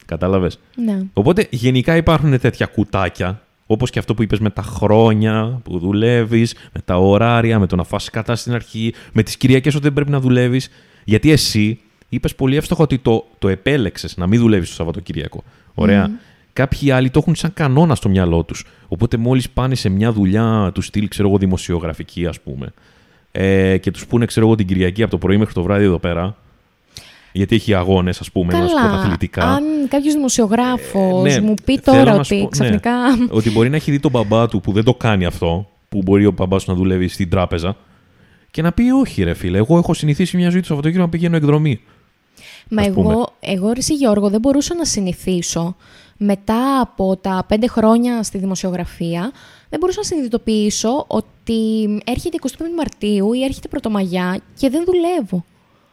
Κατάλαβες; 0.07 0.59
Ναι. 0.85 1.03
Οπότε 1.13 1.47
γενικά 1.51 1.97
υπάρχουν 1.97 2.39
τέτοια 2.41 2.67
κουτάκια, 2.67 3.43
όπως 3.67 3.91
και 3.91 3.99
αυτό 3.99 4.15
που 4.15 4.23
είπες 4.23 4.39
με 4.39 4.51
τα 4.51 4.63
χρόνια 4.63 5.61
που 5.65 5.79
δουλεύεις, 5.79 6.55
με 6.73 6.81
τα 6.85 6.97
ωράρια, 6.99 7.59
με 7.59 7.67
το 7.67 7.77
να 7.77 7.85
φας 7.85 8.11
κατά 8.11 8.37
στην 8.37 8.53
αρχή, 8.53 8.95
με 9.13 9.23
τις 9.23 9.37
Κυριακές 9.37 9.75
ότι 9.75 9.83
δεν 9.83 9.93
πρέπει 9.93 10.11
να 10.11 10.21
δουλεύεις. 10.21 10.69
Γιατί 11.05 11.31
εσύ 11.31 11.81
είπες 12.09 12.35
πολύ 12.35 12.57
εύστοχα 12.57 12.83
ότι 12.83 12.99
το, 12.99 13.27
το 13.39 13.49
επέλεξες 13.49 14.17
να 14.17 14.27
μην 14.27 14.41
δουλεύεις 14.41 14.69
το 14.69 14.75
Σαββατοκύριακο. 14.75 15.43
Ωραία. 15.75 16.11
Κάποιοι 16.53 16.91
άλλοι 16.91 17.11
το 17.11 17.19
έχουν 17.19 17.35
σαν 17.35 17.53
κανόνα 17.55 17.95
στο 17.95 18.09
μυαλό 18.09 18.43
τους. 18.43 18.65
Οπότε 18.89 19.17
μόλις 19.17 19.51
πάνε 19.51 19.75
σε 19.75 19.89
μια 19.89 20.13
δουλειά 20.13 20.71
του 20.75 20.81
στυλ, 20.81 21.09
ξέρω 21.09 21.29
εγώ, 21.29 21.39
δημοσιογραφική, 21.39 22.27
ας 22.27 22.41
πούμε, 22.41 22.73
ε, 23.33 23.79
και 23.79 23.91
τους 23.91 24.07
πούνε, 24.07 24.25
ξέρω 24.25 24.47
εγώ, 24.47 24.55
την 24.55 24.67
Κυριακή 24.67 25.03
από 25.03 25.11
το 25.11 25.19
πρωί 25.19 25.37
μέχρι 25.37 25.55
το 25.55 25.63
βράδυ 25.63 25.85
εδώ 25.85 25.99
πέρα. 25.99 26.37
Γιατί 27.33 27.55
έχει 27.55 27.75
αγώνες, 27.75 28.21
ας 28.21 28.31
πούμε, 28.31 28.53
να 28.53 28.67
σου 28.67 28.75
πω 28.75 28.81
Καλά, 28.81 29.01
αθλητικά. 29.01 29.45
αν 29.45 29.65
κάποιος 29.89 30.15
δημοσιογράφος 30.15 31.23
ναι, 31.23 31.41
μου 31.41 31.55
πει 31.65 31.79
θέλω 31.79 31.97
τώρα 31.97 32.17
να 32.17 32.23
σου 32.23 32.37
ότι 32.37 32.43
πω, 32.43 32.43
ναι. 32.43 32.49
ξαφνικά... 32.49 32.93
ότι 33.29 33.51
μπορεί 33.51 33.71
να 33.71 33.77
έχει 33.77 33.91
δει 33.91 34.01
τον 34.01 34.11
μπαμπά 34.11 34.49
του 34.49 34.61
που 34.61 34.73
δεν 34.73 34.85
το 34.85 34.95
κάνει 34.95 35.25
αυτό, 35.25 35.69
που 35.89 36.03
μπορεί 36.03 36.27
ο 36.27 36.31
μπαμπάς 36.31 36.65
του 36.65 36.71
να 36.71 36.77
δουλεύει 36.77 37.09
στην 37.09 37.31
τράπεζα, 37.31 37.77
και 38.51 38.63
να 38.63 38.73
πει: 38.73 38.91
Όχι, 38.91 39.23
ρε 39.23 39.35
φίλε, 39.35 39.59
εγώ 39.59 39.79
έχω 39.79 39.95
συνηθίσει 39.95 40.37
μια 40.37 40.51
ζωή 40.51 40.61
του 40.61 40.67
Σαββατοκύριακο 40.67 41.07
να 41.07 41.13
πηγαίνω 41.13 41.37
εκδρομή. 41.37 41.81
Μα 42.71 42.83
ας 42.83 42.89
πούμε. 42.91 43.13
εγώ, 43.13 43.33
εγώ 43.41 43.73
ρε 43.73 43.79
εσύ, 43.79 43.95
Γιώργο, 43.95 44.29
δεν 44.29 44.41
μπορούσα 44.41 44.75
να 44.75 44.85
συνηθίσω 44.85 45.77
μετά 46.17 46.81
από 46.81 47.17
τα 47.17 47.45
πέντε 47.49 47.67
χρόνια 47.67 48.23
στη 48.23 48.39
δημοσιογραφία, 48.39 49.33
δεν 49.69 49.79
μπορούσα 49.79 49.99
να 49.99 50.05
συνειδητοποιήσω 50.05 51.05
ότι 51.07 51.85
έρχεται 52.05 52.39
25 52.43 52.49
Μαρτίου 52.77 53.33
ή 53.33 53.45
έρχεται 53.45 53.69
Πρωτομαγιά 53.69 54.41
και 54.59 54.71
δεν 54.71 54.85
δουλεύω. 54.85 55.45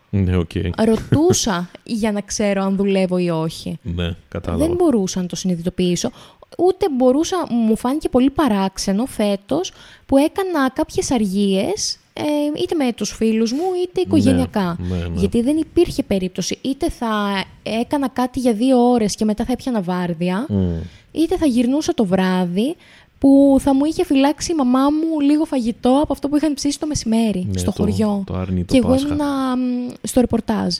Ναι, 0.10 0.38
οκ. 0.38 0.52
Ρωτούσα 0.86 1.70
για 1.84 2.12
να 2.12 2.22
ξέρω 2.22 2.64
αν 2.64 2.76
δουλεύω 2.76 3.18
ή 3.18 3.30
όχι. 3.30 3.80
Ναι, 3.82 4.16
κατάλαβα. 4.30 4.66
Δεν 4.66 4.76
μπορούσα 4.76 5.22
να 5.22 5.28
το 5.28 5.36
συνειδητοποιήσω. 5.36 6.12
Ούτε 6.58 6.86
μπορούσα, 6.90 7.38
μου 7.50 7.78
φάνηκε 7.78 8.10
πολύ 8.10 8.30
παράξενο 8.30 9.06
φέτος 9.06 9.72
που 10.06 10.18
έκανα 10.18 10.70
κάποιες 10.70 11.12
αργίες 11.12 11.98
ε, 12.14 12.22
είτε 12.62 12.76
με 12.76 12.94
τους 12.94 13.12
φίλους 13.12 13.52
μου 13.52 13.64
είτε 13.84 14.02
οικογενειακά. 14.02 14.78
ναι, 14.90 14.96
ναι. 14.98 15.08
Γιατί 15.20 15.42
δεν 15.42 15.58
υπήρχε 15.58 16.04
περίπτωση. 16.04 16.58
Είτε 16.62 16.90
θα 16.90 17.44
έκανα 17.64 18.10
κάτι 18.10 18.40
για 18.40 18.54
δύο 18.54 18.90
ώρες 18.92 19.16
και 19.16 19.26
μετά 19.26 19.46
θα 19.46 19.52
έπιανα 19.52 19.82
βάρδια, 19.82 20.46
Μμ. 20.50 20.76
είτε 21.12 21.38
θα 21.38 21.46
γυρνούσα 21.46 21.94
το 21.94 22.06
βράδυ 22.06 22.76
που 23.20 23.58
θα 23.60 23.76
μου 23.76 23.86
είχε 23.86 24.06
φυλάξει 24.06 24.52
η 24.52 24.56
μαμά 24.56 24.80
μου 24.90 25.20
λίγο 25.20 25.46
φαγητό 25.46 26.00
από 26.04 26.14
αυτό 26.14 26.28
που 26.30 26.36
είχαν 26.36 26.54
ψήσει 26.54 26.80
το 26.80 26.88
μεσημέρι 26.88 27.48
Ναι, 27.52 27.58
στο 27.58 27.72
το- 27.72 27.84
χωριό. 27.84 28.24
το 28.26 28.34
άρνη 28.36 28.64
το 28.64 28.74
και 28.74 28.80
εγώ 28.80 28.88
Πάσχα. 28.90 29.08
ήμουνα 29.08 29.56
μ, 29.58 29.90
στο 30.04 30.20
ρεπορτάζ. 30.22 30.76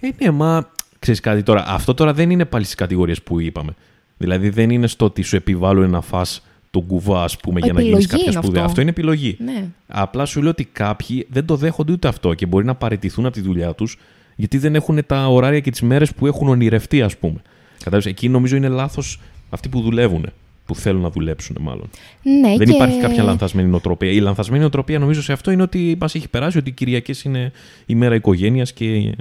Ε, 0.00 0.08
ναι, 0.18 0.30
μα 0.30 0.70
ξέρεις 0.98 1.20
κάτι 1.20 1.42
τώρα. 1.42 1.64
Αυτό 1.68 1.94
τώρα 1.94 2.12
δεν 2.12 2.30
είναι 2.30 2.44
πάλι 2.44 2.64
στις 2.64 2.74
κατηγορίες 2.76 3.22
που 3.22 3.40
είπαμε. 3.40 3.74
Δηλαδή 4.18 4.48
δεν 4.50 4.70
είναι 4.70 4.86
στο 4.86 5.04
ότι 5.04 5.22
σου 5.22 5.36
επιβάλλουν 5.36 5.90
να 5.90 6.00
φας 6.00 6.42
τον 6.70 6.86
κουβά, 6.86 7.22
ας 7.22 7.36
πούμε, 7.36 7.60
για 7.60 7.72
να 7.72 7.80
γίνεις 7.80 8.04
Επιλογή 8.04 8.06
κάποια 8.06 8.24
είναι 8.24 8.42
σπουδαία. 8.42 8.60
αυτό. 8.60 8.68
Αυτό 8.68 8.80
είναι 8.80 8.90
επιλογή. 8.90 9.36
Ναι. 9.44 9.64
Απλά 9.88 10.24
σου 10.24 10.40
λέω 10.40 10.50
ότι 10.50 10.64
κάποιοι 10.64 11.26
δεν 11.30 11.44
το 11.44 11.56
δέχονται 11.56 11.92
ούτε 11.92 12.08
αυτό 12.08 12.34
και 12.34 12.46
μπορεί 12.46 12.64
να 12.64 12.74
παραιτηθούν 12.74 13.26
από 13.26 13.34
τη 13.34 13.40
δουλειά 13.40 13.74
τους 13.74 13.98
γιατί 14.36 14.58
δεν 14.58 14.74
έχουν 14.74 15.06
τα 15.06 15.26
ωράρια 15.26 15.60
και 15.60 15.70
τις 15.70 15.82
μέρες 15.82 16.14
που 16.14 16.26
έχουν 16.26 16.48
ονειρευτεί, 16.48 17.02
ας 17.02 17.16
πούμε. 17.16 17.42
Κατάλαβες, 17.78 18.06
εκεί 18.06 18.28
νομίζω 18.28 18.56
είναι 18.56 18.68
λάθος 18.68 19.20
αυτοί 19.50 19.68
που 19.68 19.80
δουλεύουν, 19.80 20.26
που 20.66 20.74
θέλουν 20.74 21.02
να 21.02 21.10
δουλέψουν 21.10 21.56
μάλλον. 21.60 21.90
Ναι, 22.22 22.56
δεν 22.56 22.66
και... 22.66 22.74
υπάρχει 22.74 23.00
κάποια 23.00 23.22
λανθασμένη 23.22 23.68
νοοτροπία. 23.68 24.10
Η 24.10 24.18
λανθασμένη 24.20 24.60
νοοτροπία 24.60 24.98
νομίζω 24.98 25.22
σε 25.22 25.32
αυτό 25.32 25.50
είναι 25.50 25.62
ότι 25.62 25.96
μας 26.00 26.14
έχει 26.14 26.28
περάσει 26.28 26.58
ότι 26.58 26.68
οι 26.68 26.72
Κυριακές 26.72 27.22
είναι 27.22 27.52
η 27.86 27.94
μέρα 27.94 28.14
οικογένειας 28.14 28.72
και 28.72 29.14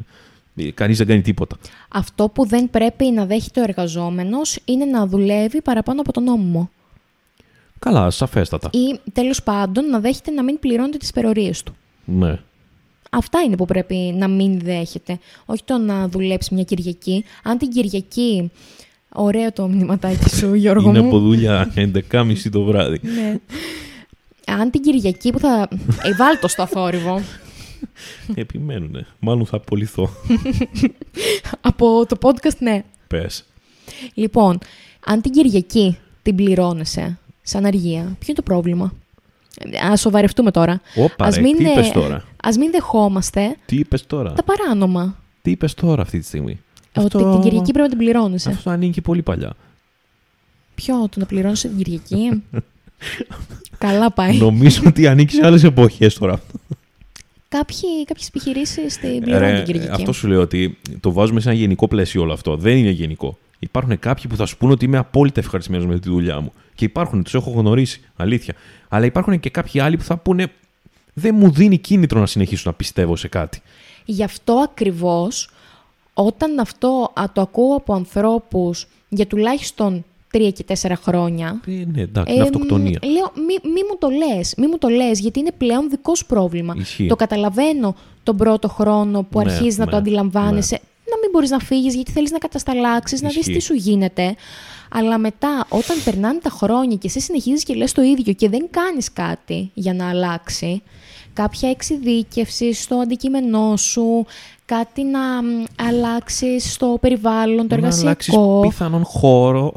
κανείς 0.74 0.98
δεν 0.98 1.08
κάνει 1.08 1.22
τίποτα. 1.22 1.58
Αυτό 1.90 2.30
που 2.30 2.48
δεν 2.48 2.70
πρέπει 2.70 3.06
να 3.06 3.26
δέχεται 3.26 3.60
ο 3.60 3.64
εργαζόμενος 3.64 4.60
είναι 4.66 4.86
να 4.86 5.08
δουλεύει 5.08 5.62
παραπάνω 5.62 6.02
από 6.02 6.12
τον 6.14 6.24
νόμο. 6.24 6.70
Καλά, 7.80 8.10
σαφέστατα. 8.10 8.70
Ή 8.74 9.00
τέλος 9.14 9.44
πάντων 9.44 9.90
να 9.90 10.00
δέχεται 10.00 10.32
να 10.32 10.44
μην 10.44 10.60
πληρώνετε 10.60 10.98
τις 10.98 11.10
υπερορίε 11.10 11.52
του. 11.66 11.76
Ναι. 12.06 12.40
Αυτά 13.12 13.40
είναι 13.46 13.56
που 13.56 13.66
πρέπει 13.66 13.96
να 13.96 14.28
μην 14.28 14.60
δέχεται. 14.60 15.20
Όχι 15.46 15.64
το 15.64 15.78
να 15.78 16.08
δουλέψει 16.08 16.54
μια 16.54 16.64
Κυριακή. 16.64 17.24
Αν 17.44 17.58
την 17.58 17.70
Κυριακή. 17.70 18.52
Ωραίο 19.14 19.52
το 19.52 19.68
μηνυματάκι 19.68 20.30
σου, 20.36 20.54
Γιώργο 20.64 20.90
Είναι 20.90 21.00
μου. 21.02 21.08
από 21.08 21.20
δουλειά 21.20 21.74
11.30 21.76 22.36
το 22.52 22.64
βράδυ. 22.64 23.00
Ναι. 23.04 23.40
Αν 24.60 24.72
την 24.72 24.82
Κυριακή 24.82 25.32
που 25.32 25.40
θα. 25.40 25.68
Ε, 26.04 26.14
βάλ 26.16 26.40
το 26.42 26.48
στο 26.48 26.62
αθόρυβο. 26.62 27.22
Επιμένουνε. 28.36 29.06
Μάλλον 29.20 29.46
θα 29.46 29.56
απολυθώ. 29.56 30.10
Από 31.62 32.06
το 32.06 32.18
podcast, 32.22 32.58
ναι. 32.60 32.84
Πες. 33.08 33.44
Λοιπόν, 34.14 34.58
αν 35.06 35.22
την 35.22 35.32
Κυριακή 35.32 35.98
την 36.22 36.36
πληρώνεσαι 36.36 37.18
σαν 37.48 37.66
αργία, 37.66 38.02
ποιο 38.02 38.26
είναι 38.28 38.36
το 38.36 38.42
πρόβλημα; 38.42 38.94
Α 39.92 39.98
σοβαρευτούμε 39.98 40.52
τώρα. 40.52 40.82
Όπα, 40.96 41.26
Ας 41.26 41.36
ρε, 41.36 41.42
μην, 41.42 41.58
τι 41.58 41.66
ε, 41.66 41.72
είπες 41.72 41.92
τώρα; 41.92 42.24
Ας 42.44 42.58
μην 42.58 42.72
δεχόμαστε 42.72 43.56
Τι 43.66 43.76
είπες 43.76 44.06
τώρα; 44.08 44.34
τα 44.34 44.44
παράνομα. 44.44 45.16
Τι 45.42 45.52
είπες 45.52 45.74
τώρα 45.74 46.02
αυτή 46.02 46.20
τη 46.20 46.26
στιγμή; 46.26 46.60
Ότι 46.96 47.10
την 47.18 47.40
Κυριακή 47.42 47.72
πρέπει 47.72 47.80
να 47.80 47.90
την 47.90 47.98
πληρώνεσαι. 47.98 48.50
Αυτό 48.50 48.70
ανήκει 48.70 49.02
πολύ 49.02 49.22
παλιά. 49.22 49.54
Ποιο, 50.76 51.08
το 51.10 51.20
να 51.20 51.26
πληρώνεσαι 51.26 51.68
την 51.68 51.78
Κυριακή; 51.78 52.44
Καλά 53.78 54.12
πάει. 54.12 54.38
Νομίζω 54.38 54.82
ότι 54.86 55.08
ανήκει 55.08 55.34
σε 55.34 55.46
άλλες 55.46 55.64
εποχές 55.64 56.14
τώρα. 56.14 56.42
Κάποιοι, 57.50 58.06
κάποιες 58.06 58.28
επιχειρήσεις 58.28 58.98
την 58.98 59.22
πληρώνουν 59.22 59.50
Ρε, 59.50 59.56
την 59.56 59.66
Κυριακή. 59.74 59.92
αυτό 59.92 60.12
σου 60.12 60.28
λέω 60.28 60.42
ότι 60.42 60.78
το 61.00 61.12
βάζουμε 61.12 61.40
σε 61.40 61.50
ένα 61.50 61.58
γενικό 61.58 61.88
πλαίσιο 61.88 62.22
όλο 62.22 62.34
αυτό. 62.34 62.58
Δεν 62.58 62.78
είναι 62.78 62.90
γενικό. 62.90 63.38
Υπάρχουν 63.60 64.00
κάποιοι 64.00 64.24
που 64.30 64.36
θα 64.36 64.46
σου 64.46 64.58
πούνε 64.58 64.72
ότι 64.72 64.86
είμαι 64.86 64.98
απόλυτα 64.98 65.40
ευχαριστημένος 65.40 65.88
με 65.88 66.00
τη 66.00 66.10
δουλειά 66.10 66.40
μου. 66.42 66.52
Και 66.76 66.86
υπάρχουν, 66.86 67.24
τους 67.24 67.34
έχω 67.34 67.50
γνωρίσει, 67.52 68.02
αλήθεια. 68.16 68.54
Αλλά 68.88 69.06
υπάρχουν 69.06 69.40
και 69.40 69.50
κάποιοι 69.50 69.80
άλλοι 69.80 69.98
που 69.98 70.04
θα 70.04 70.18
πούνε 70.18 70.48
δεν 71.14 71.36
μου 71.36 71.52
δίνει 71.52 71.78
κίνητρο 71.78 72.20
να 72.20 72.26
συνεχίσω 72.26 72.64
να 72.66 72.74
πιστεύω 72.76 73.16
σε 73.16 73.28
κάτι. 73.28 73.62
Γι' 74.06 74.24
αυτό 74.24 74.54
ακριβώς, 74.54 75.50
όταν 76.14 76.60
αυτό 76.60 77.12
α, 77.20 77.24
το 77.34 77.42
ακούω 77.42 77.76
από 77.76 77.94
ανθρώπους 77.94 78.88
για 79.10 79.28
τουλάχιστον 79.28 80.06
τρία 80.32 80.52
και 80.52 80.64
τέσσερα 80.64 80.96
χρόνια, 80.96 81.62
Ε, 81.68 81.72
ναι, 81.72 82.02
εντάξει, 82.02 82.34
είναι 82.34 82.42
εμ, 82.42 82.48
αυτοκτονία. 82.54 83.00
λέω, 83.04 83.32
μη, 83.36 83.70
μη 83.72 83.82
μου 83.90 83.98
το 84.00 84.08
λες, 84.10 84.54
μη 84.58 84.68
μου 84.68 84.78
το 84.78 84.88
λες, 84.88 85.20
γιατί 85.20 85.40
είναι 85.40 85.52
πλέον 85.58 85.90
δικός 85.90 86.18
σου 86.18 86.26
πρόβλημα. 86.26 86.74
Ισχύει. 86.78 87.08
Το 87.08 87.16
καταλαβαίνω 87.16 87.96
τον 88.24 88.38
πρώτο 88.38 88.68
χρόνο 88.68 89.24
που 89.24 89.40
Ναι, 89.42 89.52
αρχίζεις 89.52 89.78
να 89.78 89.86
ναι, 89.86 89.92
το 89.92 89.98
αντιλαμβάνεσαι, 89.98 90.80
να 91.10 91.18
μην 91.22 91.30
μπορείς 91.32 91.50
να 91.50 91.60
φύγεις 91.60 91.96
γιατί 91.96 92.12
θέλεις 92.12 92.32
να 92.32 92.38
κατασταλάξεις, 92.38 93.22
να 93.22 93.28
δεις 93.28 93.38
Ισχύει. 93.38 93.54
τι 93.54 93.60
σου 93.60 93.74
γίνεται. 93.74 94.36
Αλλά 94.92 95.18
μετά, 95.18 95.66
όταν 95.70 95.98
περνάνε 96.04 96.40
τα 96.40 96.50
χρόνια 96.50 96.96
και 96.96 97.08
εσύ 97.08 97.20
συνεχίζεις 97.20 97.64
και 97.64 97.74
λες 97.74 97.92
το 97.92 98.02
ίδιο 98.02 98.34
και 98.34 98.50
δεν 98.50 98.68
κάνεις 98.70 99.14
κάτι 99.14 99.72
για 99.74 99.94
να 99.94 100.10
αλλάξει, 100.10 100.82
κάποια 101.34 101.70
εξειδίκευση 101.70 102.74
στο 102.74 102.96
αντικείμενό 102.96 103.78
σου, 103.78 104.26
κάτι 104.66 105.04
να 105.04 105.20
μ, 105.44 105.64
αλλάξεις 105.88 106.74
στο 106.74 106.98
περιβάλλον, 107.02 107.68
το 107.68 107.78
να 107.78 107.88
αλλάξεις 107.88 108.34
εργασιακό, 108.34 108.60
πιθανόν 108.60 109.04
χώρο. 109.04 109.72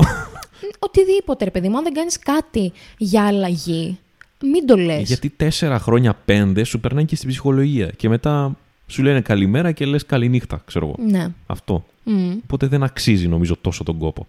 οτιδήποτε 0.79 1.45
ρε 1.45 1.51
παιδί 1.51 1.69
μου, 1.69 1.77
αν 1.77 1.83
δεν 1.83 1.93
κάνεις 1.93 2.19
κάτι 2.19 2.73
για 2.99 3.27
αλλαγή, 3.27 3.99
μην 4.43 4.67
το 4.67 4.77
λες. 4.77 5.09
Γιατί 5.09 5.29
τέσσερα 5.29 5.79
χρόνια, 5.79 6.15
πέντε 6.25 6.65
σου 6.65 6.81
περνάει 6.81 7.05
και 7.05 7.17
στην 7.17 7.29
ψυχολογία. 7.29 7.87
Και 7.87 8.09
μετά 8.09 8.57
σου 8.91 9.03
λένε 9.03 9.21
καλημέρα 9.21 9.73
και 9.73 9.85
λες 9.87 10.07
καληνύχτα, 10.07 10.63
ξέρω 10.67 10.87
εγώ. 10.87 11.11
Ναι. 11.11 11.29
Αυτό. 11.47 11.85
Μμ. 12.05 12.31
Οπότε 12.43 12.67
δεν 12.67 12.83
αξίζει 12.83 13.29
νομίζω 13.29 13.57
τόσο 13.61 13.85
τον 13.85 13.99
κόπο. 13.99 14.27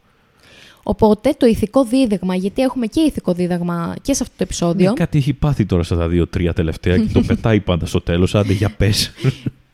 Οπότε 0.83 1.33
το 1.37 1.45
ηθικό 1.45 1.83
δίδαγμα, 1.85 2.35
γιατί 2.35 2.61
έχουμε 2.61 2.85
και 2.85 3.01
ηθικό 3.01 3.33
δίδαγμα 3.33 3.95
και 4.01 4.13
σε 4.13 4.23
αυτό 4.23 4.35
το 4.37 4.43
επεισόδιο, 4.43 4.89
Ναι, 4.89 4.95
κάτι 4.95 5.17
έχει 5.17 5.33
πάθει 5.33 5.65
τώρα 5.65 5.83
στα 5.83 6.07
δύο-τρία 6.07 6.53
τελευταία 6.53 6.97
και 6.97 7.13
το 7.13 7.21
πετάει 7.27 7.59
πάντα 7.59 7.85
στο 7.85 8.01
τέλος. 8.01 8.35
Άντε 8.35 8.53
για 8.53 8.69
πες. 8.69 9.11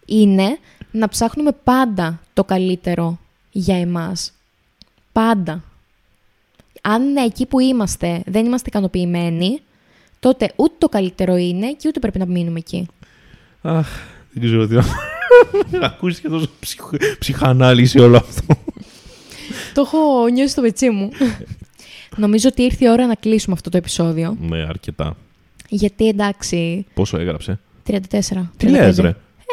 είναι 0.05 0.57
να 0.91 1.07
ψάχνουμε 1.07 1.51
πάντα 1.63 2.19
το 2.33 2.43
καλύτερο 2.43 3.19
για 3.51 3.79
εμάς. 3.79 4.31
Πάντα. 5.11 5.63
Αν 6.81 7.11
ναι, 7.11 7.21
εκεί 7.21 7.45
που 7.45 7.59
είμαστε 7.59 8.21
δεν 8.25 8.45
είμαστε 8.45 8.69
ικανοποιημένοι, 8.69 9.59
τότε 10.19 10.51
ούτε 10.55 10.73
το 10.77 10.89
καλύτερο 10.89 11.35
είναι 11.35 11.71
και 11.73 11.87
ούτε 11.87 11.99
πρέπει 11.99 12.19
να 12.19 12.25
μείνουμε 12.25 12.59
εκεί. 12.59 12.87
Αχ, 13.61 13.87
δεν 14.39 14.49
ξέρω 14.49 14.67
τι 14.67 14.73
να. 14.75 14.83
Ακούστηκε 15.85 16.27
τόσο 16.29 16.49
ψυχ... 16.59 16.89
ψυχανάλυση 17.19 17.99
όλο 17.99 18.17
αυτό. 18.17 18.55
το 19.73 19.81
έχω 19.81 20.27
νιώσει 20.27 20.51
στο 20.51 20.61
πετσί 20.61 20.89
μου. 20.89 21.09
Νομίζω 22.15 22.49
ότι 22.51 22.61
ήρθε 22.63 22.85
η 22.85 22.89
ώρα 22.89 23.05
να 23.05 23.15
κλείσουμε 23.15 23.55
αυτό 23.55 23.69
το 23.69 23.77
επεισόδιο. 23.77 24.37
ναι, 24.41 24.57
αρκετά. 24.57 25.15
Γιατί 25.69 26.07
εντάξει, 26.07 26.85
Πόσο 26.93 27.17
έγραψε; 27.17 27.59
34. 27.87 27.93
Τι 28.57 28.67
35. 28.67 28.69
λες 28.69 28.97
ρε. 28.97 29.07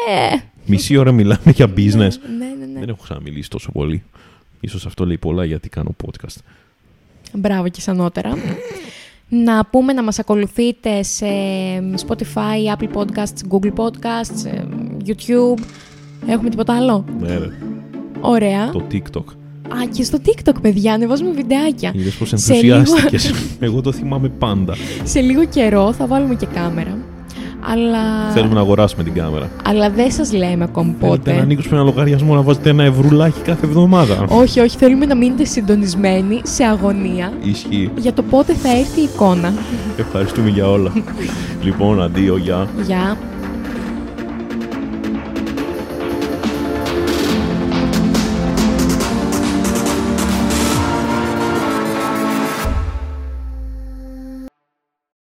Ε, 0.09 0.35
Μισή 0.65 0.97
ώρα 0.97 1.11
μιλάμε 1.11 1.51
για 1.55 1.65
business. 1.65 1.93
ναι, 2.37 2.45
ναι, 2.59 2.65
ναι. 2.73 2.79
Δεν 2.79 2.89
έχω 2.89 2.99
ξαναμιλήσει 3.03 3.49
τόσο 3.49 3.71
πολύ. 3.71 4.03
Ίσως 4.59 4.85
αυτό 4.85 5.05
λέει 5.05 5.17
πολλά 5.17 5.45
γιατί 5.45 5.69
κάνω 5.69 5.95
podcast. 6.05 6.35
Μπράβο 7.33 7.69
και 7.69 7.81
σανότερα. 7.81 8.33
Να 9.29 9.65
πούμε 9.65 9.93
να 9.93 10.03
μας 10.03 10.19
ακολουθείτε 10.19 11.03
σε 11.03 11.25
Spotify, 12.07 12.77
Apple 12.77 12.89
Podcasts, 12.93 13.49
Google 13.51 13.73
Podcasts, 13.75 14.45
ε, 14.45 14.63
YouTube. 15.05 15.59
Έχουμε 16.27 16.49
τίποτα 16.49 16.75
άλλο; 16.75 17.05
Ναι, 17.19 17.37
ρε. 17.37 17.49
Ωραία. 18.21 18.69
Το 18.71 18.83
TikTok. 18.91 19.23
Α, 19.67 19.87
και 19.95 20.03
στο 20.03 20.17
TikTok, 20.25 20.61
παιδιά, 20.61 20.93
ανεβάζουμε 20.93 21.31
βιντεάκια. 21.31 21.91
Είδες 21.95 22.15
πω 22.15 22.25
Σε 22.25 22.53
λίγο- 22.53 22.75
ενθουσιάστηκε. 22.75 23.33
Εγώ 23.59 23.81
το 23.81 23.91
θυμάμαι 23.91 24.29
πάντα. 24.29 24.75
Σε 25.03 25.19
λίγο 25.19 25.45
καιρό 25.45 25.93
θα 25.93 26.07
βάλουμε 26.07 26.35
και 26.35 26.45
κάμερα. 26.45 26.97
Αλλά, 27.71 28.31
Θέλουμε 28.33 28.53
να 28.53 28.59
αγοράσουμε 28.59 29.03
την 29.03 29.13
κάμερα. 29.13 29.49
αλλά 29.65 29.89
δεν 29.89 30.11
σας 30.11 30.33
λέμε 30.33 30.63
ακόμη 30.63 30.95
Θέλετε 30.99 31.17
πότε. 31.17 31.33
να 31.35 31.41
ανοίξουμε 31.41 31.75
ένα 31.75 31.85
λογαριασμό 31.85 32.35
να 32.35 32.41
βάζετε 32.41 32.69
ένα 32.69 32.83
ευρουλάκι 32.83 33.39
κάθε 33.39 33.65
εβδομάδα. 33.65 34.25
Όχι, 34.29 34.59
όχι, 34.59 34.77
θέλουμε 34.77 35.05
να 35.05 35.15
μείνετε 35.15 35.45
συντονισμένοι 35.45 36.41
σε 36.43 36.63
αγωνία 36.63 37.31
Ισχύει. 37.43 37.91
για 37.97 38.13
το 38.13 38.21
πότε 38.21 38.53
θα 38.53 38.69
έρθει 38.77 38.99
η 38.99 39.03
εικόνα. 39.13 39.53
Ευχαριστούμε 39.97 40.49
για 40.49 40.69
όλα. 40.69 40.91
λοιπόν, 41.65 42.01
αντίο, 42.01 42.37
γεια. 42.37 42.67
Γεια. 42.85 43.17